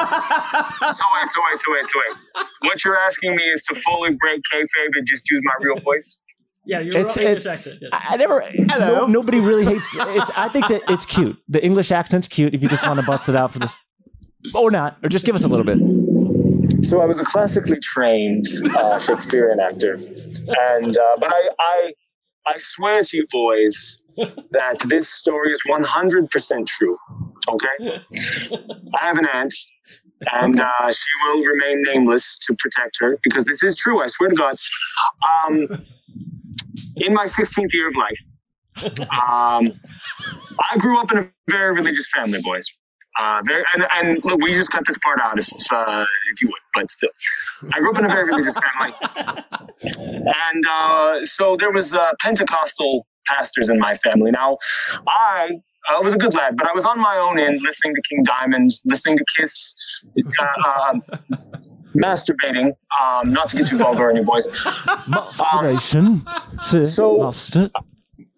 So 0.93 1.05
wait, 1.15 1.29
so 1.29 1.41
wait, 1.51 1.59
so 1.61 1.73
wait, 1.73 1.89
so 1.91 1.99
wait. 1.99 2.47
What 2.63 2.85
you're 2.85 2.97
asking 2.97 3.35
me 3.35 3.43
is 3.43 3.63
to 3.63 3.75
fully 3.75 4.15
break 4.21 4.41
kayfabe 4.53 4.93
and 4.95 5.07
just 5.07 5.29
use 5.31 5.41
my 5.43 5.53
real 5.61 5.81
voice. 5.81 6.19
Yeah, 6.67 6.81
you're 6.81 6.97
It's 6.99 7.17
English 7.17 7.47
it's. 7.47 7.47
accent. 7.47 7.79
yeah. 7.83 7.89
I 7.93 8.15
I 8.15 8.17
never. 8.17 8.43
No, 8.55 9.07
nobody 9.07 9.41
really 9.41 9.65
hates. 9.65 9.89
It's. 9.93 10.31
I 10.37 10.49
think 10.49 10.69
that 10.69 10.83
it's 10.89 11.07
cute. 11.07 11.37
The 11.49 11.65
English 11.65 11.91
accent's 11.93 12.29
cute. 12.29 12.55
If 12.55 12.63
you 12.63 12.69
just 12.69 12.87
want 12.87 13.01
to 13.01 13.07
bust 13.07 13.29
it 13.29 13.37
out 13.37 13.53
for 13.53 13.59
this, 13.59 13.79
or 14.55 14.71
not, 14.71 14.99
or 15.03 15.09
just 15.09 15.25
give 15.25 15.35
us 15.35 15.45
a 15.45 15.49
little 15.49 15.65
bit. 15.65 15.79
So 16.85 17.01
I 17.01 17.07
was 17.07 17.19
a 17.19 17.25
classically 17.25 17.79
trained 17.81 18.47
uh, 18.77 18.99
Shakespearean 18.99 19.61
actor, 19.61 19.95
and 19.95 20.97
uh, 20.97 21.17
but 21.19 21.33
I, 21.33 21.49
I 21.59 21.93
I 22.49 22.55
swear 22.59 23.03
to 23.03 23.17
you, 23.17 23.27
boys, 23.31 23.99
that 24.51 24.79
this 24.89 25.09
story 25.09 25.51
is 25.51 25.61
100% 25.69 26.67
true. 26.67 26.97
Okay? 27.49 28.01
I 28.95 29.05
have 29.05 29.19
an 29.19 29.27
aunt, 29.33 29.55
and 30.33 30.61
uh, 30.61 30.91
she 30.91 31.07
will 31.25 31.43
remain 31.45 31.83
nameless 31.83 32.39
to 32.39 32.55
protect 32.55 32.99
her 33.01 33.19
because 33.23 33.45
this 33.45 33.63
is 33.63 33.77
true. 33.77 34.03
I 34.03 34.07
swear 34.07 34.31
to 34.31 34.37
God. 34.37 34.57
Um, 35.47 35.85
in 37.07 37.15
my 37.15 37.25
16th 37.25 37.73
year 37.73 37.89
of 37.89 37.97
life, 37.97 38.21
um, 39.01 39.73
I 40.71 40.77
grew 40.79 41.01
up 41.01 41.13
in 41.13 41.19
a 41.19 41.31
very 41.51 41.75
religious 41.75 42.11
family, 42.15 42.41
boys. 42.43 42.65
Uh, 43.19 43.41
very, 43.47 43.65
and, 43.75 43.87
and 43.95 44.25
look, 44.27 44.39
we 44.43 44.51
just 44.51 44.71
cut 44.71 44.85
this 44.87 44.99
part 44.99 45.19
out 45.23 45.39
if 45.39 45.49
uh, 45.73 46.05
if 46.33 46.43
you 46.43 46.49
would, 46.49 46.61
but 46.75 46.91
still, 46.91 47.09
I 47.73 47.79
grew 47.79 47.91
up 47.91 47.99
in 47.99 48.05
a 48.05 48.09
very 48.09 48.25
religious 48.25 48.59
family, 48.59 48.95
and 49.83 50.63
uh, 50.69 51.25
so 51.25 51.57
there 51.57 51.71
was 51.71 51.95
uh, 51.95 52.11
Pentecostal 52.21 53.07
pastors 53.27 53.71
in 53.71 53.79
my 53.79 53.95
family. 53.95 54.31
Now, 54.33 54.59
I 55.09 55.49
I 55.89 55.99
was 56.01 56.15
a 56.15 56.19
good 56.19 56.35
lad, 56.35 56.59
but 56.59 56.69
I 56.69 56.73
was 56.75 56.85
on 56.85 57.01
my 57.01 57.17
own 57.17 57.39
end, 57.39 57.63
listening 57.63 57.95
to 57.95 58.03
King 58.03 58.23
Diamond, 58.25 58.71
listening 58.85 59.17
to 59.17 59.25
Kiss, 59.35 59.75
uh, 60.39 60.91
um, 60.91 61.03
masturbating. 61.95 62.73
Um, 63.03 63.33
not 63.33 63.49
to 63.51 63.57
get 63.57 63.67
too 63.67 63.79
vulgar 63.79 64.11
on 64.11 64.17
you 64.17 64.25
boys. 64.25 64.47
Masturbation. 65.09 66.23
Sir, 66.25 66.43
so- 66.63 67.19
master. 67.19 67.71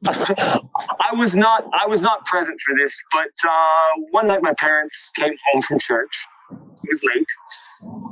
I 0.07 1.11
was 1.17 1.35
not 1.35 1.65
I 1.73 1.87
was 1.87 2.03
not 2.03 2.25
present 2.27 2.61
for 2.61 2.75
this, 2.79 3.03
but 3.13 3.31
uh, 3.49 4.03
one 4.11 4.29
night 4.29 4.43
my 4.43 4.55
parents 4.59 5.11
came 5.17 5.35
home 5.51 5.61
from 5.63 5.79
church. 5.81 6.25
It 6.53 6.89
was 6.89 7.03
late, 7.05 7.27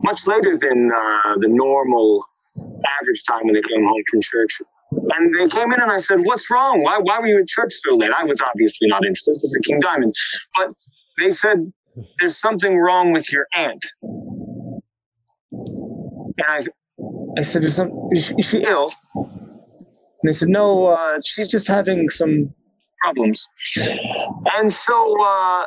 much 0.02 0.26
later 0.26 0.56
than 0.56 0.90
uh, 0.90 1.34
the 1.36 1.48
normal 1.48 2.24
average 2.56 3.22
time 3.28 3.42
when 3.44 3.54
they 3.54 3.62
came 3.62 3.84
home 3.84 4.02
from 4.10 4.20
church. 4.20 4.60
And 4.90 5.34
they 5.34 5.48
came 5.48 5.72
in 5.72 5.80
and 5.80 5.90
I 5.90 5.98
said, 5.98 6.20
"What's 6.24 6.50
wrong? 6.50 6.82
Why 6.82 6.98
why 6.98 7.20
were 7.20 7.28
you 7.28 7.38
at 7.38 7.46
church 7.46 7.72
so 7.72 7.94
late?" 7.94 8.10
I 8.10 8.24
was 8.24 8.40
obviously 8.40 8.88
not 8.88 9.04
interested. 9.04 9.32
It's 9.32 9.42
the 9.42 9.62
King 9.64 9.78
Diamond, 9.80 10.12
but 10.56 10.70
they 11.18 11.30
said, 11.30 11.72
"There's 12.18 12.36
something 12.36 12.78
wrong 12.78 13.12
with 13.12 13.32
your 13.32 13.46
aunt." 13.54 13.84
And 16.38 16.46
I 16.48 16.66
I 17.38 17.42
said, 17.42 17.64
"Is, 17.64 17.76
some, 17.76 17.90
is, 18.12 18.26
she, 18.26 18.34
is 18.38 18.50
she 18.50 18.62
ill?" 18.62 18.92
And 20.26 20.34
they 20.34 20.38
said, 20.38 20.48
no, 20.48 20.88
uh, 20.88 21.20
she's 21.24 21.46
just 21.46 21.68
having 21.68 22.10
some 22.10 22.52
problems. 23.00 23.46
And 24.56 24.72
so 24.72 25.24
uh, 25.24 25.62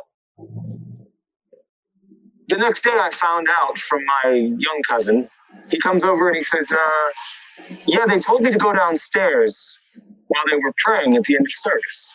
the 2.49 2.57
next 2.57 2.83
day 2.83 2.91
I 2.93 3.09
found 3.09 3.47
out 3.49 3.77
from 3.77 4.01
my 4.25 4.31
young 4.31 4.81
cousin. 4.85 5.29
He 5.69 5.79
comes 5.79 6.03
over 6.03 6.27
and 6.27 6.35
he 6.35 6.41
says, 6.41 6.73
uh, 6.73 7.75
yeah, 7.85 8.05
they 8.05 8.19
told 8.19 8.41
me 8.41 8.51
to 8.51 8.57
go 8.57 8.73
downstairs 8.73 9.77
while 10.27 10.43
they 10.51 10.57
were 10.57 10.73
praying 10.83 11.15
at 11.15 11.23
the 11.23 11.37
end 11.37 11.45
of 11.45 11.53
service. 11.53 12.11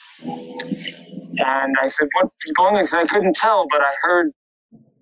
And 1.38 1.74
I 1.80 1.86
said, 1.86 2.08
what's 2.12 2.52
going 2.58 2.76
on? 2.76 2.84
I 2.92 3.06
couldn't 3.06 3.36
tell, 3.36 3.66
but 3.70 3.80
I 3.80 3.92
heard 4.02 4.32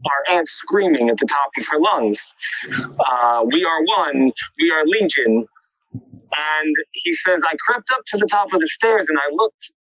our 0.07 0.36
aunt 0.36 0.47
screaming 0.47 1.11
at 1.11 1.16
the 1.16 1.26
top 1.26 1.51
of 1.59 1.64
her 1.72 1.78
lungs. 1.80 2.32
Uh, 2.70 3.43
we 3.47 3.64
are 3.64 3.82
one, 3.97 4.30
we 4.61 4.70
are 4.70 4.84
legion, 4.84 5.45
and 6.37 6.74
he 6.93 7.12
says, 7.12 7.43
I 7.47 7.55
crept 7.66 7.91
up 7.93 8.03
to 8.07 8.18
the 8.18 8.26
top 8.26 8.53
of 8.53 8.61
the 8.61 8.66
stairs 8.66 9.09
and 9.09 9.18
I 9.18 9.35
looked 9.35 9.72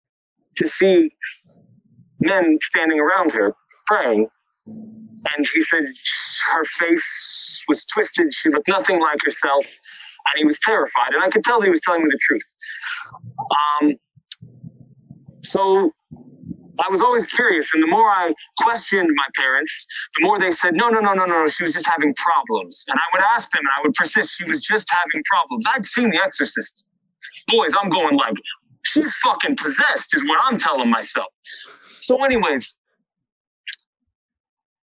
to 0.56 0.66
see 0.66 1.10
men 2.20 2.58
standing 2.62 3.00
around 3.00 3.32
her 3.32 3.54
praying. 3.86 4.28
And 4.66 5.46
he 5.54 5.62
said 5.62 5.84
her 6.54 6.64
face 6.64 7.64
was 7.68 7.84
twisted. 7.84 8.32
She 8.32 8.48
looked 8.50 8.68
nothing 8.68 9.00
like 9.00 9.18
herself. 9.24 9.64
And 9.64 10.38
he 10.38 10.44
was 10.44 10.58
terrified. 10.60 11.12
And 11.12 11.22
I 11.22 11.28
could 11.28 11.44
tell 11.44 11.60
he 11.60 11.70
was 11.70 11.80
telling 11.80 12.02
me 12.02 12.08
the 12.10 12.18
truth. 12.20 12.56
Um, 13.82 13.94
so 15.42 15.92
I 16.80 16.88
was 16.90 17.02
always 17.02 17.26
curious. 17.26 17.70
And 17.74 17.82
the 17.82 17.86
more 17.86 18.10
I 18.10 18.32
questioned 18.58 19.08
my 19.14 19.26
parents, 19.36 19.86
the 20.18 20.26
more 20.26 20.38
they 20.38 20.50
said, 20.50 20.74
no, 20.74 20.88
no, 20.88 21.00
no, 21.00 21.12
no, 21.12 21.24
no, 21.26 21.46
she 21.46 21.62
was 21.62 21.72
just 21.72 21.86
having 21.86 22.14
problems. 22.14 22.84
And 22.88 22.98
I 22.98 23.02
would 23.12 23.22
ask 23.22 23.50
them 23.50 23.60
and 23.60 23.72
I 23.76 23.82
would 23.82 23.94
persist, 23.94 24.36
she 24.36 24.48
was 24.48 24.60
just 24.60 24.88
having 24.90 25.22
problems. 25.30 25.66
I'd 25.74 25.84
seen 25.84 26.10
The 26.10 26.22
Exorcist. 26.22 26.84
Boys, 27.48 27.74
I'm 27.80 27.90
going 27.90 28.16
like, 28.16 28.34
she's 28.82 29.14
fucking 29.16 29.56
possessed, 29.56 30.14
is 30.14 30.26
what 30.26 30.40
I'm 30.44 30.58
telling 30.58 30.90
myself. 30.90 31.28
So, 32.00 32.22
anyways, 32.24 32.76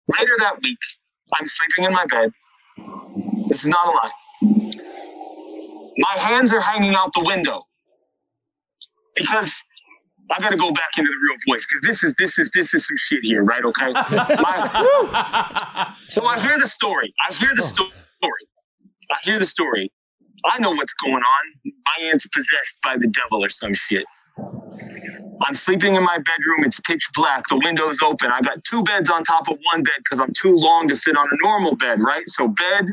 later 0.08 0.34
that 0.40 0.62
week, 0.62 0.80
I'm 1.38 1.46
sleeping 1.46 1.86
in 1.86 1.94
my 1.94 2.06
bed. 2.06 2.32
This 3.48 3.64
is 3.64 3.70
not 3.70 3.88
a 3.88 3.92
lie. 3.92 4.72
My 5.98 6.16
hands 6.18 6.54
are 6.54 6.60
hanging 6.60 6.96
out 6.96 7.12
the 7.14 7.24
window 7.26 7.64
because 9.16 9.64
I 10.32 10.42
got 10.42 10.50
to 10.50 10.58
go 10.58 10.72
back 10.72 10.98
into 10.98 11.10
the 11.10 11.18
real 11.24 11.38
voice 11.48 11.66
because 11.66 11.82
this 11.82 12.04
is 12.04 12.14
this 12.18 12.38
is 12.38 12.52
this 12.52 12.74
is 12.74 12.88
some 12.88 12.98
shit 12.98 13.24
here, 13.24 13.44
right? 13.44 13.64
Okay. 13.64 13.92
My- 13.94 15.94
so 16.10 16.26
I 16.26 16.40
hear 16.40 16.58
the 16.60 16.68
story. 16.68 17.14
I 17.28 17.34
hear 17.34 17.50
the 17.56 17.62
story. 17.62 17.92
I 18.24 19.18
hear 19.24 19.40
the 19.40 19.46
story. 19.46 19.92
I 20.46 20.60
know 20.60 20.72
what's 20.72 20.94
going 20.94 21.16
on. 21.16 21.22
My 21.66 22.10
aunt's 22.10 22.28
possessed 22.28 22.78
by 22.84 22.96
the 22.98 23.08
devil 23.08 23.44
or 23.44 23.50
some 23.50 23.74
shit. 23.74 24.06
I'm 25.46 25.54
sleeping 25.54 25.96
in 25.96 26.04
my 26.04 26.18
bedroom. 26.18 26.64
It's 26.64 26.80
pitch 26.80 27.08
black. 27.16 27.44
The 27.50 27.58
window's 27.58 28.02
open. 28.02 28.32
I 28.32 28.42
got 28.42 28.64
two 28.64 28.84
beds 28.84 29.10
on 29.10 29.24
top 29.24 29.50
of 29.50 29.58
one 29.72 29.84
bed 29.84 29.96
because 30.00 30.20
I'm 30.20 30.34
too 30.34 30.56
long 30.56 30.88
to 30.88 30.96
fit 30.96 31.16
on 31.16 31.28
a 31.32 31.38
normal 31.44 31.76
bed, 31.76 32.02
right? 32.02 32.28
So 32.28 32.48
bed 32.48 32.86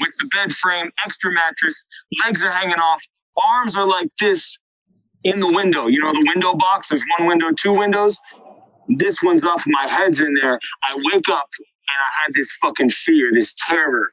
with 0.00 0.10
the 0.18 0.26
bed 0.34 0.52
frame, 0.52 0.90
extra 1.04 1.32
mattress, 1.32 1.84
legs 2.24 2.44
are 2.44 2.50
hanging 2.50 2.76
off, 2.76 3.02
arms 3.36 3.76
are 3.76 3.86
like 3.86 4.08
this 4.20 4.58
in 5.24 5.40
the 5.40 5.52
window. 5.52 5.88
You 5.88 6.00
know, 6.00 6.12
the 6.12 6.24
window 6.34 6.54
box, 6.54 6.90
there's 6.90 7.04
one 7.18 7.28
window, 7.28 7.50
two 7.52 7.74
windows. 7.76 8.18
This 8.88 9.22
one's 9.22 9.44
off, 9.44 9.64
my 9.66 9.88
head's 9.88 10.20
in 10.20 10.34
there. 10.34 10.58
I 10.84 10.94
wake 10.96 11.28
up 11.30 11.48
and 11.58 11.98
I 11.98 12.24
had 12.24 12.34
this 12.34 12.56
fucking 12.62 12.90
fear, 12.90 13.30
this 13.32 13.54
terror. 13.68 14.10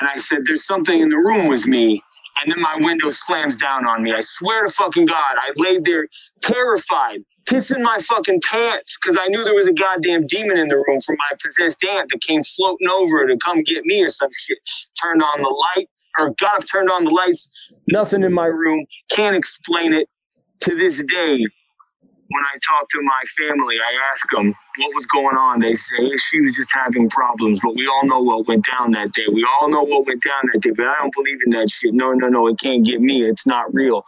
And 0.00 0.08
I 0.08 0.16
said, 0.16 0.40
There's 0.46 0.66
something 0.66 1.00
in 1.00 1.10
the 1.10 1.18
room 1.18 1.48
with 1.48 1.66
me. 1.66 2.02
And 2.42 2.52
then 2.52 2.60
my 2.62 2.76
window 2.80 3.10
slams 3.10 3.56
down 3.56 3.86
on 3.86 4.02
me. 4.02 4.12
I 4.12 4.20
swear 4.20 4.66
to 4.66 4.72
fucking 4.72 5.06
God, 5.06 5.36
I 5.36 5.52
laid 5.56 5.84
there 5.84 6.08
terrified, 6.42 7.20
pissing 7.46 7.82
my 7.82 7.96
fucking 7.98 8.40
pants 8.50 8.98
because 9.00 9.18
I 9.20 9.26
knew 9.28 9.44
there 9.44 9.54
was 9.54 9.68
a 9.68 9.74
goddamn 9.74 10.26
demon 10.26 10.58
in 10.58 10.68
the 10.68 10.76
room 10.76 11.00
from 11.04 11.16
my 11.18 11.36
possessed 11.42 11.84
aunt 11.84 12.10
that 12.10 12.22
came 12.22 12.42
floating 12.42 12.88
over 12.88 13.26
to 13.26 13.36
come 13.44 13.62
get 13.62 13.84
me 13.86 14.02
or 14.02 14.08
some 14.08 14.30
shit. 14.38 14.58
Turned 15.02 15.22
on 15.22 15.42
the 15.42 15.48
light, 15.76 15.88
or 16.18 16.34
God 16.40 16.60
turned 16.70 16.90
on 16.90 17.04
the 17.04 17.10
lights. 17.10 17.48
Nothing 17.90 18.22
in 18.22 18.32
my 18.32 18.46
room. 18.46 18.86
Can't 19.10 19.36
explain 19.36 19.92
it 19.92 20.08
to 20.60 20.74
this 20.76 21.02
day. 21.02 21.44
When 22.28 22.44
I 22.44 22.56
talk 22.66 22.88
to 22.88 22.98
my 23.02 23.46
family, 23.46 23.76
I 23.76 24.10
ask 24.10 24.26
them 24.30 24.54
what 24.78 24.94
was 24.94 25.04
going 25.04 25.36
on. 25.36 25.58
They 25.58 25.74
say 25.74 26.16
she 26.16 26.40
was 26.40 26.56
just 26.56 26.70
having 26.72 27.10
problems, 27.10 27.60
but 27.62 27.74
we 27.74 27.86
all 27.86 28.06
know 28.06 28.22
what 28.22 28.48
went 28.48 28.64
down 28.72 28.92
that 28.92 29.12
day. 29.12 29.26
We 29.30 29.44
all 29.44 29.68
know 29.68 29.82
what 29.82 30.06
went 30.06 30.22
down 30.22 30.40
that 30.52 30.62
day, 30.62 30.70
but 30.70 30.86
I 30.86 30.94
don't 30.98 31.12
believe 31.14 31.38
in 31.44 31.50
that 31.52 31.68
shit. 31.68 31.92
No, 31.92 32.12
no, 32.12 32.28
no, 32.28 32.46
it 32.46 32.58
can't 32.58 32.86
get 32.86 33.02
me. 33.02 33.22
It's 33.22 33.46
not 33.46 33.74
real. 33.74 34.06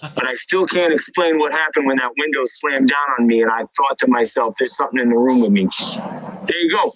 But 0.00 0.24
I 0.24 0.34
still 0.34 0.66
can't 0.66 0.92
explain 0.92 1.38
what 1.38 1.52
happened 1.52 1.86
when 1.86 1.96
that 1.96 2.12
window 2.16 2.42
slammed 2.44 2.90
down 2.90 3.08
on 3.18 3.26
me. 3.26 3.42
And 3.42 3.50
I 3.50 3.64
thought 3.76 3.98
to 4.00 4.06
myself, 4.06 4.54
there's 4.58 4.76
something 4.76 5.00
in 5.00 5.08
the 5.08 5.18
room 5.18 5.40
with 5.40 5.50
me. 5.50 5.68
There 6.46 6.58
you 6.58 6.70
go. 6.70 6.92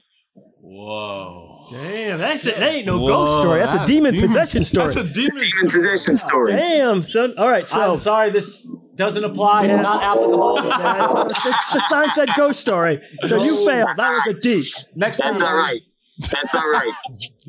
Whoa. 0.60 1.47
Damn, 1.70 2.18
that's 2.18 2.46
it. 2.46 2.58
That 2.58 2.68
ain't 2.70 2.86
no 2.86 2.98
Whoa, 2.98 3.08
ghost 3.08 3.40
story. 3.40 3.60
That's 3.60 3.74
a 3.82 3.86
demon, 3.86 4.18
possession 4.18 4.64
story. 4.64 4.94
That's 4.94 5.08
a 5.08 5.12
demon. 5.12 5.36
Demon 5.36 5.66
possession 5.68 6.16
story. 6.16 6.56
Damn, 6.56 7.02
son. 7.02 7.34
All 7.36 7.48
right, 7.48 7.66
so 7.66 7.92
I'm 7.92 7.96
sorry, 7.96 8.30
this 8.30 8.66
doesn't 8.94 9.22
apply. 9.24 9.64
Yeah. 9.64 9.72
It's 9.72 9.80
not 9.82 10.02
applicable. 10.02 10.56
That's- 10.56 10.74
that's- 11.44 11.72
the 11.72 11.80
sign 11.88 12.10
said 12.10 12.28
ghost 12.36 12.60
story. 12.60 13.00
So 13.24 13.42
you 13.42 13.66
failed. 13.66 13.88
That 13.96 14.22
was 14.26 14.34
a 14.34 14.40
D. 14.40 14.64
Next 14.94 15.18
time, 15.18 15.34
That's 15.34 15.44
all 15.44 15.56
right. 15.56 15.80
That's 16.32 16.54
all 16.54 16.68
right. 16.68 16.92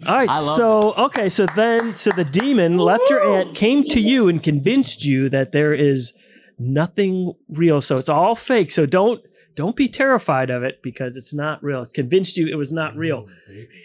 All 0.06 0.16
right, 0.16 0.30
I 0.30 0.40
love 0.42 0.56
so 0.58 0.94
okay, 1.06 1.28
so 1.28 1.48
then 1.48 1.96
so 1.96 2.12
the 2.12 2.24
demon 2.24 2.78
left 2.78 3.10
your 3.10 3.24
aunt, 3.24 3.56
came 3.56 3.84
to 3.86 4.00
you 4.00 4.28
and 4.28 4.44
convinced 4.44 5.04
you 5.04 5.28
that 5.30 5.52
there 5.52 5.74
is 5.74 6.14
nothing 6.60 7.34
real. 7.50 7.82
So 7.82 7.98
it's 7.98 8.10
all 8.10 8.36
fake. 8.36 8.72
So 8.72 8.86
don't 8.86 9.22
don't 9.60 9.76
be 9.76 9.90
terrified 9.90 10.50
of 10.50 10.64
it 10.64 10.80
because 10.82 11.18
it's 11.18 11.34
not 11.34 11.62
real. 11.62 11.82
It's 11.82 11.92
convinced 11.92 12.38
you 12.38 12.48
it 12.48 12.56
was 12.56 12.72
not 12.72 12.96
real. 12.96 13.28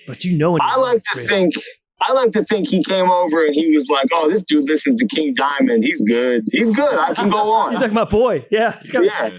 But 0.06 0.22
you 0.24 0.38
know 0.38 0.56
I 0.60 0.76
like 0.78 1.02
to 1.12 1.18
real. 1.18 1.26
think. 1.26 1.52
I 2.00 2.12
like 2.12 2.30
to 2.30 2.44
think 2.44 2.68
he 2.68 2.80
came 2.84 3.10
over 3.10 3.44
and 3.44 3.52
he 3.56 3.74
was 3.74 3.88
like, 3.90 4.06
"Oh, 4.14 4.30
this 4.30 4.44
dude 4.44 4.64
listens 4.70 4.94
to 5.00 5.06
King 5.08 5.34
Diamond. 5.36 5.82
He's 5.82 6.00
good. 6.02 6.42
He's 6.52 6.70
good. 6.70 6.96
I 6.96 7.12
can 7.12 7.28
go 7.28 7.50
on." 7.58 7.72
He's 7.72 7.80
like 7.80 7.92
my 7.92 8.04
boy. 8.04 8.46
Yeah. 8.52 8.78
yeah. 8.92 9.30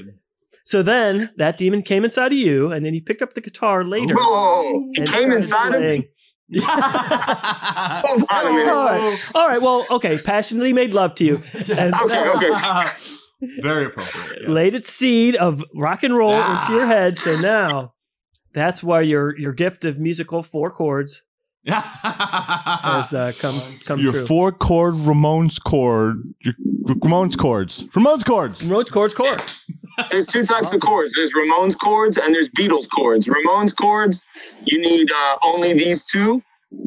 So 0.65 0.83
then 0.83 1.21
that 1.37 1.55
demon 1.55 1.83
came 1.83 2.03
inside 2.03 2.33
of 2.33 2.37
you, 2.37 2.69
and 2.73 2.85
then 2.85 2.93
he 2.93 2.99
picked 2.99 3.21
up 3.21 3.33
the 3.33 3.39
guitar 3.39 3.85
later. 3.85 4.15
Whoa! 4.17 4.89
He 4.93 5.01
and 5.03 5.09
came 5.09 5.31
inside 5.31 5.73
of 5.73 5.79
me. 5.81 5.87
playing. 5.87 6.65
Hold 6.67 8.23
on 8.29 8.45
a 8.47 8.49
minute. 8.53 8.73
All 8.73 8.85
right. 8.85 9.31
All 9.35 9.47
right. 9.47 9.61
Well, 9.61 9.85
okay. 9.89 10.17
Passionately 10.21 10.73
made 10.73 10.91
love 10.93 11.15
to 11.15 11.23
you. 11.23 11.41
And 11.69 11.95
Okay, 11.95 12.29
okay. 12.35 12.51
Very 13.61 13.85
appropriate. 13.85 14.43
yeah. 14.43 14.49
laid 14.49 14.75
its 14.75 14.91
seed 14.91 15.35
of 15.35 15.63
rock 15.75 16.03
and 16.03 16.15
roll 16.15 16.33
Ah. 16.33 16.59
into 16.61 16.73
your 16.77 16.87
head. 16.87 17.17
So 17.17 17.35
now 17.39 17.93
that's 18.53 18.81
why 18.83 19.01
your 19.01 19.37
your 19.37 19.53
gift 19.53 19.83
of 19.85 19.97
musical 19.99 20.41
four 20.43 20.71
chords 20.71 21.23
has 21.67 23.13
uh, 23.13 23.31
come 23.39 23.61
come 23.85 23.99
your 23.99 24.13
true. 24.13 24.25
four 24.25 24.51
chord 24.51 24.93
Ramones 24.95 25.61
chord, 25.63 26.23
your 26.41 26.53
Ramones 26.85 27.37
chords, 27.37 27.83
Ramones 27.95 28.23
chords. 28.25 28.61
Ramones 28.61 28.91
chords, 28.91 29.13
chord. 29.13 29.41
There's 30.09 30.25
two 30.27 30.43
types 30.43 30.73
of 30.73 30.81
chords. 30.81 31.13
There's 31.15 31.33
Ramones 31.33 31.75
chords 31.77 32.17
and 32.17 32.33
there's 32.35 32.49
Beatles 32.49 32.87
chords. 32.89 33.27
Ramones 33.27 33.75
chords, 33.75 34.23
you 34.65 34.79
need 34.79 35.09
uh, 35.11 35.37
only 35.43 35.73
these 35.73 36.03
two. 36.03 36.41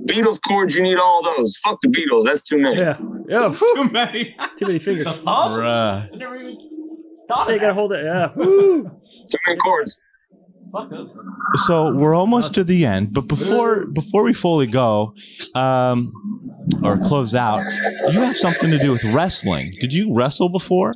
Beatles 0.07 0.38
chords, 0.46 0.76
you 0.76 0.82
need 0.82 0.99
all 0.99 1.22
those. 1.24 1.57
Fuck 1.64 1.78
the 1.82 1.88
Beatles. 1.88 2.24
That's 2.24 2.42
too 2.42 2.59
many. 2.59 2.78
Yeah, 2.80 2.99
yeah. 3.40 3.48
whew, 3.50 3.74
Too 3.76 3.90
many. 3.90 4.34
too 4.56 4.66
many 4.66 4.78
fingers. 4.78 5.06
Bruh. 5.06 6.08
They 7.46 7.58
gotta 7.58 7.74
hold 7.74 7.92
it. 7.92 8.04
Yeah. 8.04 8.28
Too 8.34 8.82
many 9.46 9.58
chords. 9.60 9.98
So 11.66 11.92
we're 11.94 12.14
almost 12.14 12.54
to 12.54 12.64
the 12.64 12.84
end, 12.84 13.14
but 13.14 13.22
before 13.26 13.86
before 13.86 14.22
we 14.22 14.34
fully 14.34 14.66
go, 14.66 15.14
um, 15.54 16.12
or 16.82 16.98
close 16.98 17.34
out, 17.34 17.62
you 18.12 18.20
have 18.20 18.36
something 18.36 18.70
to 18.70 18.78
do 18.78 18.92
with 18.92 19.02
wrestling. 19.04 19.74
Did 19.80 19.92
you 19.94 20.14
wrestle 20.14 20.50
before, 20.50 20.92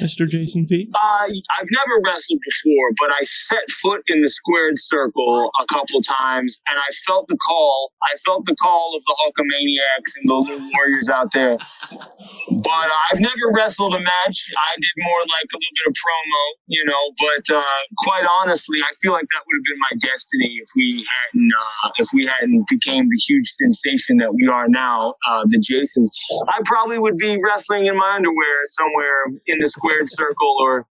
Mister 0.00 0.26
Jason 0.26 0.66
V? 0.68 0.88
Uh, 0.94 0.98
I've 1.26 1.70
never 1.70 1.94
wrestled 2.04 2.40
before, 2.44 2.88
but 2.98 3.10
I 3.10 3.20
set 3.22 3.68
foot 3.82 4.02
in 4.08 4.22
the 4.22 4.28
squared 4.28 4.78
circle 4.78 5.50
a 5.60 5.66
couple 5.72 6.00
times, 6.00 6.60
and 6.68 6.78
I 6.78 6.88
felt 7.06 7.28
the 7.28 7.36
call. 7.46 7.92
I 8.02 8.16
felt 8.24 8.44
the 8.46 8.56
call 8.56 8.96
of 8.96 9.02
the 9.02 9.16
Hulkamaniacs 9.20 10.16
and 10.16 10.28
the 10.28 10.34
little 10.34 10.70
warriors 10.74 11.08
out 11.08 11.32
there. 11.32 11.56
But 11.58 12.86
uh, 12.88 13.10
I've 13.10 13.20
never 13.20 13.52
wrestled 13.52 13.94
a 13.94 14.00
match. 14.00 14.38
I 14.56 14.74
did 14.76 14.96
more 15.04 15.20
like 15.20 15.48
a 15.52 15.56
little 15.56 15.74
bit 15.74 15.86
of 15.88 15.94
promo, 15.94 16.42
you 16.66 16.84
know. 16.84 17.02
But 17.18 17.56
uh, 17.56 17.80
quite 17.98 18.26
honestly, 18.30 18.78
I 18.80 18.92
feel 19.02 19.12
like 19.12 19.26
that 19.32 19.42
would 19.46 19.56
have 19.58 19.66
been 19.68 19.80
my 19.80 19.94
destiny 20.00 20.58
if 20.62 20.68
we 20.76 21.04
hadn't 21.04 21.50
uh, 21.52 21.90
if 21.98 22.08
we 22.14 22.26
hadn't 22.26 22.66
became 22.68 23.08
the 23.08 23.16
huge 23.16 23.48
sensation 23.48 24.16
that 24.18 24.32
we 24.34 24.46
are 24.46 24.68
now, 24.68 25.14
uh, 25.28 25.44
the 25.48 25.58
Jasons. 25.58 26.10
I 26.48 26.60
probably 26.64 26.98
would 26.98 27.18
be 27.18 27.36
wrestling 27.42 27.86
in 27.86 27.96
my 27.96 28.14
underwear 28.14 28.60
somewhere 28.64 29.26
in 29.46 29.58
the 29.58 29.73
squared 29.74 30.08
circle 30.08 30.54
or 30.60 30.86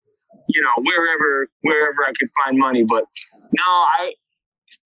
you 0.50 0.62
know 0.62 0.76
wherever 0.84 1.48
wherever 1.62 2.00
I 2.08 2.12
could 2.18 2.30
find 2.44 2.58
money. 2.58 2.84
But 2.88 3.04
no, 3.60 3.64
I. 3.68 4.14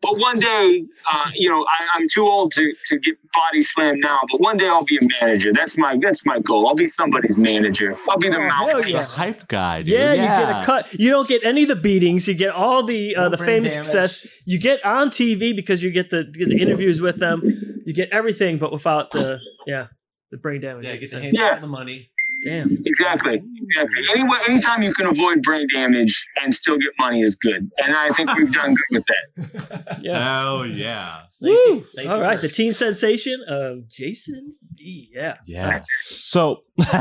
But 0.01 0.17
one 0.19 0.37
day, 0.37 0.83
uh, 1.11 1.29
you 1.33 1.49
know, 1.49 1.61
I, 1.63 1.97
I'm 1.97 2.07
too 2.09 2.23
old 2.23 2.51
to, 2.51 2.73
to 2.89 2.99
get 2.99 3.15
body 3.33 3.63
slammed 3.63 4.01
now. 4.01 4.19
But 4.29 4.41
one 4.41 4.57
day 4.57 4.67
I'll 4.67 4.83
be 4.83 4.97
a 4.97 5.07
manager. 5.21 5.51
That's 5.53 5.77
my 5.77 5.97
that's 6.01 6.25
my 6.25 6.39
goal. 6.39 6.67
I'll 6.67 6.75
be 6.75 6.87
somebody's 6.87 7.37
manager. 7.37 7.97
I'll 8.09 8.17
be 8.17 8.27
the 8.27 8.35
hell 8.35 8.67
mouthpiece. 8.67 9.13
The 9.13 9.17
hype 9.17 9.47
guy. 9.47 9.83
Dude. 9.83 9.93
Yeah, 9.93 10.11
you 10.13 10.21
get 10.21 10.61
a 10.61 10.65
cut. 10.65 10.93
You 10.93 11.09
don't 11.09 11.27
get 11.27 11.43
any 11.45 11.63
of 11.63 11.69
the 11.69 11.77
beatings. 11.77 12.27
You 12.27 12.33
get 12.33 12.49
all 12.49 12.83
the 12.83 13.15
uh, 13.15 13.23
No 13.23 13.29
the 13.29 13.37
brain 13.37 13.47
famous 13.47 13.71
damage. 13.73 13.85
success. 13.85 14.27
You 14.45 14.59
get 14.59 14.83
on 14.85 15.09
TV 15.09 15.55
because 15.55 15.81
you 15.81 15.89
get 15.91 16.09
the 16.09 16.25
get 16.25 16.49
the 16.49 16.61
interviews 16.61 16.99
with 16.99 17.17
them. 17.17 17.41
You 17.85 17.93
get 17.93 18.09
everything, 18.11 18.57
but 18.59 18.73
without 18.73 19.11
the 19.11 19.39
yeah 19.65 19.87
the 20.31 20.37
brain 20.37 20.59
damage. 20.59 20.85
Yeah, 20.85 20.97
get 20.97 21.09
to 21.11 21.15
Damn. 21.15 21.23
handle 21.23 21.45
all 21.45 21.59
the 21.61 21.67
money. 21.67 22.11
Damn. 22.43 22.69
Exactly. 22.85 23.35
Exactly. 23.35 24.03
Anyway, 24.13 24.37
anytime 24.47 24.81
you 24.83 24.93
can 24.93 25.07
avoid 25.07 25.41
brain 25.41 25.65
damage 25.73 26.25
and 26.43 26.53
still 26.53 26.75
get 26.75 26.91
money 26.99 27.21
is 27.21 27.35
good. 27.35 27.69
And 27.77 27.95
I 27.95 28.09
think 28.11 28.33
we've 28.35 28.51
done 28.51 28.75
good 28.75 28.85
with 28.97 29.03
that. 29.07 29.97
Yeah. 30.01 30.41
Hell 30.41 30.65
yeah. 30.65 31.21
Woo! 31.41 31.85
Safety 31.91 32.07
All 32.07 32.21
right, 32.21 32.35
the 32.39 32.47
first. 32.47 32.55
teen 32.55 32.71
sensation 32.71 33.43
of 33.47 33.87
Jason 33.89 34.55
V. 34.75 35.09
Yeah. 35.11 35.35
Yeah. 35.47 35.81
So, 36.05 36.57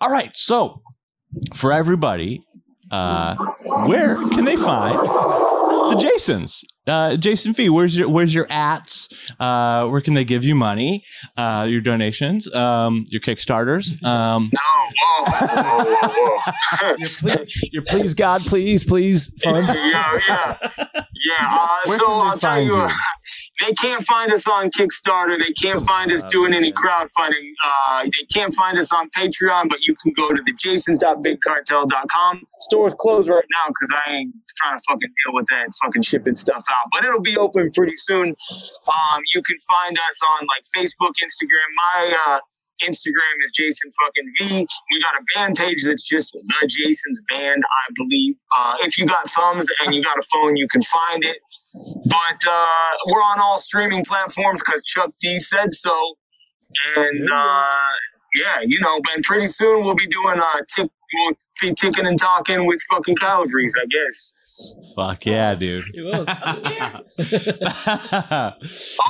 all 0.00 0.10
right. 0.10 0.30
So, 0.34 0.82
for 1.54 1.72
everybody, 1.72 2.40
uh, 2.90 3.34
where 3.86 4.14
can 4.16 4.44
they 4.44 4.56
find 4.56 4.96
the 4.98 5.98
Jasons? 6.00 6.62
Uh, 6.88 7.16
Jason 7.16 7.52
V, 7.52 7.68
where's 7.70 7.96
your 7.96 8.08
where's 8.08 8.32
your 8.34 8.46
ats? 8.50 9.08
Uh, 9.38 9.86
where 9.88 10.00
can 10.00 10.14
they 10.14 10.24
give 10.24 10.44
you 10.44 10.54
money? 10.54 11.04
Uh, 11.36 11.66
your 11.68 11.80
donations, 11.80 12.52
um, 12.54 13.04
your 13.08 13.20
Kickstarters. 13.20 14.02
Um, 14.04 14.50
No, 14.52 14.60
whoa, 15.00 15.44
whoa, 15.46 15.84
whoa, 15.84 16.08
whoa. 16.08 16.52
Your 16.88 16.94
please, 16.96 17.62
your 17.72 17.82
please, 17.84 18.14
God, 18.14 18.40
please, 18.46 18.84
please 18.84 19.30
fund. 19.42 19.66
yeah, 19.68 20.18
yeah, 20.28 20.56
yeah. 20.68 21.04
Uh, 21.40 21.68
Where 21.84 21.98
so 21.98 22.06
can 22.06 22.14
they 22.16 22.22
I'll 22.30 22.38
tell 22.38 22.50
find 22.54 22.66
you, 22.66 22.76
you? 22.76 22.82
uh, 22.82 22.90
they 23.66 23.72
can't 23.74 24.02
find 24.04 24.32
us 24.32 24.46
on 24.48 24.70
Kickstarter. 24.70 25.38
They 25.38 25.52
can't 25.60 25.84
find 25.86 26.10
us 26.12 26.24
doing 26.24 26.54
any 26.54 26.72
crowdfunding. 26.72 27.52
Uh, 27.64 28.02
they 28.04 28.24
can't 28.32 28.52
find 28.54 28.78
us 28.78 28.92
on 28.92 29.08
Patreon, 29.16 29.68
but 29.68 29.78
you 29.82 29.94
can 30.02 30.12
go 30.16 30.32
to 30.32 30.40
the 30.42 30.52
jasons.bigcartel.com. 30.54 32.42
Store's 32.60 32.94
closed 32.94 33.28
right 33.28 33.44
now 33.50 33.68
because 33.68 34.00
I 34.06 34.12
ain't 34.12 34.34
trying 34.56 34.76
to 34.78 34.82
fucking 34.88 35.08
deal 35.26 35.34
with 35.34 35.46
that 35.50 35.66
fucking 35.82 36.02
shipping 36.02 36.34
stuff 36.34 36.62
out. 36.70 36.77
But 36.92 37.04
it'll 37.04 37.22
be 37.22 37.36
open 37.36 37.70
pretty 37.74 37.96
soon. 37.96 38.28
Um, 38.28 39.20
you 39.34 39.42
can 39.42 39.56
find 39.68 39.96
us 39.96 40.20
on 40.38 40.46
like 40.46 40.64
Facebook, 40.76 41.12
Instagram. 41.22 41.68
My 41.94 42.16
uh, 42.28 42.38
Instagram 42.82 43.36
is 43.44 43.52
Jason 43.52 43.90
fucking 43.90 44.30
V. 44.38 44.66
We 44.90 45.00
got 45.02 45.14
a 45.14 45.24
band 45.34 45.56
page 45.56 45.84
that's 45.84 46.02
just 46.02 46.32
the 46.32 46.66
Jason's 46.66 47.20
band, 47.28 47.62
I 47.64 47.92
believe. 47.94 48.36
Uh, 48.56 48.74
if 48.80 48.98
you 48.98 49.06
got 49.06 49.28
thumbs 49.30 49.68
and 49.84 49.94
you 49.94 50.02
got 50.02 50.18
a 50.18 50.26
phone, 50.32 50.56
you 50.56 50.68
can 50.68 50.82
find 50.82 51.24
it. 51.24 51.38
But 52.06 52.48
uh, 52.48 52.66
we're 53.10 53.22
on 53.22 53.40
all 53.40 53.58
streaming 53.58 54.04
platforms 54.04 54.62
because 54.64 54.84
Chuck 54.84 55.10
D 55.20 55.38
said 55.38 55.74
so. 55.74 56.14
And 56.96 57.30
uh, 57.30 57.62
yeah, 58.34 58.60
you 58.64 58.80
know, 58.80 59.00
but 59.02 59.22
pretty 59.24 59.46
soon 59.46 59.84
we'll 59.84 59.94
be 59.96 60.06
doing 60.06 60.38
uh, 60.38 60.60
tick, 60.74 60.90
we'll 61.14 61.32
be 61.60 61.74
ticking 61.74 62.06
and 62.06 62.18
talking 62.18 62.66
with 62.66 62.80
fucking 62.90 63.16
Calabrese, 63.16 63.74
I 63.80 63.86
guess. 63.86 64.32
Fuck 64.94 65.24
yeah, 65.26 65.54
dude. 65.54 65.84
It 65.94 66.04
will. 66.04 66.24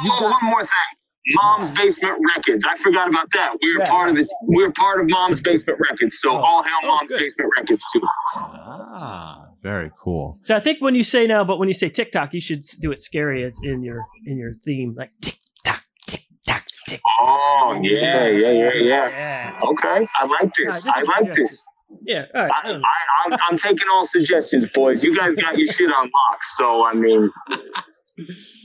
Oh, 0.00 0.30
one 0.40 0.50
more 0.50 0.60
thing. 0.60 0.96
Mom's 1.34 1.70
Basement 1.72 2.14
Records. 2.36 2.64
I 2.64 2.74
forgot 2.76 3.08
about 3.08 3.30
that. 3.32 3.54
We 3.60 3.74
were 3.76 3.80
Yeah. 3.80 3.90
part 3.90 4.10
of 4.10 4.16
the. 4.16 4.26
We 4.46 4.62
were 4.64 4.72
part 4.72 5.00
of 5.02 5.10
Mom's 5.10 5.42
Basement 5.42 5.78
Records. 5.90 6.18
So 6.20 6.30
Oh. 6.30 6.36
all 6.38 6.62
hail 6.62 6.72
Oh, 6.84 6.86
Mom's 6.86 7.10
good. 7.12 7.18
Basement 7.20 7.50
Records 7.58 7.84
too. 7.92 8.00
ah, 8.34 9.44
very 9.62 9.90
cool. 10.02 10.38
So 10.42 10.56
I 10.56 10.60
think 10.60 10.80
when 10.80 10.94
you 10.94 11.02
say 11.02 11.26
now, 11.26 11.44
but 11.44 11.58
when 11.58 11.68
you 11.68 11.74
say 11.74 11.90
TikTok, 11.90 12.32
you 12.32 12.40
should 12.40 12.62
do 12.80 12.90
it 12.92 12.98
scary 13.00 13.44
as 13.44 13.58
in 13.62 13.82
your 13.82 14.06
in 14.24 14.38
your 14.38 14.52
theme, 14.64 14.94
like 14.96 15.10
tick 15.20 15.36
tock, 15.64 15.84
tick 16.06 16.22
tock, 16.46 16.64
tick. 16.88 17.00
Oh 17.20 17.78
yeah, 17.82 18.26
yeah, 18.28 18.50
yeah, 18.50 18.72
yeah. 18.74 19.08
Yeah. 19.08 19.60
Okay, 19.64 20.08
I 20.22 20.26
like 20.26 20.50
this. 20.56 20.86
Yeah, 20.86 20.92
I 20.94 21.00
just- 21.00 21.08
like 21.08 21.26
yeah. 21.26 21.32
this. 21.34 21.62
Yeah. 22.02 22.24
All 22.34 22.42
right. 22.42 22.50
I 22.54 22.58
I, 22.60 22.62
don't 22.68 22.80
know. 22.80 22.86
I, 22.86 23.32
I'm, 23.34 23.38
I'm 23.50 23.56
taking 23.56 23.86
all 23.92 24.04
suggestions, 24.04 24.66
boys. 24.74 25.02
You 25.04 25.16
guys 25.16 25.34
got 25.34 25.56
your 25.58 25.66
shit 25.66 25.90
on 25.90 26.04
lock. 26.04 26.44
So 26.44 26.84
I 26.86 26.94
mean, 26.94 27.30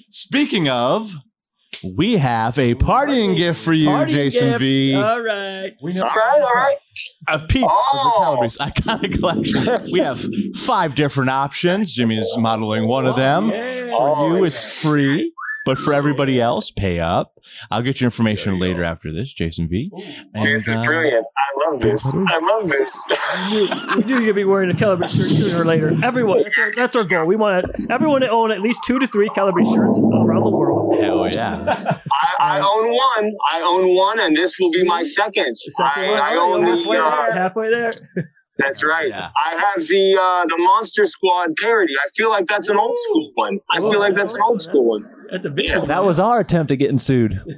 Speaking 0.09 0.69
of, 0.69 1.11
we 1.97 2.17
have 2.17 2.57
a 2.57 2.75
partying 2.75 3.35
gift 3.35 3.59
for 3.61 3.73
you, 3.73 3.87
Party 3.87 4.13
Jason 4.13 4.49
gift. 4.51 4.59
V. 4.61 4.95
All 4.95 5.21
right. 5.21 5.73
We 5.81 5.93
know. 5.93 6.03
all 6.03 6.09
right, 6.09 6.41
all 6.41 6.49
right. 6.53 6.77
a 7.27 7.39
piece 7.39 7.65
Oh. 7.67 7.91
of 7.93 7.99
the 7.99 7.99
oh. 7.99 8.19
Calabrese 8.23 8.59
iconic 8.59 9.19
collection. 9.19 9.91
we 9.91 9.99
have 9.99 10.25
five 10.55 10.95
different 10.95 11.29
options. 11.29 11.91
Jimmy 11.91 12.19
is 12.19 12.33
modeling 12.37 12.87
one 12.87 13.05
of 13.05 13.15
them. 13.15 13.49
Yeah. 13.49 13.87
For 13.89 13.97
Oh, 14.17 14.37
you, 14.37 14.43
it's 14.45 14.81
free, 14.81 15.32
but 15.65 15.77
for 15.77 15.93
everybody 15.93 16.39
else, 16.41 16.71
pay 16.71 16.99
up. 16.99 17.39
I'll 17.71 17.81
get 17.81 17.99
your 18.01 18.07
information 18.07 18.59
later 18.59 18.83
after 18.83 19.11
this, 19.13 19.31
Jason 19.31 19.67
V. 19.69 19.91
And, 20.33 20.45
This 20.45 20.67
is 20.67 20.73
uh, 20.73 20.83
brilliant. 20.83 21.25
I 21.37 21.69
love 21.69 21.79
this. 21.81 22.05
I 22.13 22.39
love 22.39 22.69
this. 22.69 23.03
You, 23.51 23.59
you 23.95 24.05
knew 24.05 24.13
you're 24.15 24.19
gonna 24.21 24.33
be 24.33 24.43
wearing 24.45 24.69
a 24.71 24.75
Calibre 24.75 25.07
shirt 25.09 25.29
sooner 25.31 25.61
or 25.61 25.65
later. 25.65 25.91
Everyone, 26.03 26.41
that's 26.43 26.57
our, 26.59 26.71
that's 26.75 26.95
our 26.95 27.03
goal. 27.03 27.25
We 27.25 27.35
want 27.35 27.65
everyone 27.89 28.21
to 28.21 28.29
own 28.29 28.51
at 28.51 28.61
least 28.61 28.81
two 28.85 28.99
to 28.99 29.07
three 29.07 29.29
Calibre 29.29 29.65
shirts 29.65 29.99
around 29.99 30.43
the 30.43 30.49
world. 30.51 30.99
Hell 30.99 31.27
yeah. 31.33 31.97
I, 32.11 32.35
I 32.39 32.59
own 32.59 32.89
one. 33.23 33.33
I 33.51 33.61
own 33.61 33.95
one, 33.95 34.19
and 34.21 34.35
this 34.35 34.57
will 34.59 34.71
be 34.71 34.83
my 34.85 35.01
second. 35.01 35.55
Second 35.57 36.03
I, 36.05 36.09
one, 36.11 36.21
I 36.21 36.35
oh, 36.35 36.53
own 36.53 36.67
you're 36.67 36.75
the. 36.77 36.81
halfway 36.83 36.97
Uh, 36.97 37.09
there. 37.09 37.33
Halfway 37.33 37.69
there. 37.71 37.91
that's 38.57 38.83
right. 38.83 39.09
Yeah. 39.09 39.29
I 39.41 39.49
have 39.55 39.81
the 39.87 40.17
uh, 40.19 40.45
the 40.55 40.63
Monster 40.63 41.03
Squad 41.05 41.49
parody. 41.61 41.93
I 41.97 42.07
feel 42.15 42.29
like 42.29 42.45
that's 42.47 42.69
an 42.69 42.77
old 42.77 42.97
school 42.97 43.31
one. 43.35 43.59
I 43.71 43.79
feel 43.79 43.99
like 43.99 44.13
that's 44.13 44.33
an 44.35 44.41
old 44.41 44.61
school 44.61 44.85
one. 44.89 45.03
That's 45.33 45.45
a 45.45 45.49
big 45.49 45.65
Yeah. 45.65 45.79
one. 45.79 45.87
That 45.87 46.03
was 46.05 46.19
our 46.19 46.39
attempt 46.39 46.71
at 46.71 46.75
getting 46.77 46.97
sued. 46.99 47.41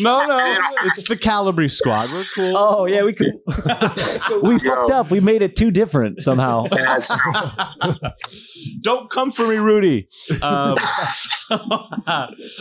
No, 0.00 0.26
no. 0.26 0.58
It's 0.84 1.08
the 1.08 1.16
Calabrese 1.16 1.76
squad. 1.76 2.02
We're 2.12 2.22
cool. 2.34 2.56
Oh 2.56 2.86
yeah, 2.86 3.02
we 3.04 3.12
could. 3.14 3.32
We 4.42 4.52
Yo. 4.54 4.58
fucked 4.58 4.90
up. 4.90 5.10
We 5.10 5.20
made 5.20 5.40
it 5.42 5.54
too 5.56 5.70
different 5.70 6.20
somehow. 6.22 6.66
That's 6.70 7.08
true. 7.08 7.92
Don't 8.82 9.08
come 9.10 9.30
for 9.30 9.46
me, 9.46 9.56
Rudy. 9.56 10.08
Um, 10.42 10.76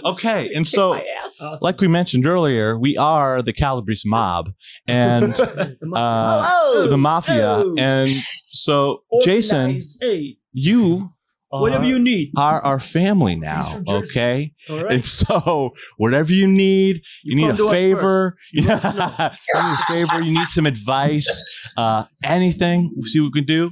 okay, 0.05 0.49
and 0.53 0.67
so 0.67 0.99
Awesome. 1.25 1.57
like 1.61 1.81
we 1.81 1.87
mentioned 1.87 2.25
earlier, 2.27 2.77
we 2.77 2.97
are 2.97 3.41
the 3.41 3.53
Calabrese 3.53 4.07
mob 4.07 4.49
and 4.87 5.33
uh, 5.39 6.87
the 6.87 6.97
mafia. 6.97 7.47
Oh. 7.63 7.75
And 7.77 8.09
so, 8.51 9.03
Jason, 9.23 9.81
hey, 10.01 10.37
you 10.51 11.11
whatever 11.49 11.83
you 11.85 11.99
need. 11.99 12.31
are 12.37 12.61
our 12.61 12.79
family 12.79 13.35
now. 13.35 13.81
Okay, 13.87 14.53
All 14.69 14.83
right. 14.83 14.93
and 14.93 15.05
so 15.05 15.73
whatever 15.97 16.31
you 16.31 16.47
need, 16.47 17.01
you, 17.23 17.35
need 17.35 17.49
a 17.59 17.69
favor. 17.69 18.37
You 18.53 18.63
Yeah, 18.63 18.75
let 18.75 18.85
us 18.85 18.95
know. 18.95 19.29
you 19.53 19.69
need 19.69 19.77
a 19.79 19.85
favor. 20.07 20.23
You 20.25 20.33
need 20.39 20.47
some 20.49 20.65
advice. 20.65 21.43
Uh, 21.77 22.03
anything. 22.23 22.91
We'll 22.95 23.05
see 23.07 23.19
what 23.19 23.31
we 23.33 23.41
can 23.41 23.47
do. 23.47 23.71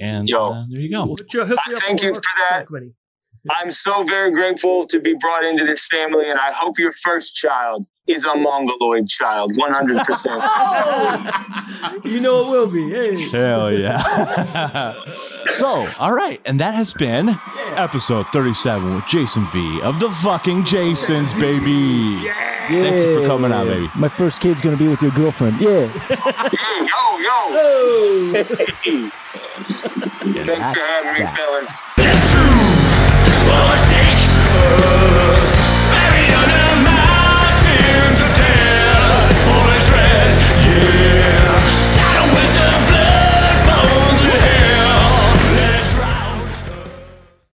And 0.00 0.28
Yo. 0.28 0.52
uh, 0.52 0.64
there 0.72 0.82
you 0.82 0.90
go. 0.90 1.04
We'll 1.06 1.16
hook 1.16 1.26
you 1.32 1.42
up 1.42 1.48
Thank 1.80 2.02
you 2.02 2.14
for 2.14 2.20
that. 2.50 2.66
Back 3.48 3.56
money. 3.56 3.62
I'm 3.62 3.70
so 3.70 4.04
very 4.04 4.30
grateful 4.30 4.84
to 4.86 5.00
be 5.00 5.14
brought 5.20 5.44
into 5.44 5.64
this 5.64 5.86
family, 5.86 6.30
and 6.30 6.38
I 6.38 6.52
hope 6.54 6.78
your 6.78 6.92
first 6.92 7.34
child 7.34 7.86
is 8.06 8.24
a 8.24 8.34
mongoloid 8.34 9.08
child, 9.08 9.52
100%. 9.56 11.44
You 12.04 12.20
know 12.20 12.46
it 12.46 12.50
will 12.50 12.66
be. 12.70 12.90
Hey. 12.90 13.28
Hell 13.28 13.72
yeah. 13.72 14.94
so, 15.52 15.86
all 15.98 16.12
right. 16.12 16.40
And 16.44 16.58
that 16.60 16.74
has 16.74 16.92
been 16.92 17.38
episode 17.76 18.26
37 18.28 18.94
with 18.94 19.06
Jason 19.06 19.46
V 19.48 19.80
of 19.82 20.00
the 20.00 20.10
fucking 20.10 20.64
Jasons, 20.64 21.32
baby. 21.34 22.20
Yeah. 22.24 22.58
Thank 22.68 22.96
you 22.96 23.20
for 23.20 23.26
coming 23.26 23.52
out, 23.52 23.66
baby. 23.66 23.88
My 23.96 24.08
first 24.08 24.40
kid's 24.40 24.60
gonna 24.60 24.76
be 24.76 24.88
with 24.88 25.02
your 25.02 25.12
girlfriend. 25.12 25.60
Yeah. 25.60 25.86
Hey, 25.86 26.86
yo, 26.88 27.18
yo. 27.18 28.44
Thanks 30.44 30.68
for 30.74 30.80
having 30.80 31.14
me, 31.14 31.30
fellas. 31.34 32.77
Musik 33.46 35.27